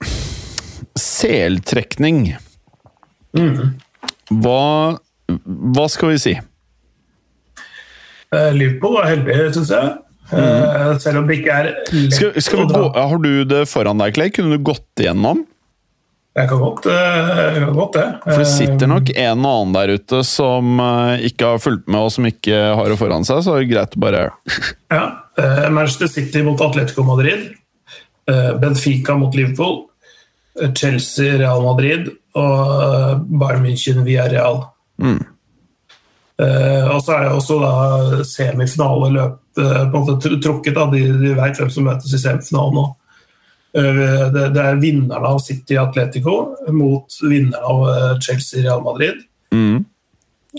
seltrekning. 1.00 2.38
Hva, 3.32 4.62
hva 5.76 5.90
skal 5.92 6.14
vi 6.14 6.22
si? 6.24 6.38
Eh, 8.32 8.52
Liverpool 8.56 8.96
var 8.96 9.10
heldige, 9.12 9.52
syns 9.58 9.72
jeg. 9.76 9.92
Eh, 10.32 10.98
Selv 11.04 11.20
om 11.20 11.26
det 11.28 11.42
ikke 11.42 11.52
er 11.52 11.66
lett 11.68 11.90
Skal, 12.16 12.38
skal 12.40 12.62
vi 12.62 12.68
gå, 12.72 12.84
har 12.96 13.18
du 13.20 13.32
det 13.44 13.66
foran 13.68 14.00
deg, 14.00 14.14
Clay? 14.16 14.32
Kunne 14.32 14.56
du 14.56 14.64
gått 14.64 15.04
igjennom? 15.04 15.42
Kan 16.34 16.48
godt, 16.62 16.86
eh, 16.88 17.58
kan 17.60 17.74
godt 17.76 17.94
det. 17.98 18.06
For 18.24 18.38
det 18.40 18.48
sitter 18.48 18.86
Eh, 18.88 18.92
nok 18.94 19.10
en 19.12 19.46
og 19.46 19.50
annen 19.52 19.74
der 19.76 19.92
ute 20.00 20.22
som 20.24 20.80
eh, 20.80 21.26
ikke 21.28 21.50
har 21.50 21.60
fulgt 21.60 21.88
med, 21.92 22.00
og 22.06 22.12
som 22.16 22.24
ikke 22.30 22.56
har 22.80 22.88
det 22.88 22.98
foran 23.02 23.26
seg, 23.28 23.42
så 23.44 23.56
er 23.58 23.66
det 23.66 23.72
greit 23.74 23.98
å 23.98 24.00
bare 24.00 24.22
Ja. 24.92 25.02
eh, 25.38 25.68
Manchester 25.70 26.08
City 26.08 26.42
mot 26.48 26.62
Atletico 26.64 27.04
Madrid. 27.04 27.50
eh, 28.30 28.54
Benfica 28.62 29.18
mot 29.18 29.36
Liverpool. 29.36 29.88
eh, 30.62 30.72
Chelsea, 30.74 31.38
Real 31.38 31.62
Madrid 31.64 32.08
og 32.36 32.82
eh, 32.82 33.16
Bayern 33.28 33.64
München 33.66 34.04
via 34.06 34.30
Real. 34.32 34.64
Mm. 35.02 35.20
Eh, 36.40 36.88
og 36.96 37.04
så 37.04 37.12
er 37.18 37.24
det 37.28 37.36
også 37.36 37.60
da 37.62 38.24
semifinaleløp 38.24 39.38
eh, 39.60 39.84
på 39.92 39.98
en 39.98 40.08
måte 40.08 40.40
trukket. 40.42 40.74
da, 40.76 40.86
De, 40.90 41.04
de 41.20 41.36
veit 41.38 41.60
hvem 41.60 41.70
som 41.70 41.84
møtes 41.86 42.14
i 42.16 42.18
semifinalen 42.24 42.74
nå. 42.80 42.86
Eh, 43.72 44.32
det, 44.36 44.60
er 44.60 44.82
vinnerne 44.82 45.30
av 45.32 45.40
City 45.40 45.78
Atletico 45.80 46.58
mot 46.76 47.14
vinnerne 47.24 47.64
av 47.64 47.86
eh, 47.88 48.20
Chelsea 48.20 48.66
Real 48.66 48.84
Madrid. 48.84 49.24
mm. 49.54 49.86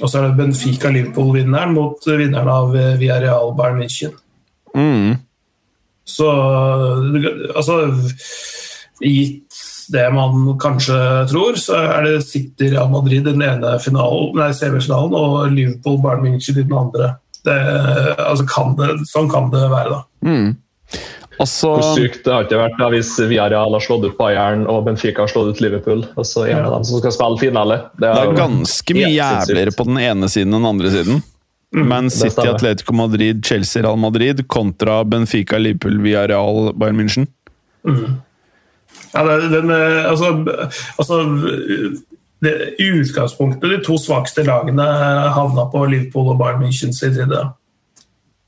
Og 0.00 0.08
så 0.08 0.22
er 0.22 0.30
det 0.30 0.38
Benfica-Liverpool-vinneren 0.38 1.74
mot 1.76 2.06
vinneren 2.08 2.48
av 2.48 2.70
eh, 2.72 2.94
Villarreal 2.96 3.50
Bayern 3.58 3.82
München. 3.82 4.14
Mm. 4.72 5.18
Så 6.08 6.28
altså 7.52 7.74
Gitt 9.02 9.58
det 9.92 10.06
man 10.14 10.46
kanskje 10.62 10.96
tror, 11.28 11.58
så 11.60 11.76
er 11.76 12.06
det 12.06 12.24
City 12.24 12.70
Real 12.72 12.88
Madrid 12.88 13.26
i 13.26 13.32
den 13.34 13.42
ene 13.44 13.74
finalen, 13.82 14.30
nei, 14.38 14.48
semifinalen 14.56 15.16
og 15.18 15.52
Liverpool 15.52 15.98
Bayern 16.00 16.24
München 16.24 16.56
i 16.56 16.64
den 16.64 16.76
andre. 16.78 17.10
Det, 17.44 17.56
altså 18.22 18.46
kan 18.48 18.76
det, 18.78 18.88
sånn 19.10 19.28
kan 19.28 19.50
det 19.52 19.66
være, 19.68 19.98
da. 19.98 20.30
Mm. 20.30 21.02
Altså, 21.40 21.72
Hvor 21.78 21.96
sykt 21.96 22.24
det 22.26 22.32
har 22.32 22.46
ikke 22.46 22.58
vært 22.60 22.78
da 22.78 22.88
hvis 22.92 23.10
Villarreal 23.20 23.72
har 23.72 23.84
slått 23.84 24.04
ut 24.04 24.16
Bayern 24.18 24.66
og 24.70 24.84
Benfica 24.86 25.24
har 25.24 25.32
slått 25.32 25.54
ut 25.54 25.62
Liverpool. 25.64 26.04
Og 26.16 26.26
så 26.28 26.46
er 26.46 26.60
det 26.60 26.72
dem 26.74 26.84
som 26.88 27.00
skal 27.00 27.14
spille 27.16 27.40
finale. 27.40 27.78
det 28.00 28.10
er 28.10 28.26
jo 28.28 28.34
ganske 28.36 28.96
mye 28.98 29.12
jævligere 29.14 29.76
på 29.78 29.86
den 29.88 30.02
ene 30.02 30.28
siden 30.32 30.52
enn 30.52 30.60
den 30.60 30.72
andre 30.74 30.92
siden. 30.92 31.22
Men 31.72 32.10
City. 32.12 32.44
Atletico 32.44 32.92
Madrid, 32.92 33.40
Chelsea, 33.46 33.82
Real 33.82 33.96
Madrid 33.96 34.44
kontra 34.48 35.04
Benfica, 35.08 35.58
Liverpool, 35.58 36.02
Villarreal, 36.04 36.74
Bayern 36.76 37.00
München. 37.00 37.26
Ja, 39.12 39.24
det, 39.24 39.48
den, 39.48 39.70
eh, 39.70 40.10
altså, 40.10 40.44
altså 40.98 41.22
det, 42.44 42.52
I 42.78 42.90
utgangspunktet 43.00 43.70
de 43.70 43.80
to 43.84 43.96
svakeste 44.00 44.44
lagene 44.46 44.84
havna 45.32 45.66
på 45.72 45.84
Liverpool 45.88 46.32
og 46.34 46.38
Bayern 46.40 46.62
München 46.64 46.92
sin 46.92 47.14
side. 47.14 47.42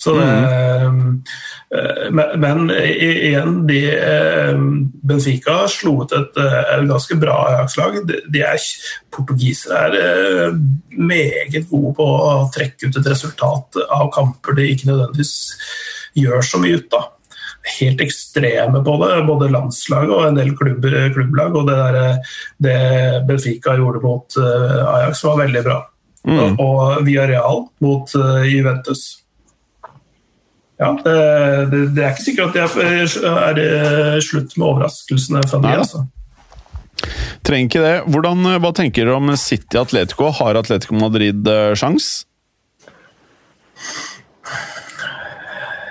Så 0.05 0.15
mm. 0.19 1.23
eh, 1.75 2.11
men, 2.13 2.35
men 2.41 2.69
igjen, 2.75 3.57
de, 3.69 3.79
eh, 3.97 4.59
Benfica 5.09 5.63
slo 5.71 5.97
ut 6.03 6.13
et, 6.13 6.37
eh, 6.41 6.61
et 6.77 6.85
ganske 6.91 7.17
bra 7.21 7.39
Ajax-lag. 7.49 7.97
Er, 8.05 8.69
portugisere 9.15 9.81
er 9.81 9.97
eh, 10.03 10.61
meget 10.93 11.71
gode 11.71 11.95
på 11.97 12.05
å 12.05 12.37
trekke 12.55 12.91
ut 12.91 13.01
et 13.01 13.11
resultat 13.15 13.81
av 13.89 14.13
kamper 14.15 14.59
de 14.59 14.69
ikke 14.75 14.91
nødvendigvis 14.93 15.35
gjør 16.21 16.45
så 16.47 16.61
mye 16.63 16.79
ut 16.83 17.01
av 17.01 17.11
helt 17.79 18.01
ekstreme 18.05 18.83
på 18.85 18.95
det, 19.01 19.23
både 19.25 19.49
landslaget 19.53 20.13
og 20.13 20.27
en 20.27 20.39
del 20.39 20.53
klubber, 20.57 20.99
klubblag. 21.15 21.57
Og 21.57 21.69
det, 21.69 21.79
der, 21.81 22.31
det 22.67 22.79
Benfica 23.29 23.77
gjorde 23.79 24.05
mot 24.05 24.39
eh, 24.41 24.79
Ajax, 24.85 25.25
var 25.25 25.41
veldig 25.47 25.65
bra. 25.65 25.81
Og, 26.25 26.61
og 26.61 27.05
Villarreal 27.05 27.67
mot 27.85 28.15
eh, 28.21 28.47
Juventus. 28.53 29.24
Ja, 30.81 30.91
det, 31.05 31.14
det, 31.70 31.81
det 31.95 32.03
er 32.03 32.12
ikke 32.16 32.25
sikkert 32.25 32.57
at 32.59 32.75
det 32.75 32.91
er, 33.31 33.61
eh, 33.62 34.18
slutt 34.25 34.57
med 34.59 34.66
overraskelsene 34.72 35.45
fra 35.47 35.62
de. 35.62 35.75
Altså. 35.85 36.05
Trenger 37.47 37.68
ikke 37.68 37.85
det. 37.85 37.95
Hvordan, 38.11 38.47
eh, 38.51 38.61
hva 38.62 38.72
tenker 38.75 39.07
dere 39.07 39.20
om 39.20 39.35
City 39.39 39.79
Atletico? 39.79 40.33
Har 40.35 40.59
Atletico 40.59 40.99
Madrid 40.99 41.47
eh, 41.47 41.75
sjans? 41.79 42.25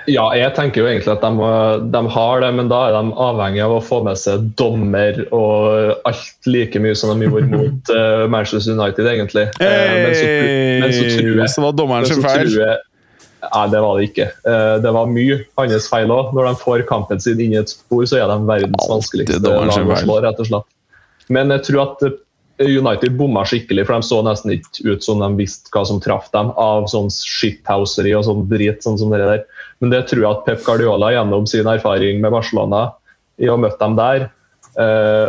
Ja, 0.04 0.26
jeg 0.36 0.52
tenker 0.52 0.82
jo 0.82 0.88
egentlig 0.90 1.14
at 1.14 1.22
de, 1.24 1.48
de 1.94 2.00
har 2.12 2.42
det, 2.44 2.50
men 2.58 2.68
da 2.68 2.80
er 2.90 2.96
de 2.98 3.14
avhengig 3.24 3.62
av 3.64 3.78
å 3.78 3.82
få 3.84 4.02
med 4.04 4.18
seg 4.20 4.50
dommer 4.58 5.22
og 5.32 6.02
alt 6.08 6.48
like 6.50 6.80
mye 6.82 6.96
som 6.98 7.14
de 7.14 7.24
gjorde 7.24 7.48
mot 7.54 7.92
uh, 7.94 8.26
Manchester 8.28 8.76
United, 8.76 9.08
egentlig. 9.08 9.46
Eh, 9.64 9.94
men, 10.04 10.12
så, 10.18 10.26
men 10.84 10.92
så 10.92 11.06
tror 11.14 11.40
jeg 11.40 11.54
så 11.54 11.64
var 11.64 11.78
dommeren 11.78 12.10
så 12.10 12.20
feil. 12.20 12.58
Nei, 13.52 13.64
det 13.72 13.80
var 13.84 13.98
det 13.98 14.08
ikke. 14.08 14.26
Eh, 14.48 14.74
Det 14.82 14.92
var 14.96 15.06
mye 15.10 15.38
hans 15.58 15.88
feil 15.90 16.12
òg. 16.14 16.32
Når 16.36 16.48
de 16.48 16.60
får 16.62 16.84
kampen 16.88 17.20
sin 17.20 17.40
inn 17.40 17.52
i 17.54 17.60
et 17.60 17.68
spor, 17.72 18.04
så 18.08 18.20
er 18.20 18.28
de 18.30 18.36
verdens 18.48 18.86
vanskeligste 18.90 19.40
lag 19.42 19.68
å 19.90 19.96
slå, 20.04 20.20
rett 20.24 20.40
og 20.40 20.46
slett. 20.50 20.68
Men 21.28 21.50
jeg 21.54 21.64
tror 21.68 21.82
at 21.84 22.02
eh, 22.08 22.20
United 22.78 23.16
bomma 23.18 23.42
skikkelig, 23.44 23.86
for 23.86 23.98
de 23.98 24.06
så 24.06 24.20
nesten 24.22 24.52
ikke 24.54 24.94
ut 24.94 25.02
som 25.04 25.18
de 25.20 25.28
visste 25.40 25.72
hva 25.74 25.84
som 25.88 26.00
traff 26.00 26.30
dem, 26.32 26.52
av 26.56 26.86
sånn 26.92 27.08
shithouseri 27.10 28.14
og 28.14 28.24
sånn 28.28 28.44
drit. 28.48 28.82
sånn 28.84 28.98
som 28.98 29.10
det 29.10 29.18
der. 29.24 29.44
Men 29.80 29.90
det 29.90 30.04
tror 30.08 30.22
jeg 30.22 30.30
at 30.30 30.44
Pep 30.46 30.64
Guardiola 30.64 31.10
gjennom 31.12 31.46
sin 31.50 31.66
erfaring 31.66 32.20
med 32.22 32.30
Barcelona 32.32 32.92
i 33.42 33.48
å 33.50 33.58
møte 33.58 33.78
dem 33.82 33.96
der, 33.98 34.28
eh, 34.78 35.28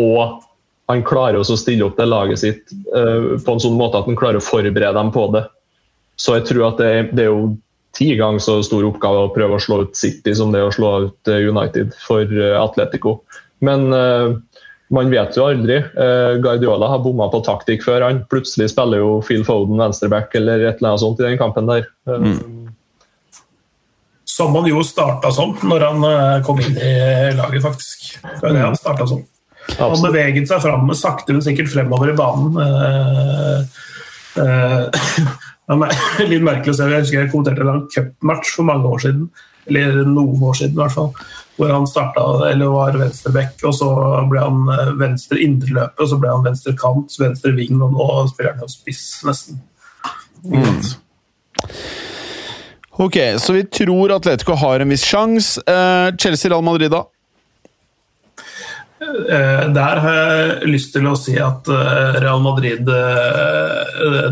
og 0.00 0.40
han 0.88 1.02
klarer 1.04 1.38
også 1.38 1.54
å 1.54 1.60
stille 1.60 1.84
opp 1.84 1.96
det 1.96 2.06
laget 2.08 2.38
sitt 2.40 2.72
på 2.92 3.52
en 3.52 3.60
sånn 3.60 3.76
måte 3.78 4.00
at 4.00 4.08
han 4.08 4.16
klarer 4.16 4.40
å 4.40 4.44
forberede 4.44 4.92
dem 4.96 5.12
på 5.12 5.26
det. 5.32 5.44
Så 6.20 6.38
jeg 6.38 6.48
tror 6.50 6.68
at 6.70 6.80
det, 6.80 6.88
er- 6.88 7.10
det 7.12 7.26
er 7.26 7.30
jo 7.32 7.52
ti 7.96 8.14
ganger 8.16 8.40
så 8.40 8.60
stor 8.64 8.86
oppgave 8.88 9.26
å 9.26 9.32
prøve 9.34 9.58
å 9.58 9.62
slå 9.62 9.82
ut 9.84 9.98
City 9.98 10.34
som 10.36 10.52
det 10.52 10.62
er 10.62 10.70
å 10.70 10.74
slå 10.74 10.92
ut 11.08 11.28
eh, 11.30 11.44
United 11.48 11.92
for 12.06 12.24
eh, 12.24 12.56
Atletico. 12.56 13.20
Men 13.62 13.92
uh, 13.94 14.32
man 14.90 15.10
vet 15.12 15.36
jo 15.38 15.44
aldri. 15.46 15.76
Uh, 15.94 16.40
Guardiola 16.42 16.88
har 16.90 17.02
bomma 17.04 17.28
på 17.30 17.42
taktikk 17.46 17.84
før. 17.86 18.02
Han 18.08 18.24
plutselig 18.32 18.72
spiller 18.72 18.98
jo 19.04 19.12
Phil 19.22 19.44
Foden 19.46 19.78
venstreback 19.78 20.34
eller 20.40 20.64
et 20.64 20.80
eller 20.80 20.94
annet 20.94 21.04
sånt 21.04 21.22
i 21.22 21.28
den 21.28 21.38
kampen 21.38 21.70
der. 21.70 21.86
Mm. 22.10 22.72
Som 24.26 24.56
han 24.58 24.66
jo 24.66 24.82
starta 24.82 25.30
som 25.36 25.54
når 25.68 25.86
han 25.86 26.42
kom 26.42 26.58
inn 26.64 26.74
i 26.74 26.92
laget, 27.36 27.62
faktisk. 27.62 28.16
Det 28.40 28.50
det 28.56 28.64
han 28.64 28.80
starta 28.80 29.06
som. 29.06 29.22
Han 29.78 30.02
beveget 30.02 30.50
seg 30.50 30.62
fram, 30.64 30.90
sakte, 30.98 31.36
men 31.36 31.44
sikkert 31.44 31.70
fremover 31.70 32.10
i 32.10 32.16
banen. 32.18 32.58
Uh, 32.58 33.62
eh, 34.42 35.28
det 36.18 36.26
litt 36.28 36.44
merkelig 36.44 36.74
å 36.74 36.76
se. 36.76 36.88
Jeg 36.90 37.04
husker 37.04 37.20
jeg 37.22 37.32
kommenterte 37.32 37.66
en 37.70 37.86
cupmatch 37.92 38.54
for 38.56 38.68
mange 38.68 38.90
år 38.90 39.04
siden. 39.06 39.28
Eller 39.70 40.02
noen 40.08 40.42
år 40.42 40.58
siden, 40.58 40.74
i 40.74 40.82
hvert 40.82 40.94
fall. 40.96 41.12
Hvor 41.56 41.70
han 41.70 41.86
starta, 41.86 42.24
eller 42.48 42.72
var 42.72 42.98
venstreback, 42.98 43.60
og 43.68 43.76
så 43.76 43.90
ble 44.30 44.42
han 44.42 44.72
eh, 44.72 44.92
venstre 44.98 45.38
indreløper, 45.44 46.02
og 46.02 46.10
så 46.10 46.18
ble 46.18 46.32
han 46.32 46.46
venstre 46.46 46.74
kant, 46.80 47.14
venstre 47.20 47.52
ving, 47.54 47.76
og 47.78 47.94
nå 47.94 48.08
spiller 48.32 48.56
han 48.56 48.64
jo 48.64 48.70
spiss, 48.72 49.04
nesten. 49.28 49.60
Mm. 50.42 50.80
Ok, 53.06 53.18
så 53.38 53.54
vi 53.54 53.62
tror 53.70 54.16
Atletico 54.16 54.56
har 54.58 54.82
en 54.82 54.90
viss 54.90 55.04
sjanse. 55.06 55.62
Eh, 55.62 56.08
Chelsea-Real 56.18 56.64
Madrid, 56.66 56.90
da? 56.92 57.04
Eh, 59.02 59.64
Der 59.76 60.02
har 60.02 60.18
jeg 60.18 60.72
lyst 60.72 60.92
til 60.96 61.06
å 61.06 61.14
si 61.18 61.36
at 61.38 61.70
Real 62.18 62.42
Madrid 62.42 62.88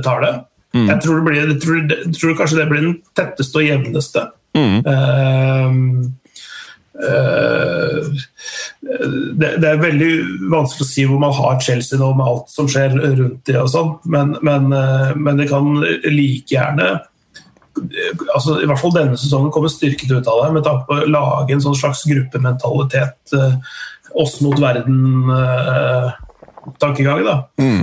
tar 0.03 0.26
det. 0.26 0.35
Jeg, 0.75 1.01
tror 1.03 1.18
det 1.18 1.27
blir, 1.27 1.41
jeg, 1.41 1.59
tror, 1.62 1.79
jeg 1.91 2.14
tror 2.14 2.39
kanskje 2.39 2.61
det 2.61 2.68
blir 2.71 2.87
den 2.87 2.97
tetteste 3.18 3.59
og 3.59 3.66
jevneste. 3.66 4.25
Mm. 4.55 4.79
Uh, 4.87 5.71
uh, 7.01 8.09
det, 9.41 9.51
det 9.62 9.68
er 9.68 9.83
veldig 9.83 10.11
vanskelig 10.51 10.87
å 10.87 10.91
si 10.91 11.07
hvor 11.11 11.21
man 11.23 11.35
har 11.35 11.61
Chelsea 11.62 11.99
nå 11.99 12.12
med 12.18 12.27
alt 12.31 12.51
som 12.55 12.71
skjer 12.71 12.97
rundt 12.97 13.43
det 13.47 13.59
og 13.61 13.71
sånn, 13.73 13.95
men, 14.11 14.35
men, 14.47 14.71
uh, 14.75 15.11
men 15.18 15.43
det 15.43 15.51
kan 15.51 15.73
like 15.81 16.55
gjerne 16.55 16.99
altså, 18.35 18.59
i 18.61 18.68
hvert 18.68 18.81
fall 18.81 18.95
denne 18.95 19.18
sesongen 19.21 19.53
kommer 19.55 19.73
styrket 19.73 20.11
ut 20.12 20.29
av 20.31 20.45
det, 20.45 20.51
med 20.57 20.66
tanke 20.66 20.87
på 20.89 20.99
å 20.99 21.11
lage 21.11 21.55
en 21.55 21.64
sånn 21.64 21.79
slags 21.79 22.03
gruppementalitet, 22.09 23.21
eh, 23.37 23.55
oss 24.21 24.41
mot 24.45 24.59
verden-tankegang, 26.61 27.25
da, 27.25 27.37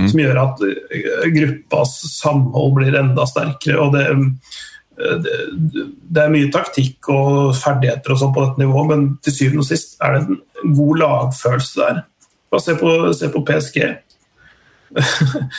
som 0.08 0.20
gjør 0.20 0.40
at 0.42 0.62
eh, 0.66 1.28
gruppas 1.34 1.94
samhold 2.18 2.74
blir 2.78 2.98
enda 2.98 3.26
sterkere. 3.26 3.78
og 3.78 3.92
det, 3.94 4.06
eh, 4.08 5.18
det, 5.22 5.86
det 6.08 6.22
er 6.22 6.32
mye 6.32 6.50
taktikk 6.52 7.08
og 7.08 7.54
ferdigheter 7.56 8.12
og 8.12 8.18
sånn 8.18 8.34
på 8.34 8.44
dette 8.44 8.62
nivået, 8.62 8.88
men 8.88 9.08
til 9.22 9.32
syvende 9.32 9.64
og 9.64 9.68
sist 9.68 9.98
er 10.02 10.16
det 10.16 10.26
en 10.26 10.74
god 10.74 10.98
lagfølelse 10.98 11.80
der. 11.80 12.04
Bare 12.50 12.64
se 12.64 12.74
på, 12.80 13.12
se 13.12 13.28
på 13.28 13.44
PSG. 13.44 13.82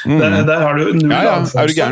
Der, 0.06 0.42
der 0.48 0.64
har 0.64 0.80
du 0.80 0.94
null 0.94 1.12
Ja, 1.12 1.22
ja, 1.24 1.36
lagfølelse. 1.44 1.90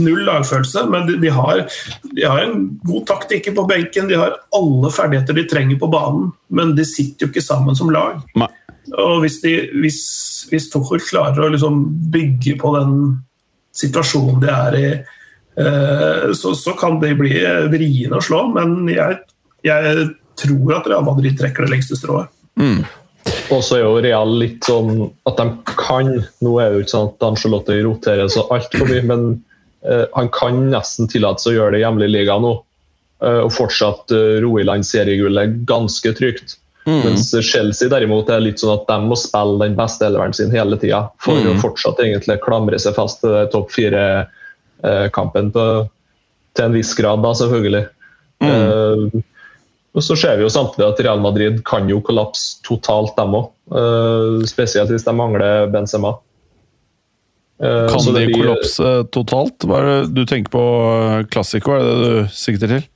Null 0.00 0.22
lagfølelse, 0.26 0.84
men 0.92 1.06
de, 1.08 1.16
de, 1.22 1.32
har, 1.34 1.62
de 2.10 2.24
har 2.26 2.42
en 2.44 2.66
god 2.86 3.06
taktikk 3.08 3.50
på 3.56 3.64
benken. 3.70 4.08
De 4.10 4.18
har 4.20 4.36
alle 4.56 4.92
ferdigheter 4.94 5.36
de 5.36 5.46
trenger 5.50 5.80
på 5.80 5.90
banen, 5.92 6.30
men 6.48 6.74
de 6.78 6.86
sitter 6.86 7.26
jo 7.26 7.32
ikke 7.32 7.44
sammen 7.44 7.78
som 7.78 7.92
lag. 7.94 8.20
Nei. 8.38 8.50
Og 8.98 9.20
hvis, 9.24 9.40
de, 9.44 9.54
hvis, 9.82 10.00
hvis 10.50 10.68
Tuchel 10.72 11.02
klarer 11.04 11.46
å 11.46 11.50
liksom 11.52 11.82
bygge 12.10 12.56
på 12.60 12.72
den 12.78 12.94
situasjonen 13.76 14.40
de 14.42 14.50
er 14.50 14.78
i, 14.78 14.86
eh, 15.62 16.30
så, 16.36 16.54
så 16.58 16.74
kan 16.78 16.98
de 17.02 17.12
bli 17.18 17.34
vriene 17.70 18.18
å 18.18 18.24
slå, 18.24 18.46
men 18.56 18.88
jeg, 18.90 19.20
jeg 19.66 20.08
tror 20.40 20.78
at 20.78 20.88
Real 20.90 21.06
Madrid 21.06 21.38
trekker 21.38 21.66
det 21.66 21.74
lengste 21.76 21.98
strået. 22.00 22.32
Og 23.50 23.62
så 23.66 23.76
er 23.76 23.84
jo 23.84 24.00
Real 24.02 24.32
litt 24.38 24.66
sånn 24.66 25.08
at 25.28 25.40
de 25.40 25.74
kan 25.78 26.10
Nå 26.44 26.56
er 26.62 26.70
det 26.70 26.78
jo 26.78 26.84
ikke 26.84 26.94
sånn 26.94 27.10
at 27.10 27.26
Angelotte 27.26 27.78
roterer 27.84 28.30
så 28.32 28.46
altfor 28.54 28.86
mye, 28.88 29.02
men 29.06 29.28
eh, 29.86 30.06
han 30.14 30.30
kan 30.34 30.64
nesten 30.70 31.10
tillate 31.10 31.42
seg 31.42 31.54
å 31.54 31.58
gjøre 31.58 31.76
det 31.76 31.84
hjemlig 31.84 32.10
i 32.10 32.14
ligaen 32.14 32.46
nå. 32.46 32.54
eh, 33.26 33.40
og 33.44 33.52
fortsatt 33.54 34.14
uh, 34.14 34.38
ro 34.44 34.54
i 34.60 34.66
land 34.66 34.86
seriegullet 34.86 35.62
ganske 35.68 36.14
trygt. 36.18 36.56
Mens 36.88 37.28
Chelsea 37.44 37.90
derimot 37.92 38.30
er 38.32 38.40
litt 38.42 38.58
sånn 38.58 38.72
at 38.72 38.86
de 38.88 38.96
må 39.04 39.16
spille 39.18 39.60
den 39.60 39.76
beste 39.78 40.06
elveren 40.08 40.32
sin 40.34 40.50
hele 40.50 40.78
tida 40.80 41.04
for 41.22 41.38
å 41.46 41.52
fortsatt 41.60 42.00
egentlig 42.02 42.38
klamre 42.42 42.78
seg 42.80 42.96
fast 42.96 43.20
til 43.22 43.36
topp 43.52 43.68
fire-kampen 43.74 45.52
til 45.52 46.64
en 46.64 46.74
viss 46.74 46.94
grad, 46.98 47.22
da, 47.22 47.34
selvfølgelig. 47.36 47.84
Eh, 48.40 49.20
og 49.94 50.02
så 50.06 50.16
ser 50.18 50.36
vi 50.38 50.44
jo 50.46 50.50
samtidig 50.52 50.86
at 50.86 51.00
Real 51.02 51.20
Madrid 51.22 51.62
kan 51.66 51.88
jo 51.90 52.00
kollapse 52.06 52.60
totalt, 52.66 53.16
dem 53.18 53.34
òg. 53.34 53.48
spesielt 54.46 54.90
hvis 54.90 55.04
de 55.06 55.12
mangler 55.14 55.66
Benzema. 55.70 56.16
Eh, 57.60 57.88
Kan 57.90 57.98
det 58.06 58.14
de 58.20 58.26
blir- 58.26 58.38
kollapse 58.40 58.92
totalt? 59.12 59.66
Hva 59.66 59.80
er 59.80 59.88
det 59.90 60.14
du 60.14 60.24
tenker 60.24 60.50
på 60.50 60.64
Classico, 61.30 61.74
er 61.76 61.82
det 61.84 61.96
det 62.00 62.10
du 62.14 62.28
sikter 62.32 62.68
til? 62.68 62.86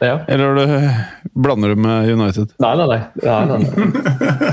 Ja. 0.00 0.18
Eller 0.28 0.54
du, 0.54 1.30
blander 1.40 1.68
du 1.72 1.76
med 1.80 2.08
United? 2.12 2.50
Nei, 2.60 2.74
nei, 2.76 2.86
nei. 2.86 2.98
nei, 3.24 3.44
nei, 3.48 3.58
nei. 3.58 3.86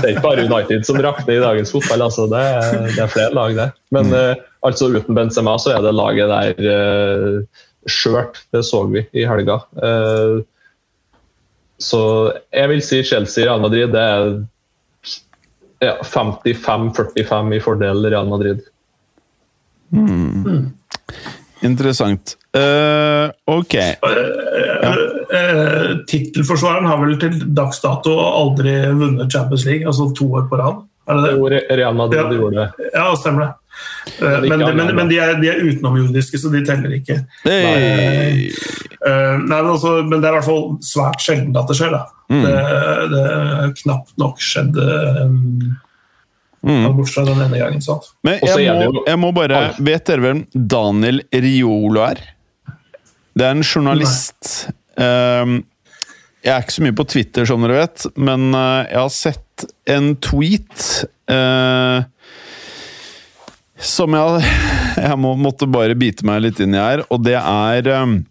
er 0.00 0.12
ikke 0.14 0.24
bare 0.24 0.46
United 0.48 0.86
som 0.88 0.96
rakner 1.04 1.34
i 1.36 1.42
dagens 1.42 1.72
fotball. 1.74 2.06
Altså. 2.06 2.24
Det, 2.32 2.40
er, 2.40 2.86
det 2.88 3.02
er 3.04 3.12
flere 3.12 3.34
lag 3.36 3.54
der. 3.58 3.74
Men 3.92 4.08
eh, 4.16 4.34
altså 4.64 4.88
uten 4.94 5.14
Benzema 5.18 5.58
så 5.60 5.74
er 5.76 5.84
det 5.84 5.92
laget 5.96 6.32
der 6.32 6.64
uh, 6.64 7.64
skjørt. 7.84 8.40
Det 8.56 8.64
så 8.64 8.86
vi 8.88 9.04
i 9.12 9.26
helga. 9.28 9.58
Eh, 9.76 10.40
så 11.82 12.00
jeg 12.54 12.70
vil 12.70 12.82
si 12.86 13.00
Chelsea-Real 13.04 13.60
Madrid 13.62 13.90
det 13.92 14.02
er 14.02 14.28
ja, 15.82 15.96
55-45 16.06 17.56
i 17.56 17.60
fordel 17.60 18.06
Real 18.06 18.28
Madrid. 18.30 18.62
Interessant. 21.64 22.36
Uh, 22.54 23.30
ok. 23.50 23.74
Eh, 25.34 25.92
Tittelforsvareren 26.08 26.86
har 26.86 27.00
vel 27.02 27.16
til 27.20 27.38
dags 27.56 27.80
dato 27.82 28.14
aldri 28.22 28.74
vunnet 28.94 29.32
Champions 29.32 29.64
League, 29.66 29.86
altså 29.88 30.10
to 30.16 30.28
år 30.38 30.44
på 30.50 30.60
rad? 30.60 30.82
Er 31.08 31.18
det 31.18 31.24
det? 31.26 31.32
Jo, 31.36 31.76
Real 31.80 31.96
Madrid 31.98 32.20
Ja. 32.20 32.32
gjorde 32.38 32.56
det. 32.60 32.90
Ja, 32.94 33.06
stemmer 33.16 33.40
det. 33.46 33.52
Eh, 34.20 34.40
Men 34.48 34.60
Men, 34.76 34.90
men, 34.96 35.08
de, 35.08 35.18
er, 35.18 35.34
de 35.40 35.48
er 35.48 35.62
utenomjordiske, 35.64 36.38
så 36.38 36.50
de 36.52 36.60
teller 36.66 36.92
ikke. 36.98 37.20
Nei. 37.46 38.50
Eh, 39.04 39.38
nei, 39.38 39.38
men, 39.48 39.70
altså, 39.70 39.96
men 40.04 40.20
det 40.20 40.28
er 40.28 40.34
i 40.34 40.38
hvert 40.38 40.48
fall 40.48 40.66
svært 40.84 41.24
sjelden 41.24 41.56
at 41.60 41.70
det 41.72 41.76
skjer. 41.78 41.94
da. 41.96 42.04
Mm. 42.32 42.44
Det, 42.44 42.52
det 43.14 43.24
knapt 43.82 44.14
nok 44.20 44.40
skjedd 44.42 44.78
um, 44.80 45.74
Mm. 46.64 46.86
bortsett 46.96 47.18
fra 47.18 47.24
den 47.28 47.42
ene 47.44 47.58
gangen. 47.60 47.82
sant? 47.84 48.06
Men 48.24 48.38
jeg 48.40 48.72
må, 48.72 49.02
jeg 49.04 49.18
må 49.20 49.28
bare 49.36 49.58
Vet 49.84 50.06
dere 50.08 50.22
hvem 50.24 50.38
Daniel 50.56 51.18
Riolo 51.28 52.00
er? 52.06 52.22
Det 53.36 53.44
er 53.44 53.52
en 53.52 53.60
journalist. 53.66 54.70
Ehm, 54.96 55.58
jeg 56.40 56.54
er 56.54 56.62
ikke 56.64 56.76
så 56.78 56.84
mye 56.86 56.96
på 56.96 57.04
Twitter, 57.10 57.44
som 57.50 57.60
dere 57.66 57.82
vet, 57.82 58.06
men 58.16 58.46
eh, 58.54 58.86
jeg 58.94 59.00
har 59.02 59.12
sett 59.12 59.66
en 59.92 60.08
tweet 60.24 60.86
eh, 61.28 61.98
som 63.84 64.16
jeg, 64.16 64.52
jeg 65.06 65.18
må, 65.20 65.34
måtte 65.38 65.68
bare 65.70 65.96
bite 65.98 66.26
meg 66.26 66.44
litt 66.46 66.62
inn 66.62 66.76
i 66.76 66.82
her, 66.82 67.04
og 67.12 67.24
det 67.26 67.38
er 67.40 67.90
um, 68.02 68.22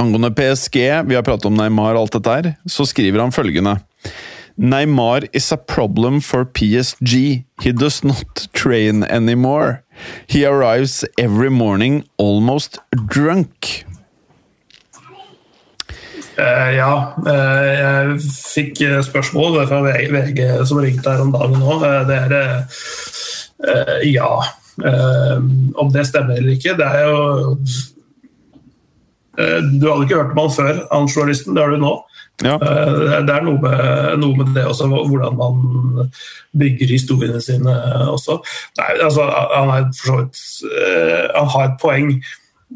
Angående 0.00 0.30
PSG, 0.32 0.76
vi 1.04 1.16
har 1.16 1.24
pratet 1.26 1.48
om 1.50 1.56
Neymar 1.58 1.96
og 1.96 2.06
alt 2.06 2.14
dette 2.16 2.36
her, 2.36 2.46
så 2.68 2.86
skriver 2.88 3.20
han 3.20 3.34
følgende. 3.34 3.74
Neymar 4.60 5.26
is 5.32 5.52
a 5.52 5.56
problem 5.56 6.20
for 6.20 6.44
PSG. 6.44 7.44
He 7.62 7.72
does 7.72 8.02
not 8.04 8.48
train 8.52 9.04
anymore. 9.04 9.82
He 10.26 10.44
arrives 10.44 11.04
every 11.18 11.50
morning 11.50 12.04
almost 12.18 12.78
drunk. 12.92 13.84
Uh, 16.38 16.70
ja, 16.72 16.92
uh, 17.26 17.66
jeg 17.68 18.20
fikk 18.24 18.80
eh, 18.86 19.00
spørsmål 19.04 19.58
fra 19.68 19.82
VG, 19.84 20.40
som 20.64 20.80
ringte 20.80 21.12
her 21.12 21.20
om 21.20 21.34
dagen 21.34 21.60
nå. 21.60 21.76
Uh, 21.82 22.00
det 22.08 22.16
er 22.24 22.32
ja. 24.08 24.30
Eh, 24.86 25.36
om 25.80 25.90
det 25.92 26.06
stemmer 26.08 26.38
eller 26.38 26.56
ikke, 26.56 26.76
det 26.78 26.86
er 26.86 27.08
jo 27.08 27.56
eh, 29.38 29.58
Du 29.80 29.88
hadde 29.90 30.06
ikke 30.06 30.20
hørt 30.20 30.32
om 30.36 30.42
han 30.44 30.54
før, 30.54 30.80
han 30.90 31.08
journalisten. 31.10 31.54
Det 31.56 31.62
har 31.64 31.74
du 31.74 31.82
nå. 31.82 31.94
Ja. 32.44 32.54
Eh, 32.56 33.20
det 33.26 33.34
er- 33.34 33.44
noe 33.44 33.60
med, 33.60 34.18
noe 34.20 34.36
med 34.36 34.54
det 34.54 34.64
også, 34.64 34.88
hvordan 34.88 35.36
man 35.36 36.10
bygger 36.56 36.86
historiene 36.88 37.40
sine 37.40 37.74
også. 38.08 38.40
Nei, 38.78 38.92
altså, 39.04 39.26
han, 39.28 39.68
er 39.68 39.84
han 41.36 41.48
har 41.54 41.64
et 41.68 41.80
poeng 41.80 42.14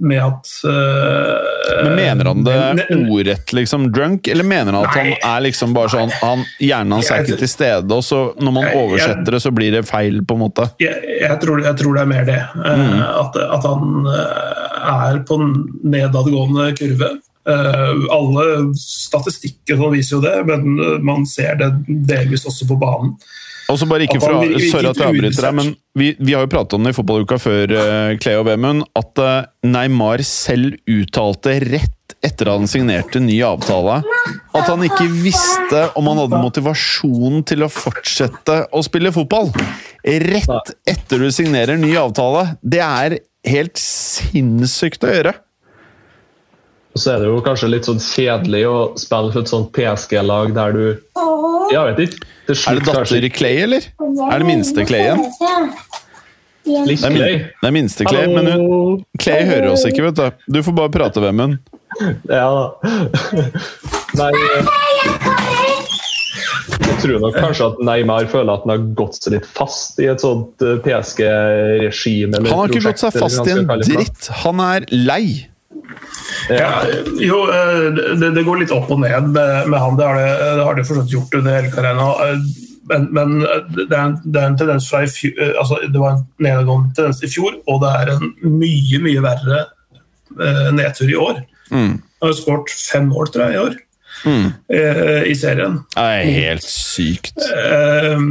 med 0.00 0.18
at 0.18 0.48
uh, 0.66 1.84
Men 1.84 1.94
Mener 1.96 2.24
han 2.24 2.44
det 2.44 2.86
ordrett, 3.08 3.52
liksom, 3.52 3.92
drunk, 3.92 4.26
eller 4.28 4.44
mener 4.44 4.72
han 4.72 4.84
at 4.84 4.96
han 4.96 5.10
Nei. 5.12 5.18
er 5.22 5.44
liksom 5.46 5.74
bare 5.76 5.92
sånn 5.92 6.10
han, 6.20 6.42
Hjernen 6.58 6.96
hans 6.96 7.10
er 7.14 7.22
ikke 7.22 7.38
til 7.44 7.50
stede, 7.52 7.94
og 7.94 8.02
så 8.02 8.22
når 8.40 8.52
man 8.56 8.64
Jeg- 8.64 8.74
jeg- 8.74 8.82
oversetter 8.88 9.36
det, 9.36 9.42
så 9.42 9.52
blir 9.54 9.70
det 9.72 9.84
feil, 9.86 10.20
på 10.24 10.34
en 10.34 10.40
måte? 10.40 10.66
jeg, 10.82 10.94
jeg, 11.20 11.38
tror, 11.40 11.62
tror 11.78 11.94
det 11.94 12.02
er 12.02 12.10
mer 12.10 12.24
det. 12.24 12.40
Mm. 12.54 12.98
At, 13.02 13.36
at 13.36 13.62
han 13.70 14.06
eh, 14.06 15.12
er 15.14 15.22
på 15.28 15.38
en 15.40 15.54
nedadgående 15.84 16.72
kurve. 16.78 17.12
Eh, 17.46 17.94
alle 18.10 18.72
statistikker 18.80 19.76
viser 19.92 20.16
jo 20.16 20.22
det, 20.24 20.34
men 20.48 20.78
eh, 20.80 20.98
man 21.04 21.26
ser 21.26 21.54
det 21.60 21.70
delvis 21.86 22.46
også 22.48 22.66
på 22.68 22.78
banen. 22.80 23.14
Og 23.72 23.78
så 23.80 23.88
bare 23.88 24.04
ikke 24.06 24.20
fra, 24.20 24.42
Sorry 24.42 24.90
at 24.90 25.00
jeg 25.00 25.08
avbryter 25.08 25.46
deg, 25.46 25.56
men 25.56 25.72
vi, 25.96 26.12
vi 26.20 26.34
har 26.36 26.44
jo 26.44 26.50
pratet 26.52 26.76
om 26.76 26.84
det 26.84 26.92
i 26.92 26.96
fotballuka 26.96 27.38
før, 27.40 27.72
uh, 27.72 28.44
Vemund, 28.44 28.84
at 28.98 29.22
uh, 29.22 29.46
Neymar 29.64 30.24
selv 30.26 30.76
uttalte 30.90 31.56
rett 31.64 32.16
etter 32.24 32.48
at 32.48 32.60
han 32.60 32.70
signerte 32.70 33.20
ny 33.20 33.36
avtale, 33.44 34.00
at 34.56 34.68
han 34.70 34.84
ikke 34.86 35.06
visste 35.12 35.82
om 35.98 36.08
han 36.08 36.22
hadde 36.22 36.40
motivasjon 36.40 37.42
til 37.48 37.66
å 37.66 37.70
fortsette 37.72 38.62
å 38.72 38.82
spille 38.84 39.12
fotball. 39.14 39.52
Rett 40.04 40.74
etter 40.88 41.24
du 41.24 41.30
signerer 41.32 41.80
ny 41.80 41.94
avtale. 42.00 42.54
Det 42.60 42.80
er 42.84 43.18
helt 43.48 43.80
sinnssykt 43.80 45.04
å 45.04 45.12
gjøre. 45.12 45.34
Og 46.94 47.02
så 47.02 47.10
er 47.16 47.24
det 47.24 47.26
jo 47.26 47.40
kanskje 47.42 47.68
litt 47.72 47.88
sånn 47.88 47.98
kjedelig 47.98 48.60
å 48.70 48.76
spille 49.00 49.32
for 49.34 49.42
et 49.42 49.50
sånt 49.50 49.72
PSG-lag 49.74 50.52
der 50.54 50.76
du 50.76 50.84
Jeg 51.72 51.82
vet 51.90 52.02
ikke. 52.04 52.28
Til 52.46 52.54
Er 52.54 52.78
det 52.78 52.84
datter 52.86 53.00
kanskje 53.00 53.30
Clay, 53.34 53.62
eller? 53.64 53.86
Er 54.30 54.42
det 54.44 54.46
minste 54.46 54.84
Clay 54.86 55.08
igjen? 55.08 55.24
litt 56.64 57.02
Det 57.02 57.08
er, 57.10 57.12
min, 57.12 57.46
det 57.60 57.68
er 57.68 57.74
minste 57.74 58.06
Clay, 58.08 58.28
men 58.30 58.46
hun, 58.48 59.00
Clay 59.20 59.42
hører 59.48 59.72
oss 59.72 59.84
ikke, 59.88 60.06
vet 60.06 60.20
du. 60.20 60.44
Du 60.54 60.62
får 60.64 60.76
bare 60.76 60.92
prate, 60.94 61.20
Vemund. 61.24 61.58
Ja 62.30 62.46
da. 62.50 62.64
Nei 64.18 64.30
eh, 64.34 64.70
Jeg 66.84 66.96
tror 67.02 67.20
nok 67.22 67.36
kanskje 67.36 67.68
at 67.68 67.82
Neymar 67.86 68.26
føler 68.30 68.54
at 68.54 68.64
han 68.64 68.72
har 68.72 68.86
gått 68.98 69.18
seg 69.20 69.36
litt 69.36 69.48
fast 69.58 70.00
i 70.02 70.08
et 70.10 70.22
sånt 70.22 70.62
eh, 70.64 70.78
PSG-regime. 70.86 72.38
Han 72.38 72.48
har 72.54 72.72
ikke 72.72 72.86
gått 72.86 73.02
seg 73.02 73.18
fast 73.18 73.50
i 73.50 73.56
en 73.58 73.66
dritt. 73.82 74.30
Han 74.44 74.62
er 74.64 74.88
lei. 74.94 75.26
Ja, 76.52 76.82
jo, 77.20 77.38
eh, 77.48 77.88
det, 78.20 78.30
det 78.36 78.44
går 78.46 78.62
litt 78.62 78.74
opp 78.74 78.90
og 78.92 79.00
ned 79.00 79.30
med, 79.32 79.68
med 79.70 79.80
han. 79.80 79.96
Det 79.98 80.06
har 80.06 80.20
det, 80.20 80.28
det, 80.42 80.64
har 80.66 80.78
det 80.78 80.86
forstått 80.88 81.14
gjort 81.14 81.34
under 81.40 81.58
hele 81.58 81.72
karrieren. 81.72 82.04
eh, 82.28 82.70
Men, 82.84 83.06
men 83.16 83.38
det, 83.40 83.86
er 83.88 84.02
en, 84.02 84.18
det 84.28 84.40
er 84.40 84.50
en 84.50 84.56
tendens 84.60 84.90
fra 84.90 84.98
i 85.06 85.08
fjor, 85.08 85.38
eh, 85.40 85.54
altså 85.56 85.78
det 85.88 86.00
var 86.02 86.18
en 86.18 86.26
nedadgående 86.44 86.92
tendens 86.98 87.22
i 87.24 87.30
fjor, 87.32 87.54
og 87.64 87.78
det 87.80 87.92
er 87.96 88.10
en 88.12 88.26
mye, 88.58 88.98
mye 89.00 89.22
verre 89.24 89.62
eh, 90.36 90.68
nedtur 90.76 91.08
i 91.08 91.16
år. 91.16 91.40
Mm. 91.70 91.94
Han 92.20 92.28
har 92.28 92.36
skåret 92.36 92.74
fem 92.76 93.08
mål, 93.08 93.30
tror 93.32 93.46
jeg, 93.46 93.54
i 93.56 93.62
år. 93.62 93.78
Mm. 94.24 94.46
uh, 94.72 95.22
I 95.28 95.34
serien. 95.36 95.78
Det 95.92 96.04
er 96.04 96.30
helt 96.38 96.64
sykt. 96.64 97.36
Uh, 97.44 98.22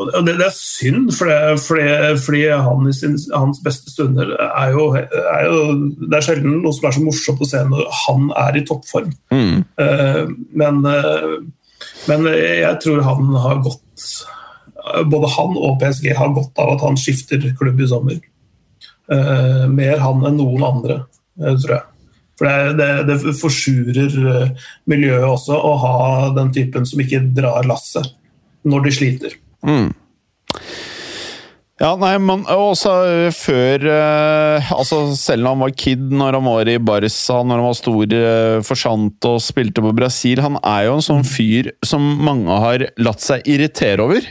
og 0.00 0.24
det, 0.26 0.36
det 0.40 0.46
er 0.46 0.56
synd, 0.56 1.10
for 1.16 1.30
det, 1.30 1.60
fordi, 1.64 1.86
fordi 2.24 2.42
han 2.48 2.88
i 2.88 2.94
sin, 2.96 3.18
hans 3.34 3.60
beste 3.64 3.92
stunder 3.92 4.32
er 4.48 4.72
jo, 4.74 4.88
er 4.96 5.46
jo 5.48 5.60
Det 6.00 6.18
er 6.18 6.26
sjelden 6.26 6.60
noe 6.64 6.72
som 6.76 6.88
er 6.88 6.96
så 6.96 7.04
morsomt 7.04 7.44
å 7.44 7.50
se 7.50 7.62
når 7.68 7.86
han 8.06 8.32
er 8.46 8.60
i 8.60 8.64
toppform. 8.68 9.12
Mm. 9.34 9.62
Uh, 9.80 10.32
men, 10.62 10.82
men 12.08 12.28
jeg 12.32 12.74
tror 12.84 13.04
han 13.06 13.32
har 13.44 13.64
gått 13.64 14.10
Både 15.10 15.28
han 15.36 15.54
og 15.60 15.76
PSG 15.82 16.06
har 16.16 16.32
godt 16.34 16.58
av 16.58 16.72
at 16.72 16.82
han 16.82 16.96
skifter 16.98 17.42
klubb 17.58 17.82
i 17.84 17.86
sommer. 17.86 18.16
Mer 19.70 20.00
han 20.00 20.24
enn 20.26 20.38
noen 20.38 20.64
andre, 20.64 20.96
tror 21.36 21.74
jeg. 21.74 21.84
For 22.40 22.48
det, 22.48 22.76
det, 22.80 23.18
det 23.20 23.34
forsurer 23.36 24.14
eh, 24.32 24.68
miljøet 24.88 25.26
også 25.28 25.58
å 25.60 25.74
ha 25.82 25.96
den 26.38 26.48
typen 26.56 26.86
som 26.88 27.02
ikke 27.04 27.26
drar 27.36 27.68
lasset 27.68 28.14
når 28.64 28.86
de 28.86 28.92
sliter. 28.96 29.34
Mm. 29.60 29.90
Ja, 31.80 31.94
nei, 32.00 32.14
men 32.20 32.46
også 32.48 32.90
øh, 33.08 33.26
før 33.32 33.84
øh, 33.88 34.72
Altså, 34.72 34.98
selv 35.16 35.44
om 35.44 35.54
han 35.54 35.62
var 35.66 35.76
kid, 35.76 36.02
når 36.12 36.36
han 36.36 36.48
var 36.48 36.68
i 36.68 36.78
Barca, 36.80 37.38
når 37.44 37.60
han 37.60 37.68
var 37.68 37.76
stor 37.76 38.16
for 38.16 38.68
forsant 38.72 39.28
og 39.28 39.38
spilte 39.44 39.84
på 39.84 39.92
Brasil 39.96 40.40
Han 40.44 40.58
er 40.60 40.88
jo 40.88 40.98
en 40.98 41.04
sånn 41.04 41.24
fyr 41.28 41.70
som 41.84 42.04
mange 42.24 42.58
har 42.64 42.88
latt 43.00 43.24
seg 43.24 43.48
irritere 43.48 44.04
over. 44.04 44.28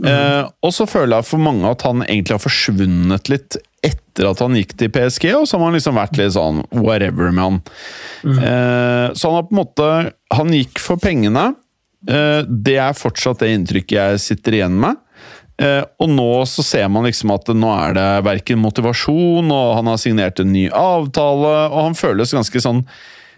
Eh, 0.00 0.44
og 0.64 0.72
så 0.72 0.86
føler 0.88 1.18
jeg 1.18 1.28
for 1.28 1.42
mange 1.42 1.68
at 1.68 1.82
han 1.84 2.04
egentlig 2.06 2.36
har 2.36 2.44
forsvunnet 2.44 3.30
litt 3.32 3.58
etter 3.84 4.28
at 4.28 4.40
han 4.42 4.56
gikk 4.58 4.74
til 4.78 4.92
PSG, 4.92 5.30
og 5.38 5.46
så 5.48 5.56
har 5.56 5.68
han 5.68 5.76
liksom 5.78 5.96
vært 5.96 6.18
litt 6.20 6.34
sånn 6.36 6.62
whatever 6.76 7.32
med 7.32 7.44
han. 7.44 7.60
Eh, 8.24 9.06
så 9.16 9.30
han 9.30 9.38
har 9.38 9.46
på 9.48 9.54
en 9.54 9.60
måte 9.62 9.90
Han 10.36 10.52
gikk 10.54 10.78
for 10.82 11.00
pengene. 11.00 11.54
Eh, 12.08 12.42
det 12.46 12.76
er 12.80 12.96
fortsatt 12.96 13.40
det 13.42 13.54
inntrykket 13.54 13.96
jeg 13.96 14.20
sitter 14.22 14.58
igjen 14.60 14.76
med. 14.80 15.00
Eh, 15.60 15.82
og 16.00 16.08
nå 16.08 16.28
så 16.48 16.64
ser 16.64 16.88
man 16.92 17.04
liksom 17.08 17.32
at 17.34 17.50
nå 17.52 17.70
er 17.74 17.96
det 17.96 18.08
verken 18.24 18.62
motivasjon, 18.62 19.50
og 19.52 19.74
han 19.76 19.90
har 19.90 20.00
signert 20.00 20.40
en 20.40 20.52
ny 20.52 20.68
avtale, 20.72 21.54
og 21.68 21.80
han 21.90 21.98
føles 21.98 22.32
ganske 22.36 22.62
sånn 22.64 22.84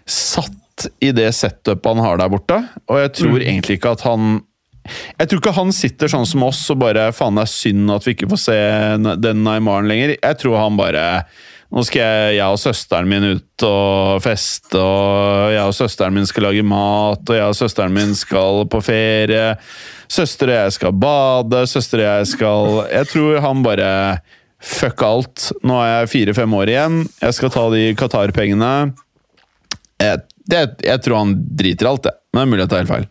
satt 0.07 0.87
i 1.03 1.11
det 1.15 1.29
setupet 1.35 1.91
han 1.91 2.03
har 2.03 2.19
der 2.19 2.31
borte. 2.31 2.59
Og 2.87 3.01
jeg 3.01 3.13
tror 3.19 3.39
egentlig 3.41 3.79
ikke 3.79 3.95
at 3.97 4.05
han 4.07 4.41
Jeg 4.83 5.29
tror 5.29 5.39
ikke 5.39 5.55
han 5.55 5.73
sitter 5.75 6.11
sånn 6.11 6.27
som 6.27 6.43
oss 6.47 6.61
og 6.73 6.81
bare 6.83 7.07
faen 7.15 7.39
det 7.39 7.45
er 7.45 7.51
synd 7.53 7.91
at 7.93 8.05
vi 8.07 8.15
ikke 8.17 8.29
får 8.33 8.41
se 8.43 8.59
den 9.23 9.43
Neymaren 9.45 9.89
lenger. 9.89 10.15
Jeg 10.17 10.39
tror 10.41 10.59
han 10.59 10.79
bare 10.79 11.07
Nå 11.73 11.81
skal 11.87 12.03
jeg, 12.03 12.33
jeg 12.37 12.53
og 12.53 12.59
søsteren 12.61 13.07
min 13.09 13.23
ut 13.31 13.63
og 13.65 14.19
feste, 14.21 14.77
og 14.77 15.55
jeg 15.55 15.63
og 15.65 15.73
søsteren 15.73 16.13
min 16.13 16.27
skal 16.29 16.45
lage 16.45 16.61
mat, 16.69 17.23
og 17.25 17.33
jeg 17.33 17.47
og 17.49 17.57
søsteren 17.57 17.95
min 17.95 18.13
skal 18.13 18.67
på 18.69 18.81
ferie. 18.85 19.55
Søster 20.05 20.51
og 20.51 20.59
jeg 20.59 20.75
skal 20.75 20.93
bade, 21.01 21.63
søster 21.71 22.03
og 22.03 22.05
jeg 22.05 22.29
skal 22.35 22.77
Jeg 22.93 23.09
tror 23.15 23.41
han 23.47 23.65
bare 23.65 23.89
Fuck 24.63 25.01
alt. 25.03 25.49
Nå 25.67 25.75
er 25.81 25.89
jeg 25.91 26.11
fire-fem 26.13 26.53
år 26.55 26.71
igjen. 26.71 27.01
Jeg 27.19 27.35
skal 27.35 27.51
ta 27.51 27.65
de 27.73 27.81
Qatar-pengene. 27.99 28.69
Jeg, 29.99 30.21
jeg 30.53 31.01
tror 31.03 31.19
han 31.19 31.33
driter 31.59 31.89
alt, 31.89 32.05
det. 32.07 32.13
Men 32.31 32.39
det 32.39 32.45
er 32.45 32.51
mulig 32.53 32.63
jeg 32.63 32.71
tar 32.71 32.83
helt 32.83 32.93
feil. 32.93 33.09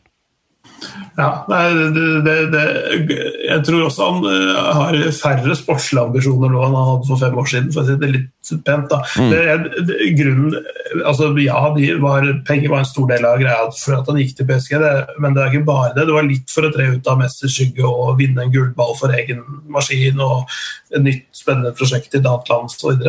Ja, 1.19 1.45
nei, 1.51 1.63
det, 1.93 2.05
det, 2.25 2.35
det, 2.53 3.17
jeg 3.45 3.65
tror 3.67 3.83
også 3.85 4.07
han 4.09 4.27
eh, 4.31 4.61
har 4.79 4.97
færre 5.13 5.57
sportslige 5.59 6.07
ambisjoner 6.07 6.53
nå 6.53 6.63
enn 6.65 6.77
han 6.77 6.89
hadde 6.89 7.09
for 7.11 7.21
fem 7.21 7.41
år 7.43 7.51
siden. 7.51 7.73
for 7.75 7.83
å 7.83 7.89
si 7.89 7.97
det 8.01 8.11
litt 8.15 8.53
pent. 8.65 8.89
da. 8.89 9.01
Det, 9.33 9.43
det, 9.89 9.99
grunnen, 10.17 10.57
altså 11.05 11.29
Ja, 11.43 11.61
var, 12.01 12.29
penger 12.49 12.73
var 12.73 12.83
en 12.83 12.89
stor 12.89 13.11
del 13.11 13.27
av 13.29 13.41
greia 13.43 13.69
for 13.77 13.99
at 13.99 14.09
han 14.09 14.21
gikk 14.23 14.39
til 14.39 14.49
PSG, 14.49 14.79
men 15.21 15.37
det 15.37 15.45
er 15.45 15.53
ikke 15.53 15.69
bare 15.69 15.93
det. 15.97 16.07
Det 16.09 16.17
var 16.17 16.29
litt 16.29 16.55
for 16.55 16.69
å 16.69 16.73
tre 16.73 16.89
ut 16.95 17.13
av 17.13 17.21
Messers 17.21 17.59
skygge 17.59 17.85
og 17.89 18.17
vinne 18.21 18.47
en 18.47 18.55
gullball 18.55 18.97
for 18.99 19.13
egen 19.17 19.45
maskin 19.73 20.23
og 20.23 20.49
et 20.93 21.05
nytt 21.05 21.29
spennende 21.37 21.75
prosjekt 21.77 22.15
i 22.15 22.23
et 22.23 22.29
annet 22.29 22.53
land 22.53 22.73
osv. 22.73 23.05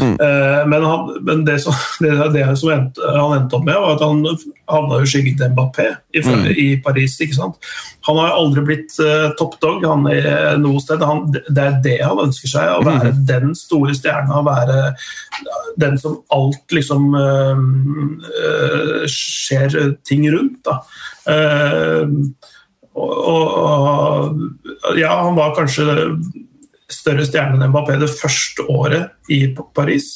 Eh, 0.00 0.62
Men, 0.70 0.84
han, 0.84 1.10
men 1.26 1.44
det, 1.44 1.58
som, 1.64 1.74
det, 2.04 2.14
det 2.34 2.46
som 2.58 2.72
endte, 2.74 3.12
han 3.16 3.36
endte 3.36 3.58
opp 3.58 3.66
med, 3.66 3.78
var 3.80 3.96
at 3.96 4.04
han 4.04 4.24
havna 4.70 5.00
i 5.02 5.08
skyggen 5.10 5.38
til 5.40 5.52
Mbappé 5.54 5.88
i, 6.14 6.22
i 6.64 6.68
Paris. 6.84 7.18
ikke 7.20 7.38
sant? 7.38 7.70
Han 8.08 8.18
har 8.20 8.36
aldri 8.38 8.64
blitt 8.64 8.94
uh, 9.02 9.30
toppdog 9.38 9.84
han 9.84 10.06
er 10.08 10.56
noe 10.62 10.80
sted. 10.82 11.02
Han, 11.04 11.26
det 11.32 11.64
er 11.64 11.80
det 11.84 11.98
han 12.00 12.22
ønsker 12.22 12.48
seg, 12.48 12.70
å 12.72 12.84
være 12.86 13.12
den 13.28 13.52
store 13.58 13.96
stjerna. 13.98 14.40
Å 14.40 14.46
være 14.46 14.78
den 15.80 15.98
som 16.00 16.20
alt 16.34 16.76
liksom 16.76 17.10
uh, 17.12 17.60
uh, 18.30 19.04
skjer 19.10 19.96
ting 20.06 20.28
rundt. 20.32 20.62
da. 20.66 20.80
Eh, 21.30 22.08
og, 23.00 23.12
og, 23.30 24.40
og 24.88 24.98
ja, 24.98 25.12
han 25.22 25.36
var 25.38 25.54
kanskje 25.56 25.84
større 26.90 27.24
stjerne 27.26 27.58
enn 27.60 27.70
Mbappé 27.72 27.98
det 28.00 28.10
første 28.10 28.66
året 28.70 29.10
i 29.30 29.44
Paris. 29.76 30.10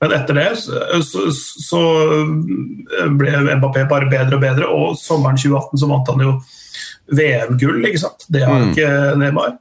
Men 0.00 0.12
etter 0.14 0.36
det 0.38 0.46
så, 0.62 1.24
så, 1.34 1.80
ble 3.18 3.32
Mbappé 3.58 3.86
bare 3.90 4.08
bedre 4.10 4.36
og 4.38 4.42
bedre, 4.44 4.68
og 4.70 4.96
sommeren 5.00 5.38
2018 5.40 5.80
så 5.82 5.88
vant 5.90 6.12
han 6.12 6.22
jo 6.26 6.34
VM-gull. 7.18 7.80
ikke 7.88 8.02
sant? 8.04 8.26
Det 8.30 8.44
har 8.46 8.60
Mm. 8.60 8.70
ikke 8.72 9.16
Neymar. 9.18 9.56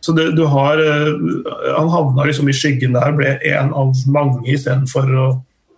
Så 0.00 0.12
du, 0.14 0.30
du 0.32 0.44
har 0.46 0.78
eh, 0.78 1.12
Han 1.76 1.88
havna 1.90 2.24
liksom 2.24 2.48
i 2.48 2.52
skyggen 2.56 2.92
der, 2.94 3.12
ble 3.12 3.38
en 3.52 3.72
av 3.74 3.94
mange 4.06 4.44
istedenfor 4.46 5.10
å 5.14 5.28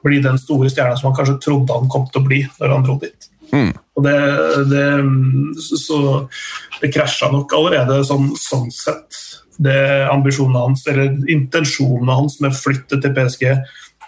bli 0.04 0.20
den 0.24 0.38
store 0.40 0.70
stjerna 0.70 0.96
som 0.96 1.10
han 1.12 1.16
kanskje 1.18 1.40
trodde 1.44 1.72
han 1.76 1.88
kom 1.92 2.06
til 2.08 2.22
å 2.22 2.26
bli 2.26 2.42
når 2.60 2.72
han 2.74 2.82
dro 2.86 2.98
dit. 3.02 3.26
Mm. 3.52 3.72
Og 3.96 4.04
det, 4.06 4.16
det, 4.70 4.84
så- 5.60 5.80
så 5.80 5.98
det 6.80 6.92
krasja 6.94 7.30
nok 7.32 7.52
allerede 7.52 8.00
sånn, 8.06 8.30
sånn 8.38 8.70
sett. 8.72 9.12
Det 9.60 9.80
ambisjonene 10.08 10.64
hans, 10.64 10.86
eller 10.88 11.16
intensjonene 11.30 12.16
hans 12.16 12.38
med 12.40 12.54
å 12.54 12.58
flytte 12.58 13.00
til 13.00 13.14
PSG, 13.16 13.46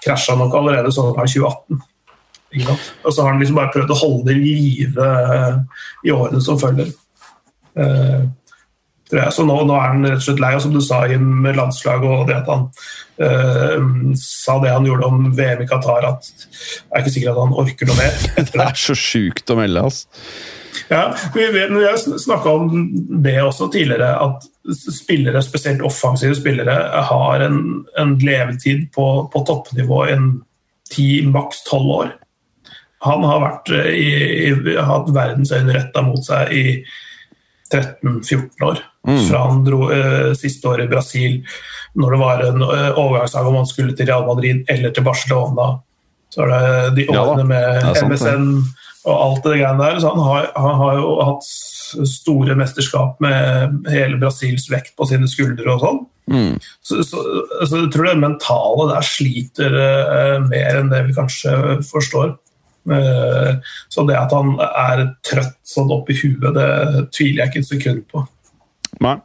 krasja 0.03 0.37
nok 0.39 0.55
allerede 0.59 0.93
sånn 0.95 1.13
sommeren 1.13 1.31
2018. 1.31 1.83
Ikke 2.53 2.69
sant? 2.69 2.93
Og 3.05 3.15
så 3.15 3.25
har 3.25 3.33
han 3.33 3.41
liksom 3.41 3.59
bare 3.61 3.73
prøvd 3.73 3.95
å 3.95 3.99
holde 4.03 4.29
det 4.29 4.37
i 4.37 4.55
live 4.61 5.09
eh, 5.09 5.83
i 6.09 6.15
årene 6.15 6.43
som 6.45 6.61
følger. 6.61 6.93
Uh. 7.79 8.31
Så 9.13 9.45
nå, 9.45 9.55
nå 9.69 9.75
er 9.77 9.91
han 9.91 10.07
rett 10.07 10.23
og 10.23 10.25
slett 10.25 10.39
lei, 10.41 10.55
og 10.57 10.63
som 10.65 10.73
du 10.73 10.79
sa 10.81 11.03
med 11.21 11.59
landslaget 11.59 12.09
og 12.09 12.23
det 12.31 12.39
at 12.39 12.47
han 12.49 12.63
eh, 13.21 14.15
sa 14.17 14.55
det 14.63 14.73
han 14.73 14.89
gjorde 14.89 15.11
om 15.11 15.27
VM 15.37 15.61
i 15.61 15.67
Qatar, 15.69 16.07
at 16.09 16.31
jeg 16.33 16.87
er 16.89 17.03
ikke 17.03 17.13
sikker 17.13 17.35
at 17.35 17.41
han 17.43 17.53
orker 17.61 17.91
noe 17.91 17.99
mer. 17.99 18.17
Det 18.55 18.65
er 18.65 18.81
så 18.81 18.97
sjukt 18.97 19.53
å 19.53 19.59
melde, 19.59 19.85
altså. 19.85 20.09
Ja, 20.89 21.15
vi, 21.35 21.47
vi 21.53 21.85
har 21.85 22.19
snakka 22.19 22.51
om 22.51 22.73
det 23.23 23.37
også 23.43 23.69
tidligere, 23.73 24.15
at 24.21 24.49
spillere, 25.03 25.43
spesielt 25.43 25.83
offensive 25.83 26.37
spillere, 26.39 27.05
har 27.11 27.45
en, 27.47 27.85
en 27.99 28.17
levetid 28.19 28.89
på, 28.95 29.07
på 29.33 29.45
toppnivå 29.49 30.05
en 30.13 30.33
ti, 30.93 31.23
maks 31.27 31.65
tolv 31.69 31.95
år. 31.97 32.13
Han 33.03 33.25
har 33.27 33.43
vært 33.43 33.73
eh, 33.75 33.93
i, 33.99 34.11
i, 34.53 34.77
hatt 34.79 35.11
verdens 35.15 35.53
øyne 35.55 35.75
retta 35.75 36.05
mot 36.07 36.23
seg 36.23 36.53
i 36.55 36.65
13-14 37.73 38.67
år. 38.69 38.83
Fra 39.03 39.47
han 39.49 39.65
dro 39.67 39.89
eh, 39.91 40.33
siste 40.39 40.69
år 40.71 40.85
i 40.85 40.91
Brasil, 40.91 41.41
når 41.99 42.15
det 42.15 42.19
var 42.21 42.43
en 42.47 42.63
uh, 42.65 42.99
overgangssak 43.01 43.49
om 43.49 43.57
han 43.59 43.67
skulle 43.69 43.93
til 43.97 44.07
Real 44.09 44.23
Madrid 44.25 44.63
eller 44.73 44.95
til 44.95 45.05
Barcelona. 45.05 45.75
Så 46.33 46.47
er 46.47 46.53
det 46.53 46.95
de 46.97 47.09
Ja 47.13 47.27
med 47.45 47.91
sant. 47.97 48.09
MSN 48.09 48.47
og 49.03 49.17
alt 49.17 49.47
det 49.49 49.59
greiene 49.59 49.83
der. 49.83 49.99
Så 50.01 50.13
han 50.15 50.23
har, 50.23 50.49
han 50.57 50.79
har 50.81 51.01
jo 51.01 51.13
hatt 51.27 51.49
store 52.09 52.57
mesterskap 52.59 53.19
med 53.23 53.91
hele 53.93 54.21
Brasils 54.21 54.69
vekt 54.73 54.95
på 54.97 55.09
sine 55.11 55.29
skuldre 55.31 55.75
og 55.75 55.83
sånn. 55.83 56.01
Mm. 56.33 56.55
Så, 56.81 57.03
så, 57.05 57.21
så 57.67 57.83
jeg 57.83 57.91
tror 57.93 58.09
det 58.09 58.21
mentale 58.23 58.87
der 58.93 59.05
sliter 59.05 59.75
uh, 59.75 60.37
mer 60.47 60.79
enn 60.79 60.93
det 60.93 61.03
vi 61.09 61.17
kanskje 61.19 61.81
forstår. 61.89 62.37
Eh, 62.91 63.57
så 63.89 64.03
det 64.09 64.17
at 64.19 64.33
han 64.35 64.57
er 64.59 65.05
trøtt 65.27 65.59
sånn 65.67 65.93
opp 65.95 66.09
i 66.11 66.17
huet, 66.19 66.49
det 66.57 67.05
tviler 67.15 67.45
jeg 67.45 67.53
ikke 67.53 67.63
et 67.63 67.69
sekund 67.69 68.01
på. 68.11 68.25
Nei. 69.05 69.21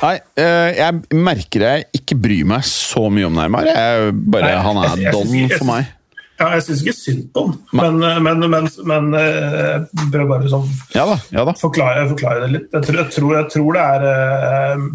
Nei, 0.00 0.16
eh, 0.40 0.68
jeg 0.78 1.20
merker 1.26 1.64
jeg 1.66 1.88
ikke 2.00 2.18
bryr 2.18 2.50
meg 2.52 2.66
så 2.66 3.06
mye 3.12 3.28
om 3.28 3.34
Neymar. 3.36 3.70
Jeg 3.70 4.12
bare, 4.32 4.52
Nei, 4.52 4.60
han 4.66 4.84
er 4.84 5.16
don 5.16 5.56
for 5.56 5.70
meg. 5.70 5.96
Ja, 6.40 6.54
jeg 6.56 6.64
syns 6.64 6.80
ikke 6.80 6.96
synd 6.96 7.24
på 7.34 7.42
han, 7.44 7.56
men, 7.76 7.98
eh, 8.06 8.20
men, 8.24 8.46
men, 8.48 8.68
men 8.88 9.10
eh, 9.18 9.82
jeg 9.84 10.06
prøver 10.06 10.30
bare 10.30 10.48
sånn 10.48 10.70
Ja 10.94 11.02
da. 11.10 11.18
ja 11.34 11.44
da. 11.44 11.52
forklare, 11.60 12.06
forklare 12.14 12.46
det 12.46 12.54
litt. 12.54 12.70
Jeg 12.72 12.86
tror, 12.86 13.00
jeg 13.02 13.14
tror, 13.16 13.34
jeg 13.36 13.50
tror 13.52 13.76
det 13.76 13.84
er 13.84 14.06
uh, 14.08 14.86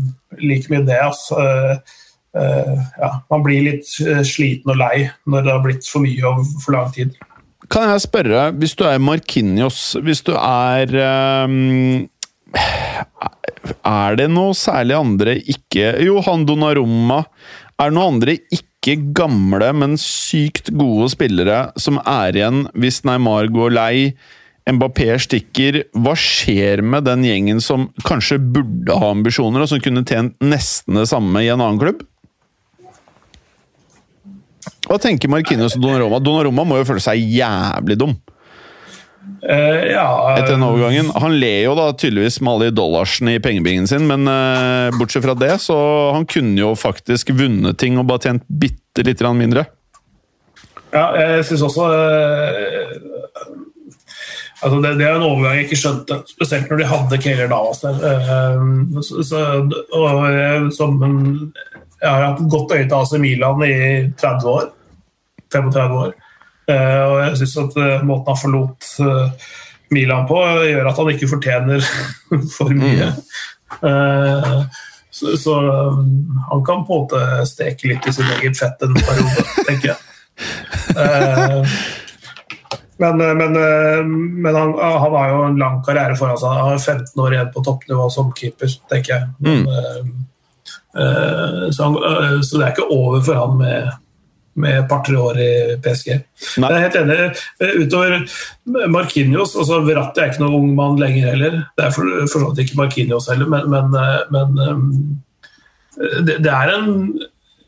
like 0.42 0.74
mye 0.74 0.88
det. 0.88 0.98
Altså. 1.06 1.38
Uh, 1.38 2.02
uh, 2.40 2.74
ja, 3.04 3.12
man 3.30 3.46
blir 3.46 3.68
litt 3.68 3.94
sliten 4.26 4.74
og 4.74 4.82
lei 4.82 5.06
når 5.30 5.46
det 5.46 5.54
har 5.54 5.64
blitt 5.68 5.90
for 5.92 6.08
mye 6.08 6.32
og 6.32 6.42
for 6.66 6.80
lang 6.80 6.90
tid. 6.98 7.14
Kan 7.70 7.90
jeg 7.90 8.04
spørre, 8.04 8.50
hvis 8.58 8.76
du 8.78 8.84
er 8.86 9.02
Markinios, 9.02 9.96
hvis 10.06 10.22
du 10.26 10.34
er 10.38 10.92
ehm, 11.02 12.06
Er 13.86 14.18
det 14.20 14.30
noe 14.34 14.56
særlig 14.58 14.96
andre 14.98 15.36
ikke 15.42 15.96
Jo, 16.06 16.20
han 16.26 16.46
Donnarumma. 16.48 17.24
Er 17.82 17.92
det 17.92 17.98
noen 17.98 18.16
andre 18.16 18.38
ikke 18.54 18.96
gamle, 19.18 19.72
men 19.76 19.96
sykt 20.00 20.72
gode 20.78 21.10
spillere 21.14 21.70
som 21.82 22.00
er 22.02 22.38
igjen 22.38 22.66
hvis 22.78 23.04
Neymar 23.08 23.50
går 23.54 23.76
lei? 23.76 23.96
Mbappé 24.66 25.12
stikker. 25.22 25.84
Hva 25.94 26.16
skjer 26.18 26.82
med 26.82 27.06
den 27.06 27.26
gjengen 27.28 27.62
som 27.62 27.90
kanskje 28.08 28.40
burde 28.42 28.98
ha 28.98 29.12
ambisjoner, 29.14 29.62
og 29.62 29.70
som 29.70 29.82
kunne 29.84 30.06
tjent 30.08 30.38
nesten 30.42 30.98
det 30.98 31.06
samme 31.12 31.44
i 31.44 31.52
en 31.54 31.62
annen 31.62 31.82
klubb? 31.82 32.02
Hva 34.86 34.98
tenker 35.02 35.30
Markinios 35.30 35.78
og 35.78 35.84
Donnarumma? 35.84 36.22
Donnarumma 36.22 36.66
må 36.66 36.80
jo 36.80 36.88
føle 36.88 37.04
seg 37.04 37.22
jævlig 37.22 38.00
dum 38.02 38.16
Eh, 39.46 39.92
ja, 39.92 40.08
etter 40.36 40.56
den 40.56 40.66
overgangen. 40.66 41.12
Han 41.22 41.38
ler 41.40 41.64
jo 41.68 41.76
da 41.78 41.90
tydeligvis 41.94 42.40
med 42.42 42.54
alle 42.54 42.70
de 42.70 42.78
dollarsene 42.78 43.36
i 43.38 43.42
pengebingen 43.44 43.88
sin, 43.90 44.08
men 44.10 44.26
uh, 44.30 44.94
bortsett 44.98 45.26
fra 45.26 45.36
det, 45.38 45.54
så 45.64 45.78
han 46.16 46.28
kunne 46.30 46.60
jo 46.62 46.74
faktisk 46.80 47.34
vunnet 47.38 47.80
ting 47.82 48.00
og 48.02 48.08
bare 48.10 48.28
tjent 48.28 48.46
bitte 48.48 49.06
litt 49.06 49.22
grann 49.22 49.38
mindre. 49.40 49.68
Ja, 50.96 51.10
jeg 51.20 51.46
syns 51.50 51.66
også 51.68 51.90
uh, 51.92 53.16
altså 54.66 54.82
det, 54.82 54.94
det 55.00 55.08
er 55.08 55.18
en 55.18 55.28
overgang 55.28 55.60
jeg 55.60 55.68
ikke 55.68 55.80
skjønte, 55.80 56.20
spesielt 56.30 56.72
når 56.72 56.82
de 56.82 56.90
hadde 56.90 57.22
Keller 57.22 57.52
Davas 57.52 57.84
der. 57.84 58.00
Eh, 58.10 58.30
eh, 59.02 60.70
som 60.76 61.00
jeg 61.06 62.12
har 62.12 62.24
hatt 62.26 62.42
godt 62.52 62.76
øye 62.76 62.86
til 62.86 62.98
AC 62.98 63.16
Milan 63.22 63.64
i 63.66 63.76
30 64.20 64.50
år. 64.52 64.70
35 65.54 66.00
år. 66.02 66.16
Eh, 66.66 67.02
og 67.06 67.20
jeg 67.22 67.38
syns 67.42 67.58
at 67.62 67.76
eh, 67.78 68.06
måten 68.06 68.32
han 68.32 68.42
forlot 68.42 68.88
eh, 69.06 69.50
Milan 69.94 70.26
på, 70.30 70.40
gjør 70.66 70.90
at 70.90 71.02
han 71.02 71.12
ikke 71.14 71.30
fortjener 71.30 71.86
for 72.58 72.74
mye. 72.74 73.12
Eh, 73.86 74.56
så, 75.16 75.36
så 75.40 75.60
han 76.50 76.64
kan 76.66 76.82
på 76.88 76.98
en 76.98 77.06
måte 77.06 77.22
steke 77.48 77.92
litt 77.92 78.08
i 78.10 78.16
sin 78.16 78.32
eget 78.38 78.58
fett 78.60 78.82
en 78.84 78.98
periode, 78.98 79.46
tenker 79.70 79.94
jeg. 79.94 80.00
Men, 83.00 83.20
men, 83.20 83.56
men 84.42 84.56
han, 84.56 84.74
han 84.80 85.16
har 85.16 85.32
jo 85.32 85.40
en 85.46 85.58
lang 85.60 85.82
karriere 85.84 86.16
foran 86.20 86.40
seg. 86.40 86.52
Han 86.52 86.74
har 86.74 86.80
15 86.80 87.24
år 87.24 87.36
igjen 87.36 87.50
på 87.52 87.64
toppnivå 87.64 88.06
som 88.12 88.32
keeper, 88.36 88.72
tenker 88.92 89.14
jeg. 89.14 89.32
Men, 89.44 89.66
eh, 90.96 91.66
så, 91.76 91.90
han, 91.90 91.98
så 92.44 92.58
det 92.58 92.66
er 92.66 92.74
ikke 92.74 92.90
over 92.96 93.24
for 93.24 93.40
han 93.40 93.58
med, 93.60 93.92
med 94.62 94.80
et 94.80 94.88
par-tre 94.90 95.18
år 95.20 95.40
i 95.42 95.52
PSG. 95.84 96.10
Nei. 96.64 96.72
Jeg 96.72 96.78
er 96.78 96.86
helt 96.86 96.98
enig. 97.02 97.20
Eh, 97.60 97.78
Utover 97.84 98.18
Markinios 98.92 99.56
altså 99.60 99.82
Verratti 99.86 100.24
er 100.24 100.32
ikke 100.32 100.46
noen 100.46 100.58
ung 100.62 100.74
mann 100.78 101.00
lenger 101.02 101.32
heller. 101.34 101.62
Det 101.76 101.88
er 101.88 101.96
for, 101.96 102.18
for 102.26 102.40
så 102.40 102.50
vidt 102.50 102.66
ikke 102.66 102.80
Markinios 102.80 103.30
heller, 103.32 103.52
men, 103.52 103.70
men, 103.72 103.96
eh, 104.00 104.36
men 104.36 104.60
eh, 104.66 106.20
det, 106.28 106.42
det 106.46 106.54
er 106.54 106.76
en 106.80 106.92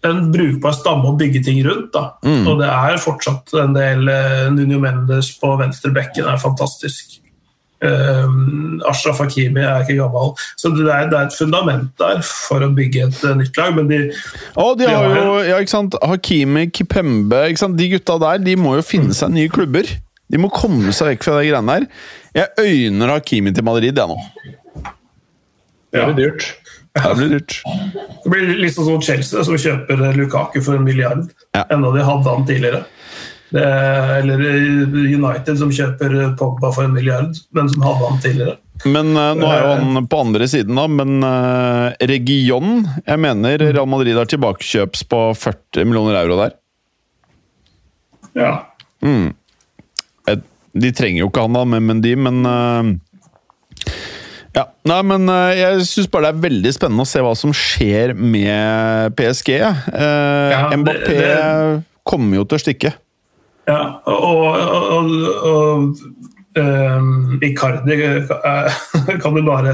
en 0.05 0.27
brukbar 0.31 0.75
stamme 0.77 1.09
å 1.09 1.15
bygge 1.19 1.39
ting 1.43 1.57
rundt. 1.65 1.89
Da. 1.91 2.03
Mm. 2.23 2.45
Og 2.47 2.59
det 2.61 2.67
er 2.69 2.99
fortsatt 3.01 3.51
en 3.59 3.73
del 3.75 4.05
Nunio 4.53 4.77
Mendes 4.79 5.31
på 5.41 5.49
venstre 5.59 5.89
bekken 5.91 6.29
er 6.29 6.37
fantastisk. 6.39 7.17
Um, 7.77 8.81
Ashraf 8.89 9.19
Hakimi 9.21 9.61
er 9.61 9.83
ikke 9.83 9.99
gammel. 9.99 10.31
Så 10.57 10.71
det 10.73 10.87
er, 10.89 11.09
det 11.11 11.19
er, 11.19 11.27
et 11.27 11.37
fundament 11.37 11.91
der 12.01 12.23
for 12.25 12.65
å 12.65 12.71
bygge 12.73 13.05
et 13.05 13.19
uh, 13.21 13.35
nytt 13.37 13.59
lag. 13.59 13.75
Men 13.77 13.91
de, 13.91 13.99
Og 14.57 14.79
de 14.79 14.89
har 14.89 15.13
jo 15.13 15.37
ja, 15.45 15.59
ikke 15.61 15.75
sant? 15.75 15.97
Hakimi, 16.01 16.67
Kipembe 16.73 17.43
ikke 17.51 17.61
sant? 17.61 17.77
De 17.77 17.91
gutta 17.93 18.17
der 18.23 18.41
de 18.41 18.57
må 18.57 18.77
jo 18.79 18.85
finne 18.85 19.13
seg 19.17 19.33
nye 19.35 19.51
klubber. 19.53 19.89
De 20.27 20.41
må 20.41 20.49
komme 20.51 20.91
seg 20.95 21.13
vekk 21.13 21.27
fra 21.27 21.37
de 21.37 21.51
greiene 21.51 21.77
der. 21.77 21.89
Jeg 22.41 22.65
øyner 22.65 23.13
Hakimi 23.13 23.53
til 23.53 23.67
Madrid, 23.67 23.93
jeg 23.93 24.09
nå. 24.09 24.17
Det 25.93 26.01
ja, 26.01 26.09
blir 26.09 26.17
dyrt. 26.17 26.49
Det 26.97 27.13
blir 27.15 27.29
dyrt. 27.37 27.59
det 28.23 28.31
blir 28.33 28.49
litt 28.57 28.75
sånn 28.75 29.03
Chelsea, 29.05 29.43
som 29.45 29.57
kjøper 29.61 30.01
Lukaku 30.17 30.59
for 30.65 30.79
en 30.79 30.85
milliard. 30.87 31.27
Ja. 31.53 31.63
Enda 31.73 31.93
de 31.93 32.05
hadde 32.09 32.33
han 32.33 32.47
tidligere. 32.49 32.83
Det, 33.47 33.63
eller 33.63 34.41
United 35.15 35.55
som 35.59 35.69
kjøper 35.71 36.15
Pogba 36.39 36.71
for 36.75 36.83
en 36.83 36.91
milliard, 36.97 37.31
men 37.55 37.69
som 37.71 37.85
hadde 37.85 38.09
han 38.09 38.17
tidligere. 38.23 38.57
Men 38.85 39.13
uh, 39.17 39.31
nå 39.39 39.47
er 39.49 39.61
jo 39.63 39.69
han 39.79 40.07
på 40.11 40.19
andre 40.21 40.47
siden, 40.51 40.75
da. 40.77 40.83
Men 40.91 41.15
uh, 41.25 41.95
Region 42.11 42.83
Jeg 43.07 43.17
mener 43.23 43.63
Real 43.71 43.87
Madrid 43.89 44.19
har 44.19 44.27
tilbakekjøps 44.29 45.01
på 45.09 45.21
40 45.39 45.87
millioner 45.87 46.19
euro 46.19 46.37
der. 46.43 46.53
Ja. 48.37 48.51
Eh, 49.01 50.37
De 50.77 50.91
trenger 50.93 51.23
jo 51.23 51.31
ikke 51.31 51.47
han 51.47 51.55
da, 51.57 51.63
med 51.65 51.87
Mendy, 51.87 52.13
men 52.19 52.43
uh, 52.45 52.91
Ja. 54.57 54.67
Nei, 54.89 54.99
men 55.05 55.27
eh, 55.29 55.55
jeg 55.63 55.83
syns 55.85 56.07
bare 56.09 56.27
det 56.27 56.35
er 56.35 56.45
veldig 56.47 56.71
spennende 56.73 57.03
å 57.05 57.09
se 57.09 57.21
hva 57.21 57.33
som 57.37 57.51
skjer 57.53 58.13
med 58.17 59.13
PSG. 59.17 59.51
Ja, 59.57 60.69
det- 60.71 60.79
Mbappé 60.83 61.17
det- 61.17 61.83
kommer 62.07 62.39
jo 62.39 62.45
til 62.47 62.57
å 62.57 62.63
stikke. 62.63 62.93
Ja, 63.67 63.79
og, 64.07 64.43
og, 64.55 64.91
og, 64.95 65.09
og 65.47 65.97
um, 66.57 67.39
Icardi 67.43 67.97
eh, 67.99 68.77
kan 69.23 69.35
du 69.35 69.41
bare 69.45 69.73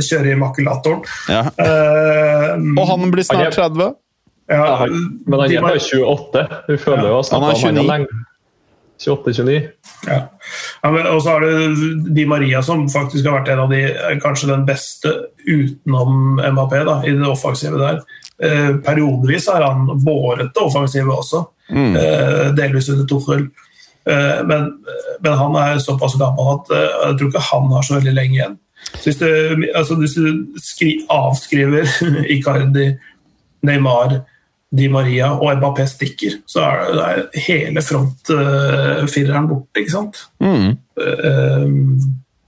kjøre 0.00 0.32
i 0.32 0.38
makulatoren. 0.40 1.02
Ja. 1.28 1.42
Uh, 1.58 2.54
Og 2.78 2.86
han 2.88 3.10
blir 3.12 3.26
snart 3.26 3.52
30. 3.56 3.90
ja, 4.48 4.56
Ja, 4.56 4.76
han- 4.84 5.20
Men 5.26 5.40
han 5.40 5.52
er 5.52 5.60
bare 5.60 5.80
28. 5.80 6.46
Vi 6.68 6.76
føler 6.76 7.08
jo 7.08 7.20
å 7.20 7.24
Han 7.32 7.50
er 7.50 7.60
29. 7.60 8.08
28-29. 9.04 9.54
Ja. 10.06 10.18
Ja, 10.82 10.90
og 11.10 11.22
så 11.22 11.30
har 11.34 11.40
du 11.40 12.02
Di 12.14 12.24
Maria, 12.26 12.62
som 12.62 12.86
faktisk 12.88 13.26
har 13.26 13.40
vært 13.40 13.50
en 13.52 13.62
av 13.64 13.72
de 13.72 13.80
kanskje 14.22 14.48
den 14.52 14.64
beste 14.68 15.12
utenom 15.48 16.38
MAP 16.54 16.76
da, 16.86 17.00
i 17.04 17.10
det 17.16 17.28
offensive 17.28 17.80
der. 17.80 18.00
Eh, 18.42 18.70
periodevis 18.84 19.48
har 19.50 19.62
han 19.66 19.86
båret 20.04 20.52
det 20.54 20.62
offensive 20.62 21.12
også, 21.14 21.44
eh, 21.70 22.50
delvis 22.56 22.88
under 22.92 23.06
Tuchel. 23.08 23.46
Eh, 24.04 24.42
men, 24.48 24.68
men 25.20 25.38
han 25.40 25.56
er 25.56 25.80
såpass 25.82 26.18
gammel 26.20 26.58
at 26.58 26.74
eh, 26.76 26.92
jeg 27.08 27.18
tror 27.18 27.32
ikke 27.32 27.48
han 27.48 27.72
har 27.72 27.86
så 27.86 27.98
veldig 27.98 28.14
lenge 28.18 28.38
igjen. 28.38 28.60
Så 28.98 29.08
hvis 29.08 29.18
du, 29.18 29.64
altså, 29.74 29.96
hvis 30.00 30.16
du 30.18 30.60
skri, 30.60 30.92
avskriver 31.10 31.88
Icardi, 32.34 32.92
Neymar, 33.64 34.20
Di 34.74 34.88
Maria 34.90 35.30
og 35.38 35.54
Mbappé 35.56 35.86
stikker, 35.86 36.40
så 36.50 36.64
er 36.66 36.80
det, 36.82 36.94
det 36.98 37.04
er 37.06 37.44
hele 37.46 37.82
frontfireren 37.84 39.46
borte, 39.46 39.84
ikke 39.84 39.92
sant? 39.92 40.18
Mm. 40.42 40.72
Um, 40.98 42.00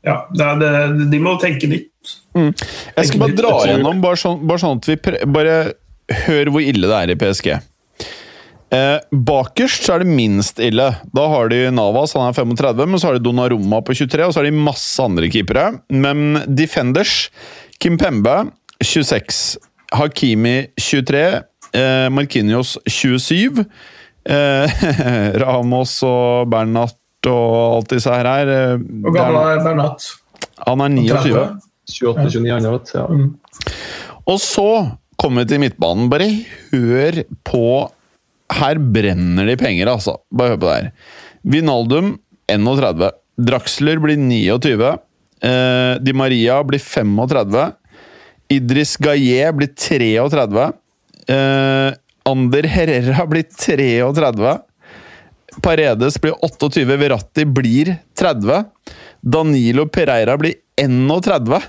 ja, 0.07 0.17
det 0.35 0.71
de 1.13 1.21
må 1.23 1.37
tenke 1.43 1.71
nytt. 1.71 2.17
Jeg 2.35 3.09
skal 3.09 3.23
bare 3.23 3.37
dra 3.39 3.53
gjennom, 3.71 4.03
bare 4.03 4.19
sånn, 4.21 4.43
bare 4.47 4.63
sånn 4.63 4.81
at 4.81 4.89
vi 4.91 4.97
Bare 5.33 5.57
hør 6.27 6.51
hvor 6.55 6.63
ille 6.63 6.91
det 6.91 6.99
er 6.99 7.15
i 7.15 7.19
PSG. 7.19 7.49
Eh, 8.75 8.99
bakerst 9.15 9.87
så 9.87 9.95
er 9.95 10.03
det 10.03 10.11
minst 10.11 10.59
ille. 10.63 10.89
Da 11.15 11.27
har 11.31 11.51
de 11.53 11.61
Navas, 11.75 12.17
han 12.19 12.27
er 12.27 12.35
35, 12.35 12.87
men 12.91 12.99
så 12.99 13.11
har 13.11 13.19
de 13.19 13.23
Donnarumma 13.23 13.79
på 13.87 13.95
23, 13.95 14.27
og 14.27 14.35
så 14.35 14.43
har 14.43 14.49
de 14.49 14.65
masse 14.67 15.03
andre 15.03 15.31
keepere. 15.31 15.69
Men 15.95 16.43
Defenders 16.51 17.29
Kim 17.79 17.99
Pembe 18.01 18.51
26, 18.83 19.59
Hakimi 19.95 20.57
23, 20.81 21.23
eh, 21.73 22.09
Marquinhos 22.11 22.77
27, 22.91 23.65
eh, 24.29 24.85
Ramos 25.43 25.99
og 26.07 26.51
Bernat 26.51 26.99
og 27.27 27.55
alt 27.79 27.95
disse 27.95 28.13
her 28.13 28.29
er 28.31 28.53
eh, 28.53 28.85
Hvor 29.03 29.15
gammel 29.15 29.41
er 29.41 29.65
Bernat? 29.65 30.11
Han 30.67 30.83
er 30.83 30.95
29. 30.95 31.47
28-29 31.87 32.55
andre, 32.57 32.71
vet 32.75 32.91
du. 32.91 32.99
Ja. 32.99 33.71
Og 34.27 34.41
så 34.43 34.71
kommer 35.21 35.45
vi 35.45 35.53
til 35.53 35.63
midtbanen. 35.63 36.09
Bare 36.11 36.27
hør 36.73 37.21
på 37.47 37.67
Her 38.53 38.79
brenner 38.79 39.47
de 39.49 39.57
penger, 39.59 39.89
altså. 39.91 40.17
Bare 40.31 40.55
hør 40.55 40.61
på 40.63 40.69
det 40.71 40.77
her. 40.77 40.93
Vinaldum 41.45 42.15
31. 42.51 43.11
Draxler 43.37 43.99
blir 44.03 44.17
29. 44.17 44.93
Eh, 45.43 45.99
Di 46.03 46.13
Maria 46.17 46.61
blir 46.65 46.79
35. 46.81 47.73
Idris 48.49 48.97
Gaillet 49.03 49.55
blir 49.59 49.73
33. 49.75 50.73
Eh, 51.29 51.91
Ander 52.27 52.65
Herrera 52.71 53.27
blir 53.27 53.43
33. 53.51 54.61
Paredes 55.63 56.19
blir 56.23 56.35
28. 56.43 56.97
Verratti 56.99 57.45
blir 57.47 57.97
30. 58.15 58.65
Danilo 59.23 59.87
Pereira 59.89 60.37
blir 60.39 60.55
31. 60.77 61.61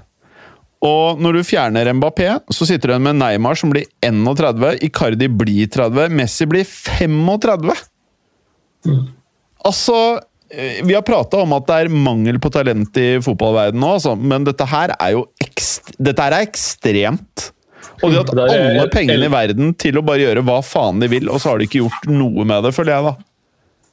Og 0.86 1.22
når 1.22 1.40
du 1.40 1.48
fjerner 1.48 1.90
Mbappé, 1.98 2.30
så 2.54 2.68
sitter 2.70 2.92
du 2.92 2.94
igjen 2.94 3.06
med 3.08 3.18
Neymar 3.18 3.58
som 3.58 3.72
blir 3.74 3.88
31, 4.06 4.78
Icardi 4.86 5.30
blir 5.34 5.70
30, 5.74 6.14
Messi 6.14 6.46
blir 6.50 6.68
35! 6.70 7.74
Altså 9.66 9.98
eh, 10.54 10.84
Vi 10.86 10.94
har 10.94 11.02
prata 11.04 11.42
om 11.42 11.56
at 11.58 11.66
det 11.68 11.80
er 11.82 11.90
mangel 11.92 12.38
på 12.40 12.52
talent 12.54 13.00
i 13.02 13.08
fotballverdenen 13.26 13.82
nå, 13.82 13.96
altså, 13.98 14.14
men 14.16 14.46
dette 14.48 14.68
her 14.70 14.94
er 15.00 15.16
jo 15.18 15.26
ekst 15.44 15.96
dette 15.98 16.22
her 16.22 16.36
er 16.38 16.46
ekstremt. 16.46 17.50
Og 18.04 18.12
de 18.12 18.20
har 18.20 18.22
hatt 18.22 18.36
Det 18.38 18.46
alle 18.54 18.86
pengene 18.94 19.26
i 19.26 19.34
verden 19.34 19.74
til 19.82 19.98
å 19.98 20.06
bare 20.06 20.28
gjøre 20.28 20.44
hva 20.46 20.60
faen 20.66 21.02
de 21.02 21.10
vil, 21.10 21.32
og 21.34 21.42
så 21.42 21.54
har 21.54 21.62
de 21.62 21.66
ikke 21.66 21.82
gjort 21.82 22.06
noe 22.12 22.46
med 22.46 22.68
det, 22.68 22.74
føler 22.76 22.94
jeg, 22.94 23.08
da. 23.08 23.16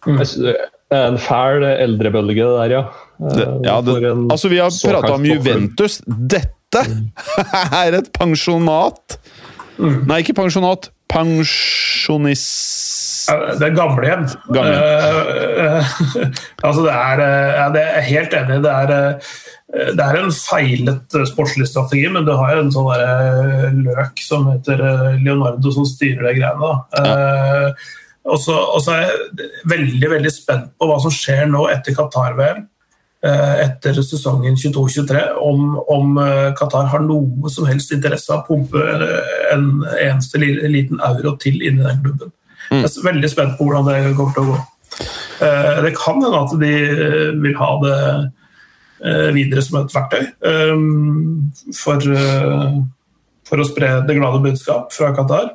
Mm. 0.05 0.19
Det 0.21 0.99
er 0.99 1.07
en 1.09 1.17
fæl 1.23 1.65
eldrebølge, 1.65 2.45
det 2.45 2.59
der, 2.59 2.75
ja. 2.77 2.83
Det, 3.15 3.47
ja, 3.65 3.79
det, 3.81 3.95
altså, 4.35 4.51
vi 4.53 4.61
har 4.61 4.75
prata 4.75 5.15
om. 5.15 5.25
Juventus. 5.25 6.01
Dette 6.05 6.54
er 7.85 8.01
et 8.01 8.11
pensjonat! 8.17 9.19
Nei, 9.79 10.21
ikke 10.23 10.37
pensjonat. 10.39 10.91
Pensjonist... 11.11 12.51
Det 13.59 13.65
er 13.69 13.75
gamlehjem. 13.77 14.25
Gamle. 14.53 14.75
Uh, 14.75 14.81
uh, 15.65 15.85
altså 16.67 16.85
det 16.85 16.93
er, 16.93 17.23
eh, 17.25 17.51
ja, 17.57 17.67
er 17.81 18.07
helt 18.09 18.35
enig. 18.39 18.59
Det 18.65 18.73
er, 18.73 18.93
eh, 18.95 19.93
det 19.95 20.05
er 20.05 20.19
en 20.21 20.33
feilet 20.35 21.17
eh, 21.17 21.27
sportslig 21.31 21.69
strategi, 21.71 22.05
men 22.13 22.27
du 22.27 22.33
har 22.37 22.57
jo 22.57 22.65
en 22.65 22.73
sånn 22.75 22.91
der, 22.93 23.79
løk 23.87 24.23
som 24.25 24.49
heter 24.51 24.83
Leonardo, 25.23 25.73
som 25.75 25.87
styrer 25.89 26.29
de 26.29 26.35
greiene. 26.41 26.73
så 28.41 28.55
og 28.57 28.81
så 28.83 28.91
er 28.95 29.03
jeg 29.05 29.51
veldig 29.69 30.11
veldig 30.15 30.33
spent 30.33 30.71
på 30.79 30.89
hva 30.89 30.99
som 31.03 31.13
skjer 31.13 31.47
nå 31.51 31.67
etter 31.73 31.97
Qatar-VM. 31.97 32.65
Eh, 33.25 33.55
Etter 33.65 33.97
sesongen 34.03 34.57
22-23, 34.61 35.23
om, 35.41 35.79
om 35.91 36.19
eh, 36.21 36.53
Qatar 36.59 36.91
har 36.93 37.03
noe 37.05 37.51
som 37.53 37.67
helst 37.69 37.93
interesse 37.97 38.33
av 38.35 38.45
å 38.45 38.47
pumpe 38.49 38.83
en 39.55 39.83
eneste 39.99 40.41
liten 40.41 41.01
euro 41.01 41.35
til 41.41 41.61
inn 41.63 41.81
i 41.81 41.87
den 41.87 42.03
klubben. 42.05 42.33
Jeg 42.71 42.89
er 42.89 43.09
veldig 43.11 43.31
spent 43.31 43.59
på 43.59 43.67
hvordan 43.69 43.89
det 43.91 44.15
kommer 44.17 44.37
til 44.37 44.45
å 44.45 44.53
gå. 44.53 44.61
Eh, 45.45 45.83
Det 45.85 45.95
kan 45.99 46.23
hende 46.23 46.45
at 46.45 46.57
de 46.61 46.75
vil 47.43 47.57
ha 47.61 47.71
det 47.85 47.99
videre 49.35 49.61
som 49.61 49.83
et 49.83 49.93
verktøy 49.93 50.23
for, 51.77 52.05
for 53.45 53.61
å 53.61 53.67
spre 53.69 53.91
det 54.07 54.17
glade 54.17 54.41
budskap 54.41 54.95
fra 54.95 55.11
Qatar. 55.13 55.51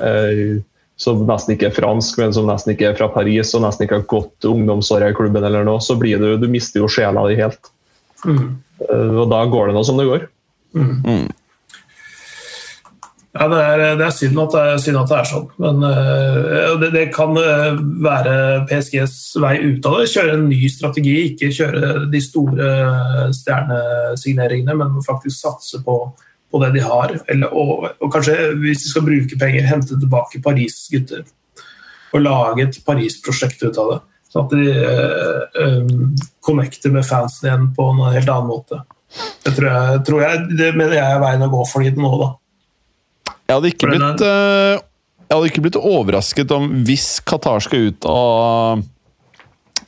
eh, 0.00 0.62
som 0.96 1.24
nesten 1.28 1.54
ikke 1.54 1.68
er 1.68 1.76
fransk, 1.76 2.18
men 2.22 2.32
som 2.36 2.48
nesten 2.48 2.72
ikke 2.72 2.92
er 2.92 2.98
fra 2.98 3.10
Paris 3.12 3.52
og 3.56 3.64
nesten 3.64 3.84
ikke 3.84 3.98
har 4.00 4.08
gått 4.10 4.48
ungdomsåret 4.48 5.12
i 5.12 5.16
klubben, 5.16 5.44
eller 5.44 5.66
noe, 5.66 5.82
så 5.84 5.98
blir 6.00 6.22
du, 6.22 6.30
du 6.40 6.48
mister 6.50 6.80
jo 6.80 6.90
sjela 6.90 7.26
di 7.28 7.36
helt. 7.40 7.72
Eh, 8.24 9.10
og 9.20 9.26
da 9.32 9.42
går 9.50 9.70
det 9.70 9.76
nå 9.76 9.84
som 9.86 10.00
det 10.00 10.08
går. 10.08 10.28
Ja, 13.34 13.48
det 13.50 13.56
er, 13.58 13.80
det 13.98 14.04
er, 14.06 14.12
synd, 14.14 14.36
det 14.52 14.60
synd 14.78 14.98
at 15.00 15.08
det 15.10 15.16
er 15.18 15.26
sånn, 15.26 15.46
men 15.58 15.80
uh, 15.82 16.74
det, 16.78 16.92
det 16.94 17.08
kan 17.16 17.34
eh, 17.40 17.80
være 18.04 18.34
PSGs 18.70 19.14
vei 19.42 19.56
ut 19.58 19.88
av 19.90 19.96
det. 19.98 20.04
Kjøre 20.12 20.36
en 20.36 20.44
ny 20.46 20.60
strategi, 20.70 21.14
ikke 21.32 21.50
kjøre 21.56 22.04
de 22.12 22.20
store 22.22 22.68
stjernesigneringene, 23.34 24.76
men 24.78 25.02
faktisk 25.02 25.48
satse 25.48 25.82
på, 25.82 25.96
på 26.46 26.60
det 26.62 26.68
de 26.76 26.84
har. 26.86 27.16
Eller, 27.34 27.50
og, 27.50 27.88
og 27.98 28.12
kanskje, 28.14 28.52
hvis 28.62 28.84
de 28.84 28.92
skal 28.92 29.06
bruke 29.10 29.40
penger, 29.40 29.66
hente 29.66 29.98
tilbake 29.98 30.42
Paris-gutter. 30.44 31.26
Og 32.14 32.22
lage 32.22 32.68
et 32.68 32.80
Paris-prosjekt 32.86 33.66
ut 33.66 33.82
av 33.82 33.90
det. 33.96 33.98
Sånn 34.30 34.46
at 34.46 34.54
de 34.54 34.78
uh, 34.78 35.58
um, 35.58 36.14
connecter 36.38 36.94
med 36.94 37.02
fansen 37.10 37.50
igjen 37.50 37.66
på 37.74 37.90
en 37.96 38.06
helt 38.14 38.30
annen 38.30 38.54
måte. 38.54 38.84
Det 39.42 39.58
tror 39.58 39.68
jeg, 39.72 40.00
tror 40.06 40.24
jeg, 40.28 40.48
det 40.54 40.72
mener 40.78 41.00
jeg 41.00 41.18
er 41.18 41.22
veien 41.26 41.46
å 41.48 41.50
gå 41.50 41.66
for 41.66 41.82
dem 41.82 42.06
nå, 42.06 42.14
da. 42.22 42.32
Jeg 43.44 43.58
hadde 43.58 43.70
ikke 43.74 43.90
blitt 43.90 44.24
uh, 44.24 44.80
Jeg 45.26 45.34
hadde 45.34 45.50
ikke 45.50 45.64
blitt 45.66 45.78
overrasket 45.80 46.52
om 46.54 46.70
hvis 46.86 47.18
Qatar 47.28 47.64
skal 47.64 47.90
ut 47.90 48.08
av 48.08 48.84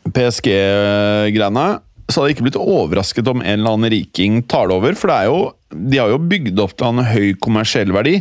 PSG-greiene, 0.07 1.65
så 2.07 2.21
hadde 2.21 2.29
jeg 2.31 2.37
ikke 2.37 2.47
blitt 2.47 2.61
overrasket 2.61 3.31
om 3.33 3.41
en 3.43 3.57
eller 3.57 3.75
annen 3.75 3.91
riking 3.91 4.39
tar 4.47 4.69
det 4.71 4.77
over. 4.77 4.95
For 4.95 5.11
det 5.11 5.17
er 5.17 5.31
jo, 5.33 5.41
de 5.75 5.99
har 5.99 6.13
jo 6.13 6.21
bygd 6.31 6.63
opp 6.63 6.77
til 6.79 6.93
en 6.93 7.09
høy 7.09 7.33
kommersiell 7.43 7.91
verdi. 7.97 8.21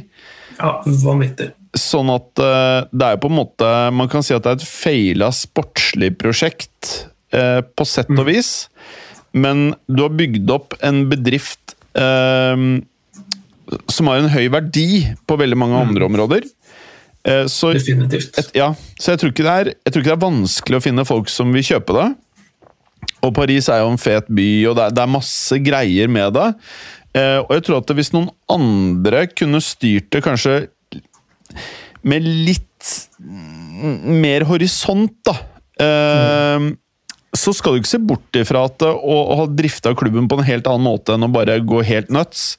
Ja, 0.57 0.79
vanvittig. 1.03 1.51
Sånn 1.77 2.09
at 2.09 2.41
uh, 2.41 2.88
det 2.89 3.05
er 3.05 3.17
jo 3.17 3.21
på 3.25 3.27
en 3.27 3.36
måte 3.36 3.69
Man 3.91 4.07
kan 4.07 4.23
si 4.23 4.31
at 4.31 4.45
det 4.45 4.53
er 4.53 4.61
et 4.61 4.69
feila 4.69 5.27
sportslig 5.36 6.13
prosjekt, 6.21 7.09
uh, 7.36 7.59
på 7.61 7.86
sett 7.86 8.09
og 8.15 8.25
vis. 8.29 8.53
Men 9.36 9.73
du 9.91 10.05
har 10.05 10.15
bygd 10.15 10.49
opp 10.55 10.77
en 10.86 11.03
bedrift 11.11 11.75
eh, 11.99 12.61
som 13.91 14.09
har 14.11 14.22
en 14.22 14.32
høy 14.32 14.45
verdi 14.53 15.05
på 15.28 15.38
veldig 15.39 15.57
mange 15.59 15.80
andre 15.88 16.07
områder. 16.07 16.45
Eh, 17.26 17.45
så, 17.49 17.72
Definitivt. 17.74 18.38
et, 18.38 18.51
ja, 18.57 18.70
så 18.99 19.16
jeg 19.16 19.24
tror, 19.24 19.34
er, 19.49 19.72
jeg 19.74 19.93
tror 19.93 20.03
ikke 20.03 20.11
det 20.11 20.18
er 20.18 20.28
vanskelig 20.28 20.80
å 20.80 20.86
finne 20.86 21.07
folk 21.07 21.32
som 21.34 21.53
vil 21.55 21.66
kjøpe 21.66 21.97
det. 21.97 22.09
Og 23.26 23.34
Paris 23.34 23.70
er 23.74 23.82
jo 23.82 23.89
en 23.93 24.01
fet 24.01 24.30
by, 24.30 24.49
og 24.70 24.78
det 24.78 24.86
er, 24.86 24.93
det 24.93 25.03
er 25.03 25.16
masse 25.16 25.59
greier 25.66 26.11
med 26.11 26.36
det. 26.38 26.47
Eh, 27.18 27.39
og 27.41 27.51
jeg 27.57 27.66
tror 27.66 27.82
at 27.82 27.95
hvis 27.97 28.13
noen 28.13 28.30
andre 28.51 29.26
kunne 29.34 29.63
styrt 29.63 30.11
det 30.13 30.22
kanskje 30.26 30.59
med 32.05 32.26
litt 32.26 32.89
mm, 33.18 34.18
mer 34.22 34.45
horisont, 34.49 35.16
da 35.26 35.38
mm. 35.82 36.74
Så 37.36 37.51
skal 37.51 37.74
du 37.74 37.82
ikke 37.82 37.89
se 37.89 37.99
bort 37.99 38.38
ifra 38.39 38.61
at 38.70 38.84
å, 38.88 38.93
å 38.95 39.36
ha 39.41 39.45
drifta 39.51 39.91
klubben 39.97 40.30
på 40.32 40.38
en 40.38 40.45
helt 40.47 40.70
annen 40.72 40.86
måte 40.86 41.18
enn 41.18 41.26
å 41.28 41.34
bare 41.34 41.57
gå 41.68 41.82
helt 41.84 42.07
nuts 42.13 42.53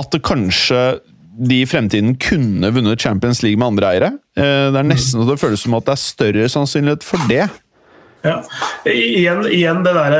At 0.00 0.12
det 0.14 0.22
kanskje 0.26 1.00
de 1.40 1.62
i 1.62 1.66
fremtiden 1.68 2.14
kunne 2.20 2.68
vunnet 2.74 3.00
Champions 3.00 3.42
League 3.42 3.58
med 3.58 3.72
andre 3.72 3.90
eiere. 3.94 4.12
Eh, 4.36 4.68
det 4.70 4.80
er 4.80 4.86
nesten 4.86 5.22
så 5.22 5.28
det 5.28 5.40
føles 5.40 5.62
som 5.64 5.76
at 5.78 5.88
det 5.88 5.96
er 5.96 6.02
større 6.04 6.48
sannsynlighet 6.52 7.06
for 7.06 7.30
det. 7.30 7.46
Ja. 8.20 8.34
Igjen, 8.84 9.46
igjen 9.48 9.80
det, 9.84 9.94
der, 9.96 10.14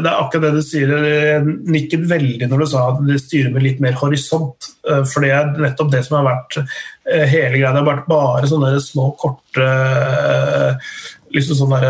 det 0.00 0.08
er 0.08 0.16
akkurat 0.16 0.46
det 0.46 0.52
du 0.62 0.64
sier. 0.64 0.92
Jeg 1.04 1.42
nikket 1.74 2.06
veldig 2.08 2.48
når 2.48 2.62
du 2.62 2.66
sa 2.70 2.86
at 2.92 3.02
det 3.04 3.18
styrer 3.20 3.52
med 3.52 3.66
litt 3.66 3.82
mer 3.84 3.98
horisont. 4.00 4.70
eh, 4.88 5.02
For 5.10 5.24
det 5.24 5.34
er 5.36 5.52
nettopp 5.66 5.92
det 5.92 6.04
som 6.06 6.18
har 6.20 6.30
vært 6.30 6.62
eh, 6.62 7.26
hele 7.28 7.58
greia. 7.58 7.74
Det 7.74 7.82
har 7.82 7.90
vært 7.90 8.08
bare 8.08 8.48
sånne 8.48 8.72
små, 8.84 9.10
korte 9.20 9.68
eh, 9.68 10.88
liksom 11.34 11.58
sånne 11.58 11.82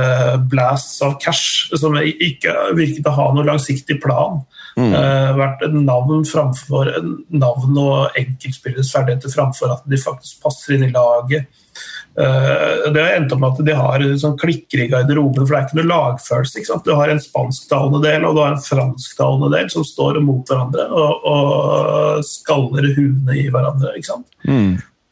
blasts 0.51 1.03
av 1.05 1.19
cash 1.23 1.71
som 1.79 1.95
ikke 2.01 2.55
virket 2.75 3.07
å 3.11 3.15
ha 3.15 3.31
noe 3.35 3.47
langsiktig 3.47 4.01
plan. 4.03 4.43
Eh, 4.75 5.33
vært 5.39 5.61
et 5.63 5.75
navn 5.77 6.25
framfor 6.27 6.89
navn 7.31 7.77
og 7.79 8.17
enkeltspillers 8.19 8.91
ferdigheter 8.91 9.31
framfor 9.31 9.77
at 9.77 9.85
de 9.91 10.01
faktisk 10.01 10.43
passer 10.43 10.75
inn 10.75 10.89
i 10.89 10.95
laget. 10.95 11.47
Eh, 12.19 12.91
det 12.95 13.03
har 13.03 13.15
endt 13.15 13.35
opp 13.35 13.43
med 13.43 13.53
at 13.53 13.69
de 13.69 13.77
har 13.79 14.07
sånn 14.19 14.37
klikker 14.39 14.85
i 14.85 14.89
garderoben, 14.91 15.45
for 15.45 15.55
det 15.55 15.61
er 15.61 15.69
ikke 15.69 15.79
noe 15.81 15.91
lagfølelse. 15.93 16.63
Ikke? 16.63 16.81
Du 16.87 16.93
har 16.99 17.13
en 17.13 17.23
spansktalende 17.23 18.03
del 18.03 18.27
og 18.27 18.35
du 18.35 18.43
har 18.43 18.57
en 18.57 18.67
fransktalende 18.67 19.53
del 19.55 19.71
som 19.75 19.87
står 19.87 20.19
mot 20.27 20.43
hverandre 20.51 20.89
og, 20.91 21.31
og 21.31 22.27
skaller 22.27 22.91
huene 22.99 23.39
i 23.39 23.47
hverandre. 23.55 23.95
Ikke 23.95 24.11
sant? 24.11 24.29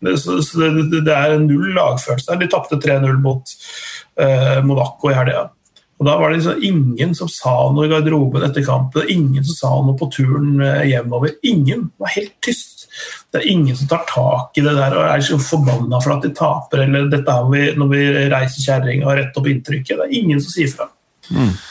Det, 0.03 0.19
så, 0.19 0.41
så 0.43 0.67
det, 0.75 1.05
det 1.07 1.15
er 1.15 1.39
null 1.39 1.71
lagfølelse 1.77 2.33
der. 2.33 2.43
De 2.43 2.51
tapte 2.51 2.83
3-0 2.83 3.19
mot 3.23 3.53
uh, 4.19 4.59
Monaco 4.67 5.13
i 5.13 5.15
helga. 5.15 5.45
Og 6.03 6.09
Da 6.09 6.17
var 6.19 6.33
det 6.33 6.41
liksom 6.41 6.63
ingen 6.67 7.13
som 7.15 7.29
sa 7.31 7.55
noe 7.71 7.87
i 7.87 7.91
garderoben 7.93 8.43
etter 8.43 8.65
kampen. 8.67 9.07
Ingen 9.07 9.45
som 9.47 9.55
sa 9.55 9.69
noe 9.87 9.95
på 9.99 10.09
turen 10.11 10.57
eh, 10.59 10.89
hjemover. 10.91 11.37
Ingen. 11.47 11.85
Det 11.93 12.03
var 12.03 12.15
helt 12.17 12.33
tyst. 12.43 12.89
Det 13.31 13.39
er 13.39 13.53
ingen 13.53 13.77
som 13.79 13.87
tar 13.93 14.03
tak 14.11 14.59
i 14.59 14.65
det 14.67 14.75
der 14.75 14.97
og 14.99 15.07
er 15.07 15.23
så 15.23 15.39
forbanna 15.39 16.01
for 16.03 16.17
at 16.17 16.27
de 16.27 16.33
taper, 16.37 16.83
eller 16.85 17.07
dette 17.09 17.37
er 17.39 17.47
vi, 17.49 17.63
når 17.79 17.93
vi 17.95 18.03
reiser 18.35 18.67
kjerringa 18.67 19.07
og 19.07 19.15
retter 19.21 19.41
opp 19.41 19.49
inntrykket. 19.53 19.95
Det 19.95 20.09
er 20.09 20.19
ingen 20.19 20.43
som 20.43 20.57
sier 20.57 20.75
fra. 20.75 20.89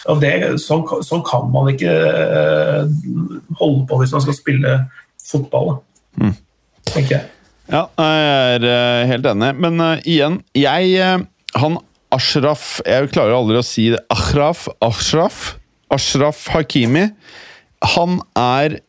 Og 0.09 0.23
det, 0.23 0.31
sånn, 0.63 0.87
sånn 1.05 1.21
kan 1.27 1.51
man 1.51 1.69
ikke 1.73 1.91
eh, 1.91 2.87
holde 3.59 3.83
på 3.91 3.99
hvis 3.99 4.15
man 4.15 4.23
skal 4.23 4.39
spille 4.39 4.73
fotball, 5.27 5.75
da. 5.75 6.33
tenker 6.95 7.17
jeg. 7.19 7.29
Ja, 7.71 7.85
jeg 7.99 8.25
er 8.55 8.67
eh, 8.71 9.05
helt 9.11 9.27
enig. 9.35 9.51
Men 9.59 9.83
uh, 9.83 9.93
igjen, 10.07 10.41
jeg 10.57 10.95
uh, 10.99 11.21
Han 11.61 11.77
Ashraf 12.11 12.81
Jeg 12.85 13.11
klarer 13.13 13.37
aldri 13.37 13.59
å 13.59 13.65
si 13.65 13.89
det. 13.93 14.01
Ashraf 14.11 14.67
Ashraf 14.83 15.55
Ashraf 15.91 16.45
Hakimi. 16.53 17.09
Han 17.95 18.19
er 18.37 18.79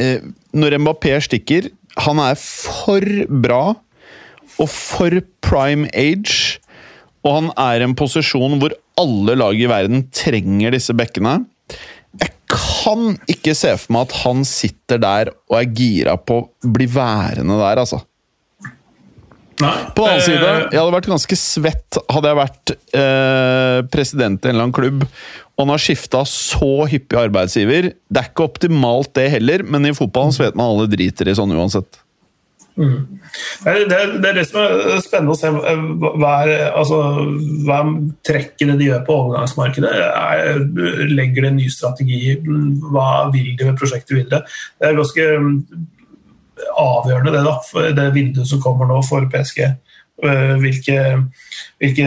eh, 0.00 0.24
Når 0.56 0.78
Mbappé 0.82 1.14
stikker, 1.22 1.70
han 1.98 2.22
er 2.22 2.38
for 2.38 3.04
bra 3.28 3.62
og 4.58 4.70
for 4.70 5.20
prime 5.44 5.86
age. 5.94 6.58
Og 7.26 7.34
han 7.34 7.50
er 7.58 7.82
i 7.82 7.86
en 7.86 7.96
posisjon 7.98 8.58
hvor 8.58 8.74
alle 8.98 9.36
lag 9.38 9.58
i 9.58 9.70
verden 9.70 10.06
trenger 10.14 10.74
disse 10.74 10.94
bekkene. 10.96 11.40
Jeg 12.18 12.32
kan 12.50 13.18
ikke 13.30 13.54
se 13.54 13.74
for 13.76 13.94
meg 13.94 14.08
at 14.08 14.16
han 14.24 14.44
sitter 14.48 15.02
der 15.02 15.30
og 15.50 15.58
er 15.60 15.74
gira 15.76 16.16
på 16.18 16.40
å 16.40 16.70
bli 16.74 16.88
værende 16.90 17.58
der, 17.60 17.82
altså. 17.84 18.00
Nei, 19.58 19.74
På 19.96 20.06
den 20.06 20.14
annen 20.14 20.22
eh, 20.22 20.26
side, 20.28 20.54
jeg 20.70 20.78
hadde 20.78 20.94
vært 20.94 21.10
ganske 21.10 21.38
svett 21.40 21.98
hadde 22.06 22.30
jeg 22.30 22.38
vært 22.38 22.72
eh, 22.74 23.78
president 23.90 24.38
i 24.38 24.50
en 24.50 24.54
eller 24.54 24.68
annen 24.68 24.76
klubb 24.76 25.06
og 25.58 25.64
han 25.64 25.72
har 25.74 25.80
skifta 25.82 26.20
så 26.30 26.84
hyppig 26.86 27.18
arbeidsgiver. 27.18 27.88
Det 28.06 28.20
er 28.20 28.28
ikke 28.30 28.44
optimalt, 28.46 29.10
det 29.18 29.24
heller, 29.32 29.64
men 29.66 29.88
i 29.88 29.96
fotballen 29.96 30.30
så 30.30 30.44
vet 30.44 30.58
man 30.58 30.70
alle 30.70 30.86
driter 30.92 31.26
i 31.26 31.34
sånn 31.34 31.50
uansett. 31.50 31.98
Det 32.78 32.86
er, 33.66 33.80
det, 33.90 33.96
er, 33.96 34.12
det 34.22 34.28
er 34.28 34.36
det 34.38 34.44
som 34.46 34.60
er 34.62 35.00
spennende 35.02 35.34
å 35.34 35.38
se. 35.40 35.50
Hva 35.50 36.34
er, 36.44 36.52
altså, 36.78 37.00
hva 37.66 37.80
er 37.80 37.90
trekkene 38.28 38.78
de 38.78 38.86
gjør 38.86 39.02
på 39.08 39.16
overgangsmarkedet? 39.24 39.90
Er, 39.98 40.62
legger 41.10 41.48
de 41.48 41.50
en 41.50 41.58
ny 41.58 41.66
strategi? 41.74 42.36
Hva 42.94 43.08
vil 43.34 43.56
de 43.58 43.66
med 43.66 43.82
prosjektet 43.82 44.14
videre? 44.14 44.44
Det 44.78 44.92
er 44.92 45.00
ganske 45.00 45.26
mm, 45.42 45.56
avgjørende 46.78 47.32
det 47.34 47.44
da, 47.46 47.54
for 47.70 47.92
det 47.94 48.08
vinduet 48.14 48.48
som 48.50 48.60
kommer 48.62 48.88
nå 48.90 49.00
for 49.06 49.26
PSG. 49.32 49.60
Eh, 50.18 50.54
Hvilke, 50.58 50.98
hvilke 51.78 52.06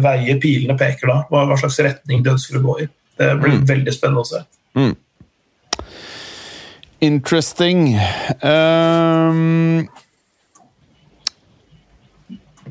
veier 0.00 0.38
pilene 0.40 0.76
peker 0.80 1.10
da, 1.12 1.16
hva, 1.28 1.42
hva 1.50 1.58
slags 1.60 1.76
retning 1.84 2.22
de 2.24 2.32
ønsker 2.32 2.56
å 2.56 2.62
gå 2.64 2.76
i. 2.84 2.86
Det 3.20 3.28
blir 3.42 3.58
veldig 3.68 3.92
spennende 3.92 4.22
å 4.24 4.28
se. 4.30 4.40
Interesting. 7.02 7.98
Ehm, 8.40 9.88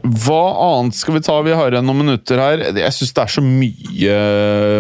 hva 0.01 0.41
annet 0.65 0.95
skal 0.97 1.15
vi 1.15 1.21
ta? 1.21 1.35
Vi 1.45 1.53
har 1.53 1.73
igjen 1.73 1.85
noen 1.85 2.01
minutter 2.01 2.39
her. 2.41 2.63
Jeg 2.73 2.95
syns 2.95 3.13
det 3.13 3.23
er 3.23 3.33
så 3.35 3.43
mye 3.45 4.15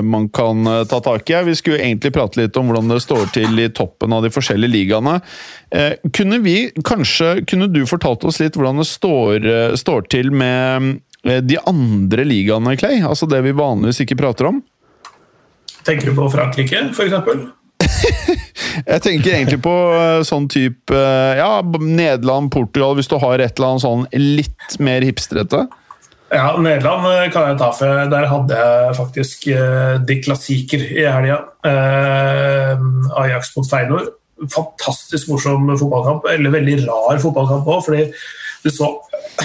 man 0.05 0.27
kan 0.33 0.65
eh, 0.67 0.81
ta 0.89 1.01
tak 1.03 1.29
i. 1.29 1.37
Vi 1.45 1.55
skulle 1.59 1.81
egentlig 1.81 2.13
prate 2.15 2.41
litt 2.41 2.57
om 2.57 2.71
hvordan 2.71 2.89
det 2.89 3.01
står 3.03 3.29
til 3.35 3.61
i 3.61 3.69
toppen 3.69 4.15
av 4.17 4.25
de 4.25 4.31
forskjellige 4.33 4.73
ligaene. 4.73 5.19
Eh, 5.69 5.93
kunne 6.15 6.41
vi 6.43 6.55
kanskje 6.83 7.45
Kunne 7.47 7.69
du 7.71 7.83
fortalt 7.87 8.25
oss 8.27 8.41
litt 8.41 8.57
hvordan 8.57 8.81
det 8.81 8.89
står, 8.89 9.45
eh, 9.45 9.77
står 9.79 10.09
til 10.11 10.33
med 10.33 10.99
de 11.21 11.57
andre 11.69 12.25
ligaene, 12.25 12.73
Clay? 12.81 13.03
Altså 13.05 13.29
det 13.29 13.43
vi 13.45 13.53
vanligvis 13.53 14.01
ikke 14.01 14.17
prater 14.17 14.49
om? 14.49 14.63
Tenker 15.85 16.09
du 16.09 16.17
på 16.17 16.29
Frankrike, 16.33 16.87
f.eks.? 16.89 17.60
Jeg 18.85 19.03
tenker 19.03 19.35
egentlig 19.35 19.59
på 19.63 19.73
eh, 19.95 20.21
sånn 20.27 20.47
type 20.51 20.95
eh, 20.95 21.39
ja, 21.39 21.59
Nederland, 21.61 22.51
Portugal, 22.53 22.95
hvis 22.97 23.09
du 23.11 23.17
har 23.21 23.41
et 23.41 23.57
eller 23.57 23.73
annet 23.73 23.83
sånn 23.83 24.05
litt 24.15 24.77
mer 24.83 25.05
hipstrete. 25.05 25.65
Ja, 26.31 26.53
Nederland 26.55 27.07
eh, 27.09 27.27
kan 27.33 27.49
jeg 27.49 27.59
ta 27.59 27.71
for. 27.75 28.03
Der 28.11 28.27
hadde 28.31 28.59
jeg 28.59 28.95
faktisk 28.95 29.49
uh, 29.51 29.97
de 30.07 30.17
klassiker 30.23 30.85
i 30.87 31.03
helga. 31.03 31.41
Uh, 31.65 33.17
Ajax 33.19 33.51
mot 33.57 33.67
Feinor. 33.67 34.07
Fantastisk 34.53 35.27
morsom 35.31 35.67
fotballkamp. 35.73 36.29
Eller 36.31 36.55
veldig 36.55 36.77
rar 36.85 37.19
fotballkamp 37.21 37.67
òg, 37.67 37.83
fordi 37.89 38.07
du 38.63 38.71
så 38.71 38.93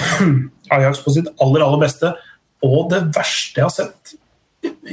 Ajax 0.77 1.03
på 1.03 1.17
sitt 1.17 1.27
aller, 1.43 1.65
aller 1.65 1.83
beste. 1.83 2.13
Og 2.63 2.87
det 2.93 3.03
verste 3.17 3.59
jeg 3.59 3.67
har 3.67 3.75
sett 3.75 4.15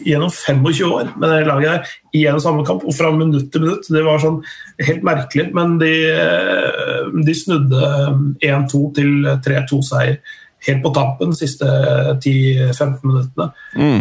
gjennom 0.05 0.30
25 0.30 0.92
år 0.92 1.11
med 1.16 1.30
det 1.30 1.47
laget 1.47 1.70
der, 1.70 1.92
i 2.14 2.24
en 2.30 2.40
samme 2.42 2.64
kamp, 2.66 2.84
og 2.84 2.95
fra 2.97 3.11
minutt 3.14 3.51
til 3.53 3.62
minutt. 3.64 3.86
Det 3.90 4.05
var 4.07 4.18
sånn 4.22 4.40
helt 4.80 5.03
merkelig, 5.07 5.51
men 5.55 5.78
de, 5.78 5.92
eh, 6.11 7.11
de 7.26 7.34
snudde 7.34 7.92
1-2 8.42 8.82
til 8.95 9.28
3-2-seier 9.45 10.18
helt 10.64 10.80
på 10.82 10.95
tampen 10.97 11.30
de 11.34 11.36
siste 11.36 11.66
10-15 12.24 13.03
minuttene. 13.05 13.51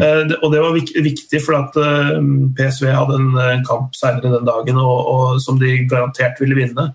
Eh, 0.02 0.24
det- 0.30 0.38
Og 0.42 0.52
det 0.52 0.62
var 0.62 0.72
viktig, 0.74 1.42
for 1.44 1.56
at 1.56 1.76
eh, 1.76 2.20
PSV 2.56 2.88
hadde 2.88 3.16
en, 3.20 3.66
kamp 3.66 3.94
senere 3.96 4.32
den 4.38 4.46
dagen 4.46 4.78
og, 4.78 5.08
og 5.08 5.42
som 5.42 5.60
de 5.60 5.86
garantert 5.88 6.40
ville 6.40 6.56
vinne. 6.56 6.94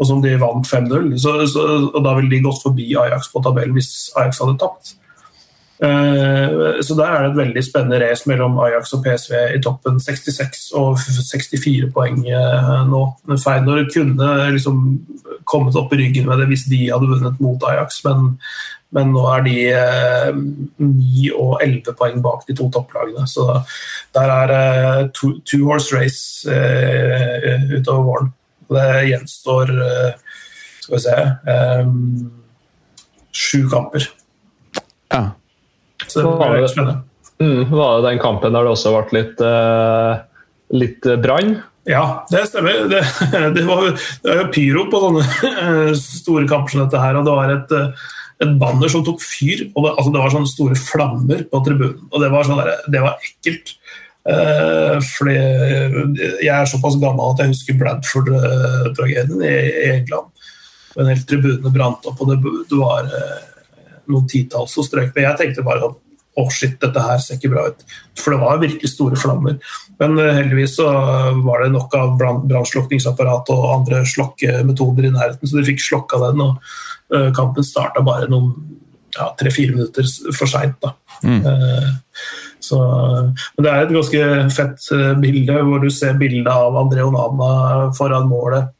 Og 0.00 0.06
som 0.06 0.20
de 0.20 0.34
vant 0.36 0.66
5-0. 0.66 1.16
Så, 1.16 1.46
så, 1.46 1.90
og 1.94 2.02
da 2.02 2.14
ville 2.16 2.28
de 2.30 2.40
gått 2.42 2.62
forbi 2.64 2.96
Ajax 2.98 3.28
på 3.30 3.40
tabellen 3.44 3.74
hvis 3.76 4.10
Ajax 4.18 4.40
hadde 4.42 4.58
tapt. 4.58 4.96
Eh, 5.84 6.82
Så 6.82 6.94
der 6.96 7.10
er 7.12 7.22
det 7.22 7.30
et 7.30 7.40
veldig 7.40 7.62
spennende 7.64 8.00
race 8.02 8.28
mellom 8.28 8.58
Ajax 8.64 8.92
og 8.96 9.04
PSV 9.04 9.34
i 9.56 9.62
toppen. 9.62 10.00
66 10.00 10.70
og 10.78 10.98
64 10.98 11.90
poeng 11.94 12.22
eh, 12.28 12.70
nå. 12.88 13.02
Feinor 13.42 13.84
kunne 13.92 14.30
liksom 14.54 14.80
kommet 15.44 15.76
opp 15.76 15.92
i 15.92 16.00
ryggen 16.00 16.28
med 16.28 16.40
det 16.40 16.48
hvis 16.50 16.68
de 16.70 16.86
hadde 16.88 17.10
vunnet 17.10 17.40
mot 17.44 17.66
Ajax, 17.68 18.00
men, 18.06 18.38
men 18.96 19.12
nå 19.12 19.24
er 19.34 19.44
de 19.44 19.56
eh, 19.76 20.30
9 20.80 21.28
og 21.36 21.58
11 21.64 21.98
poeng 21.98 22.22
bak 22.24 22.46
de 22.48 22.56
to 22.56 22.70
topplagene. 22.72 23.26
Så 23.28 23.48
der 24.16 24.34
er 24.38 24.52
det 24.54 25.12
two, 25.18 25.64
horse 25.66 25.92
race 25.96 26.48
eh, 26.50 27.68
utover 27.76 28.08
våren. 28.08 28.34
Det 28.74 28.90
gjenstår 29.10 29.70
eh, 29.84 30.12
Skal 30.80 30.96
vi 30.96 31.00
se 31.04 31.16
eh, 31.52 31.90
Sju 33.34 33.66
kamper. 33.68 34.06
Ja. 35.12 35.26
Så 36.08 36.22
det 36.22 36.30
var 36.30 36.56
veldig 36.56 36.72
spennende. 36.72 37.02
Mm, 37.42 37.70
var 37.74 37.96
det 37.98 38.10
den 38.10 38.22
kampen 38.22 38.54
der 38.54 38.66
det 38.66 38.74
også 38.76 38.92
ble 38.94 39.20
litt, 39.20 39.40
uh, 39.42 40.20
litt 40.74 41.08
brann? 41.22 41.56
Ja, 41.84 42.24
det 42.30 42.46
stemmer. 42.48 42.86
Det, 42.88 43.02
det 43.56 43.64
var 43.68 43.82
jo 43.84 43.94
det 43.94 44.28
var, 44.30 44.38
jo 44.42 44.50
pyro 44.54 44.86
på 44.92 45.00
sånne 45.02 45.24
eh, 45.50 45.90
store 45.98 46.46
kamper 46.48 46.72
som 46.72 46.84
dette 46.84 47.00
her. 47.00 47.18
Og 47.18 47.26
det 47.26 47.34
var 47.36 47.52
et, 47.52 47.74
eh, 47.76 48.06
et 48.46 48.54
banner 48.60 48.92
som 48.92 49.04
tok 49.04 49.20
fyr. 49.24 49.66
og 49.74 49.84
det, 49.84 49.92
altså 49.92 50.14
det 50.14 50.22
var 50.22 50.34
sånne 50.34 50.52
store 50.52 50.80
flammer 50.80 51.44
på 51.50 51.62
tribunen. 51.66 52.06
Og 52.10 52.24
det 52.24 52.32
var, 52.32 52.48
sånn 52.48 52.62
der, 52.62 52.72
det 52.88 53.04
var 53.04 53.20
ekkelt. 53.20 53.76
Uh, 54.24 54.96
fordi 55.04 55.34
jeg 55.36 56.48
er 56.48 56.68
såpass 56.70 56.94
gammel 56.96 57.34
at 57.34 57.42
jeg 57.42 57.50
husker 57.50 57.76
Bradford-tragedien 57.76 59.42
i, 59.44 59.56
i 59.68 59.90
England. 59.98 60.30
En 60.96 61.10
hel 61.10 61.20
tribune 61.28 61.72
brant 61.74 62.06
opp, 62.08 62.22
og 62.22 62.30
det, 62.30 62.38
det 62.70 62.78
var 62.78 63.10
eh, 63.10 63.42
noen 64.10 64.26
titalls 64.30 64.74
som 64.74 64.86
strøk. 64.86 65.12
Men 65.14 65.28
jeg 65.28 65.40
tenkte 65.40 65.66
bare 65.66 65.88
at 65.90 66.00
å 66.34 66.48
shit, 66.50 66.74
dette 66.82 67.02
her 67.02 67.20
ser 67.22 67.38
ikke 67.38 67.52
bra 67.52 67.68
ut. 67.70 67.82
For 68.18 68.34
det 68.34 68.40
var 68.42 68.62
virkelig 68.62 68.90
store 68.90 69.18
flammer. 69.18 69.58
Men 70.02 70.16
eh, 70.18 70.32
heldigvis 70.40 70.76
så 70.80 70.88
var 71.44 71.62
det 71.62 71.72
nok 71.74 71.94
av 71.98 72.16
brann- 72.18 72.42
brannslukningsapparat 72.50 73.52
og 73.54 73.68
andre 73.70 74.02
slokkemetoder 74.08 75.08
i 75.08 75.12
nærheten, 75.14 75.46
så 75.46 75.60
de 75.60 75.68
fikk 75.68 75.84
slokka 75.84 76.18
den. 76.26 76.42
og 76.42 77.14
eh, 77.14 77.30
Kampen 77.36 77.66
starta 77.66 78.02
bare 78.06 78.30
noen 78.32 78.50
ja, 79.14 79.28
tre-fire 79.38 79.76
minutter 79.76 80.08
for 80.34 80.50
seint. 80.50 80.74
da. 80.82 80.96
Mm. 81.22 81.44
Så, 82.64 82.78
men 83.54 83.64
det 83.64 83.70
er 83.70 83.84
et 83.84 83.92
ganske 83.94 84.28
fett 84.56 84.86
eh, 84.96 85.12
bilde 85.20 85.60
hvor 85.68 85.82
du 85.82 85.90
ser 85.92 86.16
bildet 86.20 86.50
av 86.50 86.76
André 86.80 87.04
Onana 87.04 87.92
foran 87.96 88.26
målet, 88.30 88.72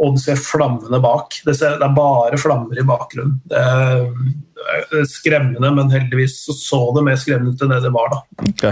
og 0.00 0.16
du 0.16 0.22
ser 0.22 0.40
flammene 0.40 0.98
bak. 1.02 1.36
Det, 1.46 1.54
ser, 1.58 1.76
det 1.80 1.86
er 1.86 1.94
bare 1.96 2.40
flammer 2.40 2.80
i 2.80 2.86
bakgrunnen. 2.86 3.36
Det 3.50 3.60
er, 3.60 4.08
er 4.98 5.06
skremmende, 5.10 5.70
men 5.76 5.92
heldigvis 5.92 6.40
så, 6.46 6.56
så 6.58 6.80
det 6.96 7.04
mer 7.06 7.20
skremmende 7.20 7.54
ut 7.54 7.62
enn 7.62 7.76
det 7.76 7.84
det 7.84 7.94
var. 7.94 8.16
da. 8.16 8.48
Ok. 8.50 8.66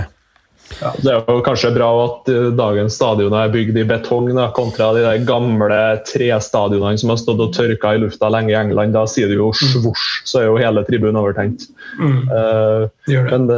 Det 1.03 1.11
er 1.13 1.21
jo 1.29 1.43
kanskje 1.45 1.73
bra 1.75 1.89
at 2.05 2.31
eh, 2.33 2.49
dagens 2.57 2.97
stadion 2.97 3.35
er 3.37 3.53
bygd 3.53 3.79
i 3.79 3.85
betong, 3.89 4.31
da, 4.37 4.49
kontra 4.57 4.93
de 4.97 5.05
der 5.05 5.27
gamle 5.29 5.81
trestadionene 6.09 7.01
som 7.01 7.13
har 7.13 7.21
stått 7.21 7.43
og 7.45 7.53
tørka 7.57 7.95
i 7.95 8.01
lufta 8.03 8.31
lenge 8.33 8.55
i 8.55 8.59
England. 8.59 8.97
Da 8.97 9.05
sier 9.11 9.31
det 9.31 9.39
jo 9.39 9.51
svosj, 9.57 10.23
så 10.29 10.43
er 10.43 10.49
jo 10.49 10.59
hele 10.61 10.85
tribunen 10.89 11.21
overtent. 11.23 11.69
Mm, 12.01 12.21
Uh, 12.33 12.89
det 13.07 13.19
det. 13.27 13.33
men, 13.35 13.51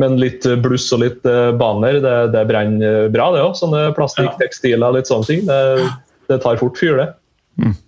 men 0.00 0.14
litt 0.20 0.46
bluss 0.64 0.86
og 0.94 1.02
litt 1.02 1.26
eh, 1.28 1.50
baner, 1.58 2.00
det, 2.02 2.16
det 2.32 2.46
brenner 2.48 3.10
bra, 3.12 3.28
det 3.34 3.44
òg. 3.44 3.54
Sånne 3.58 3.90
plastikktekstiler 3.96 4.88
og 4.88 4.98
litt 4.98 5.10
sånne 5.10 5.28
ting. 5.28 5.44
Det, 5.48 5.60
det 6.32 6.40
tar 6.44 6.58
fort 6.60 6.80
fyr, 6.80 6.96
det. 7.02 7.10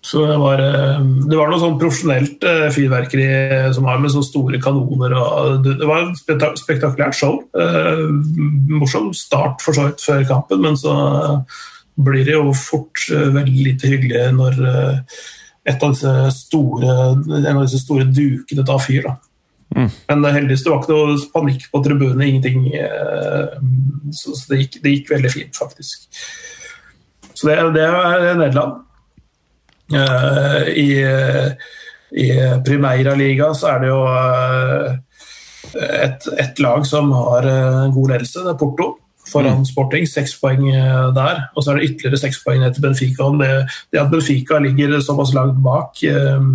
Så 0.05 0.27
det 0.29 0.35
var, 0.39 0.61
eh, 0.61 0.99
det 1.25 1.37
var 1.39 1.49
noe 1.49 1.59
sånn 1.59 1.79
profesjonelt 1.81 2.43
eh, 2.45 2.67
fyrverkeri 2.71 3.73
som 3.75 3.87
var 3.89 3.99
med 4.03 4.13
så 4.13 4.21
store 4.23 4.61
kanoner. 4.63 5.15
Og 5.17 5.65
det 5.65 5.89
var 5.89 6.03
et 6.05 6.19
spektak- 6.21 6.61
spektakulært 6.61 7.17
show. 7.17 7.39
Eh, 7.57 8.05
Morsom 8.77 9.09
start 9.17 9.65
for 9.65 9.73
så 9.73 9.87
vidt 9.89 10.05
før 10.05 10.27
kampen, 10.29 10.61
men 10.67 10.77
så 10.77 10.93
blir 11.97 12.25
det 12.29 12.37
jo 12.37 12.53
fort 12.53 13.07
eh, 13.11 13.31
veldig 13.33 13.65
lite 13.71 13.89
hyggelig 13.89 14.27
når 14.37 14.61
eh, 14.69 15.19
et 15.73 15.83
av 15.83 15.95
disse 15.97 16.15
store, 16.45 16.95
en 17.25 17.57
av 17.57 17.65
disse 17.65 17.81
store 17.81 18.05
dukene 18.13 18.67
tar 18.69 18.83
fyr. 18.85 19.07
Da. 19.09 19.17
Men 20.13 20.27
heldigvis 20.29 20.63
det 20.67 20.71
var 20.75 20.83
ikke 20.85 20.93
noe 21.01 21.17
panikk 21.33 21.65
på 21.73 21.81
tribunene, 21.83 22.29
ingenting. 22.29 22.69
eh, 22.77 23.57
Så 24.13 24.37
så 24.37 24.53
det 24.53 24.61
gikk, 24.61 24.83
det 24.85 24.93
gikk 24.99 25.15
veldig 25.17 25.33
fint, 25.33 25.57
faktisk. 25.57 26.05
Så 27.45 27.51
det, 27.51 27.61
det 27.77 27.85
er 27.85 28.39
Nederland. 28.41 28.81
Uh, 29.93 30.65
I, 30.81 30.89
i 32.17 32.29
Primeira-liga 32.65 33.51
så 33.53 33.75
er 33.75 33.83
det 33.83 33.91
jo 33.91 34.01
eh, 34.09 34.93
et, 36.07 36.29
et 36.41 36.61
lag 36.63 36.85
som 36.89 37.11
har 37.13 37.49
eh, 37.51 37.81
god 37.95 38.13
ledelse, 38.15 38.45
det 38.45 38.55
er 38.55 38.61
Porto. 38.61 38.95
Foran 39.25 39.65
Sporting, 39.67 40.05
seks 40.07 40.37
poeng 40.41 40.69
eh, 40.69 41.09
der. 41.17 41.47
Og 41.57 41.65
så 41.65 41.73
er 41.73 41.81
det 41.81 41.89
ytterligere 41.91 42.21
seks 42.21 42.43
poeng 42.45 42.63
etter 42.67 42.85
Benfica. 42.85 43.31
Det, 43.41 43.51
det 43.93 44.03
at 44.03 44.13
Benfica 44.13 44.61
ligger 44.63 45.01
såpass 45.03 45.35
langt 45.35 45.59
bak, 45.65 46.03
eh, 46.07 46.47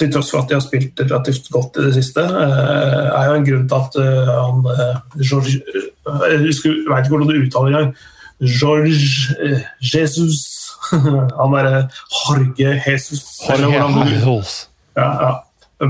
til 0.00 0.12
tross 0.14 0.32
for 0.32 0.42
at 0.42 0.48
de 0.50 0.56
har 0.56 0.64
spilt 0.64 1.02
relativt 1.04 1.50
godt 1.52 1.78
i 1.78 1.86
det 1.88 1.96
siste, 1.98 2.24
eh, 2.24 3.10
er 3.12 3.28
jo 3.28 3.36
en 3.36 3.48
grunn 3.50 3.68
til 3.68 3.78
at 3.82 4.00
eh, 4.00 4.32
han 4.32 4.64
eh, 4.72 4.96
eh, 5.20 5.52
Jeg 6.32 6.40
vet 6.46 6.64
ikke 6.64 7.12
hvordan 7.12 7.28
du 7.28 7.42
uttaler 7.42 7.74
engang. 7.74 7.92
George 8.42 9.36
eh, 9.44 9.60
Jesus 9.80 10.40
Han 10.92 11.52
derre 11.54 11.88
Jorge 12.26 12.74
Jesus. 12.86 13.22
Jorge 13.48 14.10
Jesus. 14.10 14.68
ja, 14.98 15.08
ja. 15.22 15.32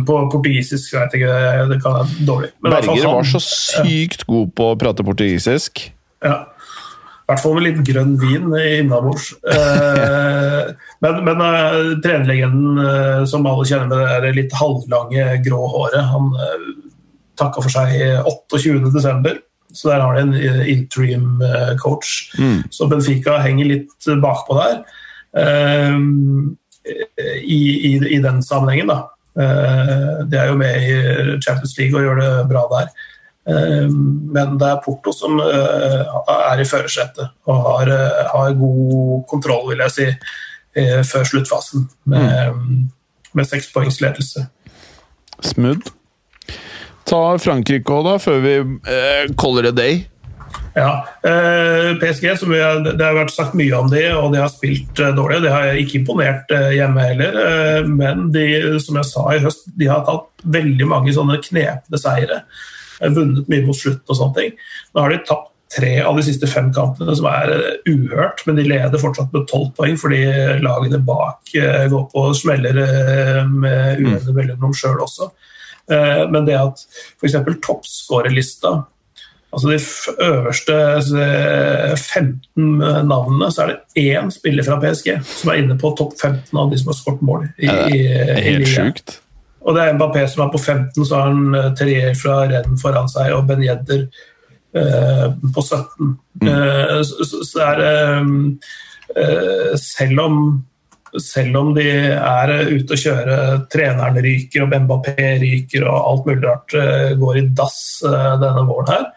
På 0.06 0.22
portugisisk 0.32 0.94
vet 0.94 1.12
jeg 1.12 1.20
ikke, 1.22 1.32
det- 1.32 1.68
det 1.72 1.78
kan 1.84 1.92
være 1.98 2.26
dårlig. 2.28 2.50
Men 2.62 2.72
Berger 2.72 3.08
var 3.12 3.26
så 3.28 3.40
sykt 3.44 4.22
god 4.28 4.52
på 4.56 4.70
å 4.72 4.78
prate 4.80 5.04
portugisisk. 5.04 5.90
ja. 6.24 6.38
I 7.22 7.32
hvert 7.32 7.40
fall 7.44 7.54
med 7.54 7.62
litt 7.64 7.82
grønn 7.86 8.16
vin 8.20 8.48
innabords. 8.82 9.28
Eh, 9.48 10.72
men 11.04 11.20
men 11.24 11.42
trenerlegenden 12.04 12.80
eh, 12.82 13.20
som 13.30 13.46
alle 13.46 13.64
kjenner 13.68 13.88
med 13.92 14.24
det 14.26 14.32
litt 14.36 14.52
halvlange, 14.58 15.28
grå 15.44 15.60
håret, 15.72 16.02
han 16.12 16.32
takka 17.38 17.62
for 17.64 17.72
seg 17.72 17.94
28.12. 18.26 19.38
Så 19.72 19.88
der 19.88 20.02
har 20.04 20.16
de 20.16 20.22
en 20.22 20.34
eh, 20.34 20.64
interim 20.72 21.42
coach. 21.80 22.32
coach. 22.36 22.62
Så 22.70 22.88
Benfica 22.90 23.38
henger 23.42 23.70
litt 23.70 24.10
bakpå 24.22 24.58
der. 24.58 24.82
eh, 26.84 27.38
i, 27.42 27.60
i, 27.92 28.16
I 28.16 28.18
den 28.22 28.42
sammenhengen, 28.42 28.92
da. 28.92 28.98
Eh, 29.38 30.26
de 30.28 30.36
er 30.36 30.50
jo 30.50 30.58
med 30.60 30.82
i 30.84 31.40
Champions 31.40 31.76
League 31.78 31.96
og 31.96 32.04
gjør 32.04 32.20
det 32.20 32.30
bra 32.50 32.66
der. 32.74 32.90
Eh, 33.48 33.88
men 33.88 34.58
det 34.60 34.68
er 34.68 34.82
Porto 34.84 35.14
som 35.16 35.40
er 35.40 36.60
i 36.60 36.68
førersetet 36.68 37.32
og 37.48 37.62
har, 37.68 37.92
har, 38.34 38.58
god 38.58 39.24
kontroll, 39.30 39.70
vil 39.72 39.84
jeg 39.86 39.96
si, 39.96 40.10
før 41.04 41.24
sluttfasen. 41.28 41.88
Med, 42.08 42.52
mm. 42.56 42.84
med 43.36 43.48
sekspoengsledelse. 43.48 44.46
Smooth. 45.42 45.92
Ta 47.08 47.22
Frankrike 47.42 47.92
òg, 47.92 48.06
da, 48.06 48.16
før 48.22 48.40
vi 48.44 48.56
uh, 48.62 49.32
caller 49.40 49.68
it 49.68 49.72
a 49.72 49.76
day. 49.76 50.02
Ja. 50.74 51.06
Eh, 51.22 51.96
PSG, 52.00 52.38
som 52.38 52.50
har, 52.50 52.80
det 52.80 53.04
har 53.04 53.16
vært 53.16 53.34
sagt 53.34 53.56
mye 53.58 53.76
om 53.76 53.90
de, 53.92 54.02
og 54.16 54.32
de 54.32 54.40
har 54.40 54.50
spilt 54.52 55.00
eh, 55.00 55.14
dårlig. 55.16 55.42
De 55.44 55.52
har 55.52 55.78
ikke 55.78 55.98
imponert 56.00 56.52
eh, 56.54 56.72
hjemme 56.78 57.06
heller, 57.10 57.38
men 57.88 58.30
de, 58.32 58.46
som 58.82 58.98
jeg 59.00 59.10
sa 59.10 59.26
i 59.34 59.42
høst, 59.44 59.68
de 59.78 59.90
har 59.90 60.04
tatt 60.08 60.28
veldig 60.56 60.88
mange 60.88 61.14
sånne 61.14 61.40
knepne 61.44 62.00
seire. 62.00 62.42
Vunnet 63.02 63.48
mye 63.50 63.66
mot 63.66 63.76
slutt 63.76 64.06
og 64.08 64.18
sånne 64.18 64.38
ting. 64.38 64.60
Nå 64.94 65.04
har 65.04 65.12
de 65.12 65.24
tapt 65.26 65.50
tre 65.72 65.94
av 66.04 66.18
de 66.18 66.24
siste 66.24 66.46
fem 66.48 66.68
kampene, 66.72 67.14
som 67.16 67.26
er 67.30 67.52
uhørt, 67.88 68.42
men 68.46 68.58
de 68.58 68.66
leder 68.66 69.00
fortsatt 69.00 69.32
med 69.32 69.46
tolv 69.48 69.70
poeng 69.78 69.96
fordi 69.96 70.20
lagene 70.60 71.00
bak 71.00 71.48
går 71.88 72.04
på 72.12 72.24
smeller 72.36 72.76
med 73.48 74.02
ujevne 74.02 74.34
mellomrom 74.36 74.76
sjøl 74.76 75.00
også. 75.00 75.30
Men 75.90 76.44
det 76.46 76.54
at 76.56 76.82
f.eks. 77.18 77.34
toppskårerlista 77.64 78.70
altså 79.52 79.68
de 79.68 79.78
øverste 80.24 80.76
15 81.96 82.82
eh, 82.82 83.02
navnene, 83.04 83.50
så 83.52 83.62
er 83.62 83.72
det 83.72 84.04
én 84.12 84.30
spiller 84.32 84.64
fra 84.64 84.78
PSG 84.80 85.18
som 85.28 85.52
er 85.52 85.60
inne 85.60 85.76
på 85.80 85.92
topp 85.98 86.16
15 86.20 86.58
av 86.58 86.70
de 86.72 86.80
som 86.80 86.92
har 86.92 86.98
skåret 86.98 87.22
mål. 87.26 87.46
I, 87.58 87.68
i, 87.68 88.00
det 88.08 88.36
er 88.38 88.46
helt 88.48 88.68
sjukt. 88.68 89.18
Og 89.62 89.76
det 89.76 89.84
er 89.84 89.94
Mbappé 89.94 90.24
som 90.26 90.46
er 90.46 90.52
på 90.54 90.58
15, 90.58 91.04
så 91.04 91.18
har 91.18 91.28
han 91.30 91.54
eh, 91.54 91.70
Terrier 91.78 92.16
fra 92.18 92.40
Rennes 92.50 92.82
foran 92.82 93.12
seg 93.12 93.34
og 93.36 93.46
Ben 93.50 93.62
Jedder 93.62 94.06
eh, 94.80 95.28
på 95.54 95.66
17. 95.68 96.16
Mm. 96.42 96.48
Eh, 96.48 96.98
så, 97.06 97.28
så, 97.28 97.44
det 97.60 97.68
er 97.68 98.24
eh, 99.22 99.74
selv 99.78 100.24
om 100.24 100.42
selv 101.20 101.58
om 101.60 101.72
de 101.76 101.88
er 102.14 102.52
ute 102.70 102.96
og 102.96 103.02
kjører, 103.02 103.64
treneren 103.72 104.20
ryker 104.24 104.64
og 104.64 104.72
Mbappé 104.72 105.26
ryker 105.42 105.84
og 105.84 105.98
alt 105.98 106.28
mulig 106.30 106.44
rart 106.46 106.76
eh, 106.78 107.10
går 107.20 107.40
i 107.40 107.44
dass 107.52 107.80
denne 108.04 108.64
våren 108.68 108.92
her, 108.94 109.10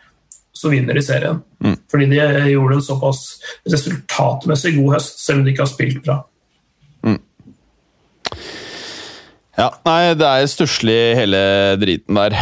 så 0.55 0.71
vinner 0.71 0.97
de 0.97 1.03
serien. 1.03 1.41
Mm. 1.63 1.75
Fordi 1.91 2.07
de 2.11 2.21
gjorde 2.51 2.79
en 2.79 2.85
såpass 2.85 3.21
resultatmessig 3.71 4.75
god 4.77 4.95
høst, 4.97 5.19
selv 5.23 5.41
om 5.41 5.45
de 5.45 5.53
ikke 5.53 5.65
har 5.65 5.71
spilt 5.71 6.01
bra. 6.05 6.19
Mm. 7.05 7.19
Ja, 9.55 9.69
nei, 9.87 9.99
det 10.19 10.29
er 10.29 10.49
stusslig 10.51 10.99
hele 11.19 11.41
driten 11.79 12.19
der. 12.19 12.37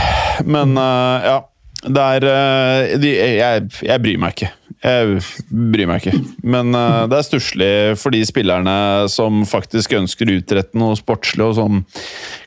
Men 0.45 0.77
uh, 0.77 1.25
ja. 1.25 1.39
Det 1.83 1.99
er 1.99 2.23
uh, 2.23 2.93
de, 2.95 3.09
jeg, 3.11 3.63
jeg, 3.83 3.99
bryr 3.99 4.19
meg 4.21 4.37
ikke. 4.37 4.53
Jeg 4.83 5.19
bryr 5.47 5.87
meg 5.87 6.03
ikke. 6.03 6.21
Men 6.43 6.75
uh, 6.75 7.05
det 7.07 7.19
er 7.19 7.27
stusslig 7.27 7.73
for 8.01 8.11
de 8.15 8.23
spillerne 8.27 8.77
som 9.11 9.45
faktisk 9.47 9.95
ønsker 9.95 10.27
å 10.27 10.39
utrette 10.41 10.79
noe 10.79 10.97
sportslig, 10.99 11.45
og 11.45 11.55
som 11.59 11.83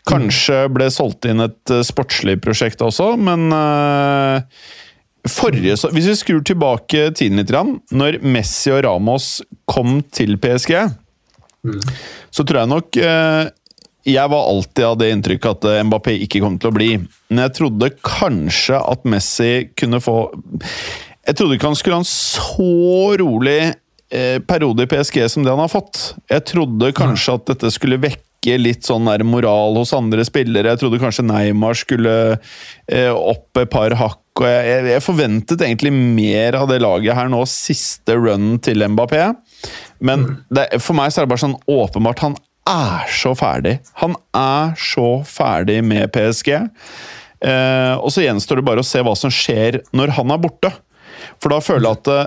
kanskje 0.08 0.66
ble 0.74 0.90
solgt 0.92 1.28
inn 1.30 1.40
et 1.46 1.76
sportslig 1.88 2.36
prosjekt 2.44 2.84
også, 2.84 3.14
men 3.16 3.48
Forrige, 5.26 5.76
hvis 5.92 6.08
vi 6.10 6.16
skrur 6.18 6.42
tilbake 6.46 7.10
tiden 7.16 7.40
litt, 7.40 7.52
når 7.90 8.20
Messi 8.22 8.70
og 8.74 8.82
Ramos 8.86 9.40
kom 9.68 10.00
til 10.14 10.36
PSG, 10.42 10.74
mm. 11.66 11.80
så 12.30 12.46
tror 12.46 12.62
jeg 12.62 12.70
nok 12.70 12.98
eh, 13.00 13.48
Jeg 14.06 14.30
var 14.30 14.50
alltid 14.52 14.84
av 14.86 14.98
det 15.00 15.10
inntrykket 15.14 15.56
at 15.56 15.68
eh, 15.72 15.82
Mbappé 15.86 16.14
ikke 16.22 16.42
kom 16.44 16.60
til 16.62 16.70
å 16.70 16.76
bli. 16.76 16.90
Men 17.30 17.42
jeg 17.46 17.56
trodde 17.58 17.94
kanskje 18.06 18.78
at 18.78 19.08
Messi 19.08 19.50
kunne 19.78 20.02
få 20.04 20.28
Jeg 21.26 21.38
trodde 21.38 21.58
ikke 21.58 21.70
han 21.70 21.78
skulle 21.78 21.98
ha 21.98 22.04
en 22.04 22.08
så 22.08 23.16
rolig 23.20 23.58
eh, 23.66 24.38
periode 24.46 24.86
i 24.86 24.90
PSG 24.90 25.24
som 25.32 25.46
det 25.46 25.52
han 25.52 25.64
har 25.64 25.72
fått. 25.72 26.12
Jeg 26.30 26.46
trodde 26.52 26.94
kanskje 26.96 27.38
at 27.40 27.50
dette 27.50 27.72
skulle 27.74 28.00
vekke 28.02 28.56
litt 28.62 28.86
sånn 28.86 29.08
der 29.08 29.24
moral 29.26 29.74
hos 29.80 29.94
andre 29.96 30.22
spillere. 30.26 30.70
Jeg 30.74 30.84
trodde 30.84 31.02
kanskje 31.02 31.26
Neymar 31.26 31.74
skulle 31.78 32.14
opp 33.10 33.58
et 33.58 33.72
par 33.72 33.96
hakk 33.98 34.22
og 34.36 34.48
jeg, 34.48 34.86
jeg, 34.90 35.04
forventet 35.04 35.62
egentlig 35.64 35.92
mer 35.94 36.58
av 36.58 36.68
det 36.70 36.80
laget 36.84 37.16
her 37.16 37.30
nå, 37.32 37.42
siste 37.48 38.16
runnen 38.18 38.60
til 38.62 38.84
Mbappé. 38.92 39.30
Men 40.04 40.26
det, 40.52 40.68
for 40.84 40.96
meg 40.98 41.12
så 41.12 41.22
er 41.22 41.26
det 41.26 41.32
bare 41.32 41.44
sånn 41.46 41.60
åpenbart 41.70 42.24
Han 42.24 42.36
er 42.68 43.06
så 43.14 43.32
ferdig. 43.38 43.78
Han 44.02 44.16
er 44.36 44.74
så 44.80 45.22
ferdig 45.28 45.78
med 45.86 46.10
PSG. 46.14 46.52
Eh, 46.56 47.94
og 47.96 48.10
så 48.12 48.24
gjenstår 48.24 48.60
det 48.60 48.66
bare 48.66 48.82
å 48.82 48.86
se 48.86 49.02
hva 49.04 49.14
som 49.18 49.32
skjer 49.32 49.80
når 49.96 50.16
han 50.18 50.34
er 50.34 50.42
borte. 50.42 50.72
For 51.42 51.52
da 51.52 51.60
føler 51.64 51.88
jeg 51.88 52.00
at 52.00 52.08
det, 52.08 52.20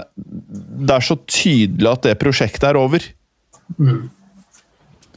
det 0.87 0.95
er 0.95 1.05
så 1.05 1.17
tydelig 1.25 1.91
at 1.91 2.07
det 2.07 2.17
prosjektet 2.21 2.69
er 2.71 2.79
over. 2.79 3.05
Mm. 3.77 4.09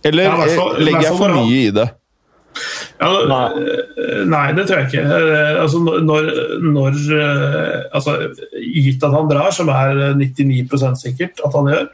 Eller 0.04 0.30
ja, 0.30 0.46
legger 0.82 1.06
jeg 1.06 1.18
for 1.18 1.36
mye 1.36 1.58
i 1.58 1.74
det? 1.74 1.88
Ja, 3.00 3.10
nei. 3.26 3.46
Eh, 3.98 4.20
nei. 4.28 4.44
det 4.56 4.66
tror 4.68 4.82
jeg 4.82 4.90
ikke. 4.90 5.04
Eh, 5.16 5.62
altså, 5.62 5.80
når, 5.82 6.28
når 6.74 7.00
eh, 7.16 7.80
altså, 7.94 8.18
Gitt 8.60 9.06
at 9.06 9.16
han 9.16 9.30
drar, 9.30 9.50
som 9.54 9.70
er 9.72 10.04
99% 10.18 11.00
sikkert 11.00 11.42
at 11.46 11.58
han 11.58 11.72
gjør, 11.72 11.90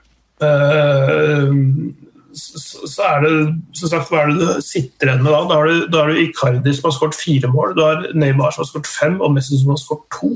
så 2.39 3.03
er 3.09 3.25
det 3.25 3.31
som 3.75 3.91
sagt, 3.91 4.11
hva 4.13 4.21
er 4.23 4.31
det 4.31 4.39
du 4.39 4.63
sitter 4.63 5.09
igjen 5.09 5.25
med 5.25 5.33
da? 5.35 5.41
Da 5.51 5.57
har 5.59 5.67
du, 5.67 5.87
da 5.91 6.03
har 6.05 6.13
du 6.13 6.21
Icardi 6.23 6.75
som 6.77 6.87
har 6.87 6.95
skåret 6.95 7.19
fire 7.19 7.51
mål, 7.51 7.75
du 7.75 7.83
har 7.83 8.05
Neymar 8.15 8.55
som 8.55 8.63
har 8.63 8.69
skåret 8.71 8.91
fem, 8.93 9.17
og 9.19 9.33
Messi 9.35 9.59
som 9.59 9.73
har 9.75 9.81
skåret 9.83 10.07
to 10.15 10.31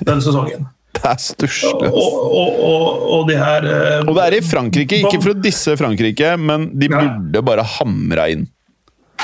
denne 0.00 0.24
sesongen. 0.24 0.66
Det 0.96 1.04
er 1.10 1.20
stusslig. 1.20 1.90
Og, 1.92 2.18
og, 2.24 2.60
og, 2.66 3.02
og, 3.12 3.24
det 3.28 3.36
her 3.36 3.66
Og 4.06 4.14
det 4.16 4.22
er 4.24 4.36
i 4.38 4.44
Frankrike, 4.44 5.00
ikke 5.04 5.20
for 5.20 5.34
å 5.34 5.38
disse 5.38 5.76
Frankrike, 5.76 6.34
men 6.40 6.70
de 6.78 6.88
burde 6.92 7.42
bare 7.44 7.66
hamra 7.76 8.30
inn. 8.32 8.46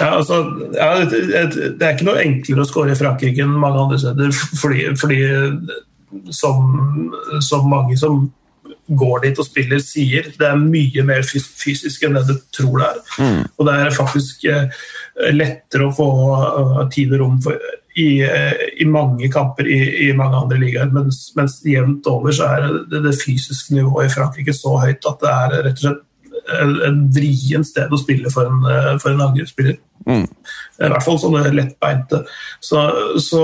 Ja, 0.00 0.14
altså, 0.16 0.42
ja, 0.72 1.04
det 1.04 1.84
er 1.84 1.94
ikke 1.94 2.06
noe 2.08 2.20
enklere 2.22 2.64
å 2.64 2.68
skåre 2.68 2.94
i 2.94 2.98
Frankrike 2.98 3.44
enn 3.44 3.56
mange 3.60 3.80
andre 3.82 3.98
steder. 4.00 4.32
Fordi, 4.60 4.86
fordi 5.00 5.18
som, 6.32 7.10
som, 7.44 7.68
mange 7.68 7.98
som 8.00 8.22
går 8.88 9.26
dit 9.26 9.38
og 9.40 9.46
spiller, 9.46 9.82
sier, 9.84 10.30
det 10.38 10.48
er 10.48 10.60
mye 10.60 11.04
mer 11.06 11.22
fysisk 11.26 12.06
enn 12.06 12.16
det 12.18 12.24
du 12.30 12.34
tror 12.56 12.80
det 12.80 12.88
er. 12.88 13.02
Mm. 13.20 13.44
Og 13.56 13.68
det 13.68 13.76
er 13.84 13.96
faktisk 13.96 14.48
eh, 14.50 14.82
lettere 15.32 15.88
å 15.88 15.94
få 15.96 16.08
uh, 16.32 16.82
tid 16.92 17.12
og 17.14 17.22
rom 17.22 17.38
for, 17.44 17.60
i, 17.98 18.08
uh, 18.24 18.62
i, 18.80 18.86
mange 18.88 19.28
kamper 19.32 19.68
i, 19.68 19.80
i 20.06 20.12
mange 20.16 20.38
andre 20.38 20.60
ligaer. 20.60 20.92
Mens, 20.94 21.24
mens, 21.36 21.58
jevnt 21.66 22.06
over 22.10 22.32
så 22.34 22.48
er 22.54 22.66
det, 22.88 23.02
det 23.04 23.18
fysiske 23.20 23.76
nivået 23.76 24.08
i 24.08 24.14
Frankrike 24.14 24.54
så 24.56 24.78
høyt 24.80 25.10
at 25.10 25.22
det 25.22 25.34
er 25.34 25.58
rett 25.68 25.82
og 25.82 25.86
slett 25.86 26.08
en 26.50 27.06
vrient 27.14 27.68
sted 27.68 27.92
å 27.92 28.00
spille 28.00 28.30
for 28.32 28.48
en, 28.50 28.64
eh, 28.66 28.92
for 29.02 29.12
en 29.12 29.24
angrepsspiller. 29.28 29.78
Mm. 30.08 30.26
I 30.26 30.90
hvert 30.90 31.04
fall 31.04 31.20
sånne 31.22 31.52
lettbeinte. 31.54 32.24
Så, 32.60 32.82
så 33.22 33.42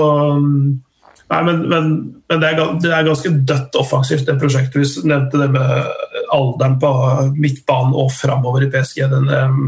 Nei, 1.29 1.43
men, 1.45 1.59
men, 1.69 1.89
men 2.25 2.39
det, 2.41 2.47
er, 2.47 2.71
det, 2.81 2.89
er, 2.89 3.03
ganske 3.05 3.29
dødt 3.29 3.75
offensivt, 3.77 4.25
det 4.25 4.39
prosjektet. 4.41 4.79
Vi 4.81 5.09
nevnte 5.11 5.37
det 5.37 5.51
med 5.53 6.23
alderen 6.33 6.79
på 6.81 6.89
midtbanen 7.37 7.93
og 7.93 8.09
framover 8.15 8.65
i 8.65 8.69
PSG. 8.73 9.03
Den, 9.11 9.29
eh, 9.29 9.59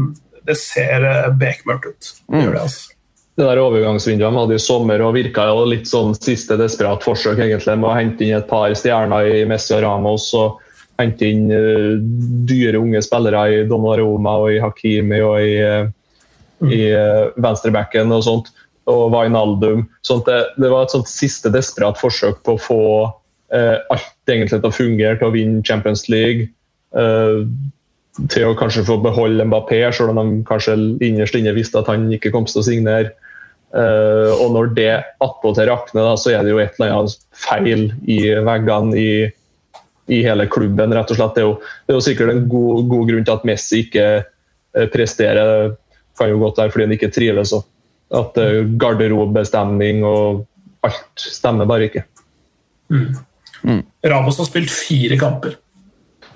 det 0.50 0.56
ser 0.58 1.06
eh, 1.06 1.28
bekmørkt 1.38 1.86
ut. 1.86 2.10
Det 2.26 2.42
gjør 2.42 2.56
det, 2.56 2.64
altså. 2.64 2.91
Det 3.32 3.46
der 3.48 3.60
overgangsvinduet 3.62 4.36
hadde 4.36 4.56
i 4.58 4.60
sommer 4.60 5.00
og 5.00 5.14
virka 5.16 5.46
jo 5.48 5.62
litt 5.70 5.86
sånn 5.88 6.12
siste 6.18 6.58
desperat 6.60 7.04
forsøk 7.04 7.38
egentlig 7.40 7.78
med 7.80 7.88
å 7.88 7.94
hente 7.96 8.26
inn 8.26 8.36
et 8.36 8.48
par 8.50 8.74
stjerner 8.76 9.30
i 9.30 9.46
Messi 9.48 9.72
og 9.76 9.86
Ramos. 9.86 10.28
og 10.36 10.60
hente 11.00 11.26
inn 11.26 11.48
uh, 11.50 11.96
dyre 12.48 12.80
unge 12.80 13.00
spillere 13.04 13.42
i 13.50 13.62
Donnaroma 13.68 14.36
og 14.44 14.52
i 14.52 14.60
Hakimi 14.62 15.22
og 15.24 15.38
i, 15.40 15.54
uh, 15.64 15.88
i 16.68 16.82
uh, 16.92 17.32
venstrebacken 17.40 18.12
og 18.12 18.24
sånt. 18.28 18.52
Og 18.90 19.12
Wijnaldum. 19.14 19.86
Sånt 20.02 20.26
det, 20.26 20.40
det, 20.58 20.68
var 20.68 20.84
et 20.84 20.94
sånt 20.94 21.08
siste 21.08 21.52
desperat 21.54 22.00
forsøk 22.00 22.40
på 22.42 22.56
å 22.56 22.62
få 22.62 22.84
alt 23.52 24.30
egentlig 24.32 24.56
til 24.56 24.64
å 24.64 24.72
fungere, 24.72 25.18
til 25.20 25.28
å 25.28 25.34
vinne 25.34 25.60
Champions 25.62 26.06
League. 26.08 26.48
til 28.32 28.46
å 28.48 28.54
kanskje 28.56 28.84
få 28.88 28.96
beholde 29.04 29.44
Mbappé, 29.44 29.82
selv 29.92 30.16
om 30.16 30.18
de 30.18 30.44
kanskje 30.48 30.74
innerst 31.04 31.36
inne 31.36 31.52
visste 31.52 31.78
at 31.78 31.90
han 31.92 32.08
ikke 32.16 32.32
kom 32.32 32.48
til 32.48 32.62
å 32.62 32.64
signere. 32.64 33.12
Og 33.72 34.50
når 34.52 34.66
det 34.76 34.90
attpåtil 35.24 35.70
rakner, 35.70 36.10
så 36.20 36.34
er 36.34 36.42
det 36.44 36.50
jo 36.52 36.58
et 36.60 36.74
eller 36.76 36.92
annet 36.92 37.22
feil 37.40 37.86
i 38.04 38.18
veggene 38.44 38.98
i 39.00 39.12
i 40.06 40.22
hele 40.22 40.46
klubben. 40.46 40.94
rett 40.94 41.10
og 41.10 41.18
slett. 41.18 41.34
Det 41.34 41.42
er 41.42 41.48
jo, 41.48 41.56
det 41.86 41.94
er 41.94 41.98
jo 41.98 42.04
sikkert 42.04 42.32
en 42.32 42.46
god, 42.50 42.86
god, 42.90 43.10
grunn 43.10 43.26
til 43.26 43.36
at 43.36 43.44
Messi 43.48 43.82
ikke 43.86 44.06
eh, 44.20 44.88
presterer. 44.92 45.72
Det 45.72 46.18
kan 46.18 46.32
jo 46.32 46.40
godt 46.42 46.60
være 46.60 46.74
fordi 46.74 46.88
han 46.88 46.96
ikke 46.98 47.12
trives. 47.14 47.54
Og 47.56 47.68
At 48.12 48.36
uh, 48.36 48.66
garderobestemning 48.76 50.02
og 50.04 50.42
alt 50.84 51.22
stemmer 51.22 51.68
bare 51.68 51.88
ikke. 51.88 52.02
Mm. 52.92 53.14
Mm. 53.62 53.80
Ramos 54.04 54.36
har 54.42 54.50
spilt 54.50 54.74
fire 54.74 55.16
kamper. 55.16 55.56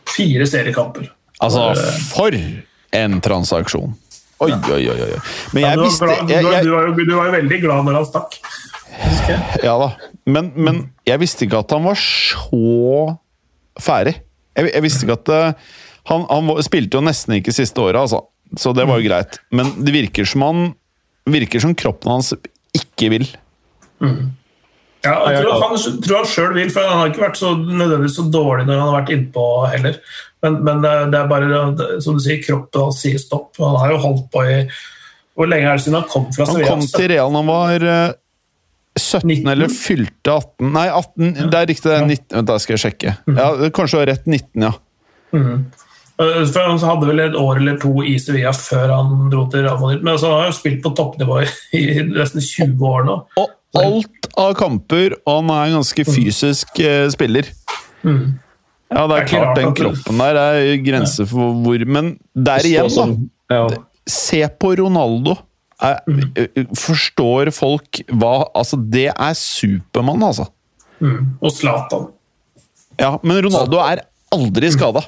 Fire 0.08 0.46
seriekamper. 0.48 1.10
Altså, 1.44 1.68
eh, 1.76 2.00
for 2.14 2.38
en 2.96 3.20
transaksjon! 3.20 3.92
Oi, 4.44 4.50
oi, 4.52 4.82
oi. 4.92 4.96
oi. 5.06 5.20
Men 5.54 5.64
jeg 5.64 5.70
ja, 5.70 5.76
du, 5.80 5.86
glad, 5.88 6.28
du, 6.28 6.34
du, 6.36 6.70
var 6.74 6.88
jo, 6.88 6.94
du 6.96 7.14
var 7.14 7.28
jo 7.30 7.34
veldig 7.38 7.60
glad 7.62 7.86
når 7.88 7.98
han 8.00 8.08
stakk. 8.08 8.38
Ja 9.64 9.74
da. 9.80 9.90
Men, 10.28 10.50
men 10.56 10.80
jeg 11.06 11.22
visste 11.22 11.46
ikke 11.46 11.62
at 11.64 11.72
han 11.74 11.86
var 11.86 11.98
så 12.00 13.16
ferdig. 13.80 14.16
Jeg, 14.56 14.70
jeg 14.72 14.84
visste 14.84 15.06
ikke 15.06 15.18
at 15.18 15.32
uh, 15.34 15.74
Han, 16.06 16.22
han 16.30 16.62
spilte 16.64 16.96
jo 16.96 17.02
nesten 17.02 17.34
ikke 17.40 17.54
siste 17.54 17.82
året, 17.82 17.98
altså. 17.98 18.22
Så 18.56 18.70
det 18.76 18.84
var 18.86 19.00
jo 19.00 19.08
greit. 19.08 19.40
Men 19.50 19.72
det 19.82 19.94
virker 19.94 20.28
som 20.28 20.44
han 20.46 20.60
virker 21.26 21.62
som 21.62 21.74
kroppen 21.74 22.12
hans 22.12 22.30
ikke 22.76 23.10
vil. 23.10 23.26
Ja, 25.06 25.16
jeg 25.30 25.42
tror 25.42 25.64
han, 25.64 25.76
tror 26.04 26.20
han 26.20 26.30
sjøl 26.30 26.54
vil, 26.56 26.70
for 26.74 26.86
han 26.86 27.00
har 27.00 27.10
ikke 27.10 27.24
vært 27.24 27.40
så 27.40 27.52
nødvendigvis 27.58 28.16
så 28.18 28.26
dårlig 28.30 28.66
når 28.68 28.78
han 28.78 28.88
har 28.88 28.96
vært 29.00 29.12
innpå 29.16 29.44
heller. 29.72 29.98
Men, 30.46 30.60
men 30.66 30.84
det 30.84 30.92
er- 30.92 31.10
det 31.12 31.18
er 31.20 31.30
bare, 31.30 32.00
som 32.04 32.18
du 32.18 32.22
sier, 32.24 32.38
kroppen 32.44 32.86
hans 32.86 33.00
sier 33.02 33.18
stopp. 33.20 33.50
Han 33.62 33.76
har 33.82 33.96
jo 33.96 34.04
holdt 34.04 34.30
på 34.32 34.44
i 34.46 34.60
Hvor 35.36 35.50
lenge 35.50 35.68
er 35.68 35.76
det 35.76 35.84
siden 35.84 35.98
han 35.98 36.08
kom 36.08 36.30
fra 36.32 36.46
Sevilla? 36.48 36.70
Han 36.70 36.80
kom 36.80 36.86
til 36.88 37.10
Real 37.12 37.34
han 37.36 37.50
var 37.50 37.82
eh, 37.84 38.12
17 38.96 39.28
19? 39.28 39.48
eller 39.52 39.68
fylte 39.68 40.32
18 40.32 40.70
Nei, 40.72 40.86
18, 40.88 41.50
det 41.50 41.58
er 41.58 41.66
riktig. 41.68 41.90
det 41.90 41.96
er 41.98 42.06
19, 42.06 42.36
vent, 42.38 42.46
da 42.48 42.56
skal 42.62 42.76
jeg 42.76 42.84
sjekke. 42.86 43.16
Ja, 43.36 43.48
Kanskje 43.76 43.98
det 43.98 44.00
var 44.00 44.08
rett 44.14 44.30
19, 44.32 44.64
ja. 44.64 44.72
Mm. 45.36 45.66
For 46.16 46.62
Han 46.64 46.80
hadde 46.80 47.10
vel 47.10 47.20
et 47.26 47.36
år 47.36 47.60
eller 47.60 47.76
to 47.80 47.92
i 48.00 48.14
Sevilla 48.22 48.54
før 48.56 48.94
han 48.94 49.28
dro 49.32 49.44
til 49.52 49.66
Real 49.66 49.76
Madrid. 49.82 50.00
Men 50.00 50.14
altså, 50.14 50.30
han 50.32 50.40
har 50.40 50.48
jo 50.48 50.56
spilt 50.56 50.80
på 50.86 50.94
toppnivå 50.96 51.42
i 51.76 51.84
nesten 52.08 52.40
20 52.40 52.88
år 52.88 53.04
nå. 53.10 53.18
Og 53.36 53.52
alt 53.76 54.30
av 54.40 54.54
kamper, 54.56 55.18
og 55.26 55.42
han 55.42 55.52
er 55.52 55.68
en 55.68 55.78
ganske 55.82 56.06
fysisk 56.08 56.80
mm. 56.80 57.12
spiller. 57.12 57.52
Ja, 58.92 59.06
det 59.10 59.16
er 59.16 59.24
Det 59.24 59.24
er 59.24 59.30
klart 59.32 59.56
den 59.58 59.72
kroppen 59.74 60.20
der 60.22 60.38
er 60.38 60.76
grenser 60.84 61.26
for 61.26 61.56
hvor 61.64 61.84
Men 61.90 62.12
der 62.34 62.66
igjen, 62.68 62.88
da. 63.48 63.56
ja. 63.56 63.66
Se 64.06 64.44
på 64.62 64.76
Ronaldo. 64.78 65.34
Eh, 65.82 66.62
Forstår 66.78 67.50
folk 67.52 67.98
hva 68.08 68.46
Altså, 68.54 68.78
det 68.78 69.08
er 69.10 69.34
Supermann, 69.36 70.22
altså. 70.22 70.46
Og 71.02 71.50
Zlatan. 71.52 72.06
Ja, 72.96 73.16
men 73.22 73.42
Ronaldo 73.44 73.82
er 73.84 74.04
aldri 74.32 74.70
skada. 74.72 75.02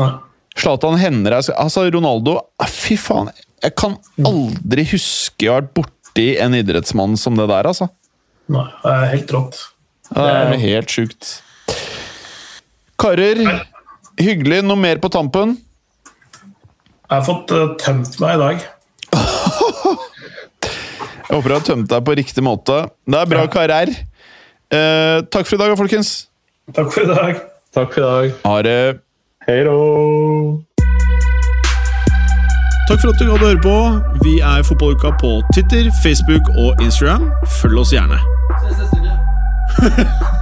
Nei. 0.00 0.10
Zlatan 0.58 0.98
hender 1.00 1.36
er 1.38 1.52
Altså, 1.60 1.84
Ronaldo 1.92 2.38
eh, 2.60 2.66
Fy 2.72 2.96
faen. 2.98 3.30
Jeg 3.62 3.76
kan 3.78 3.98
aldri 4.26 4.88
huske 4.90 5.44
jeg 5.46 5.52
har 5.52 5.62
vært 5.62 5.74
borti 5.76 6.26
en 6.42 6.56
idrettsmann 6.58 7.14
som 7.20 7.36
det 7.38 7.46
der, 7.52 7.68
altså. 7.70 7.86
Nei, 8.52 8.66
det 8.82 8.96
er 8.96 9.06
helt 9.14 9.30
rått. 9.36 9.60
Det 10.10 10.24
er 10.28 10.56
helt 10.60 10.90
sjukt. 10.92 11.28
Karer, 13.02 13.40
hyggelig. 14.20 14.60
Noe 14.62 14.78
mer 14.78 15.00
på 15.02 15.10
tampen? 15.10 15.56
Jeg 17.10 17.18
har 17.18 17.24
fått 17.26 17.50
uh, 17.50 17.74
tømt 17.82 18.14
meg 18.22 18.36
i 18.36 18.40
dag. 18.42 18.62
Jeg 21.32 21.38
håper 21.38 21.48
jeg 21.48 21.56
har 21.56 21.64
tømt 21.64 21.88
deg 21.88 22.02
på 22.04 22.14
riktig 22.18 22.42
måte. 22.44 22.74
Det 23.08 23.16
er 23.16 23.28
bra 23.30 23.46
karer. 23.48 23.88
Uh, 24.68 25.24
takk 25.32 25.48
for 25.48 25.56
i 25.56 25.60
dag, 25.62 25.72
folkens. 25.80 26.10
Takk 26.76 26.90
for 26.92 27.06
i 27.06 27.08
dag. 27.08 27.40
Takk 27.72 27.94
for 27.94 28.02
i 28.02 28.04
dag. 28.04 28.34
Ha 28.44 28.58
det. 28.66 29.00
Hei 29.48 29.56
då! 29.64 29.78
Takk 32.90 33.00
for 33.00 33.14
at 33.14 33.16
du 33.16 33.24
gadd 33.30 33.40
å 33.40 33.48
høre 33.48 33.64
på. 33.64 33.78
Vi 34.28 34.36
er 34.44 34.68
Fotballuka 34.68 35.16
på 35.24 35.38
Twitter, 35.54 35.88
Facebook 36.04 36.52
og 36.58 36.84
Instagram. 36.84 37.30
Følg 37.62 37.80
oss 37.86 37.96
gjerne. 37.96 38.20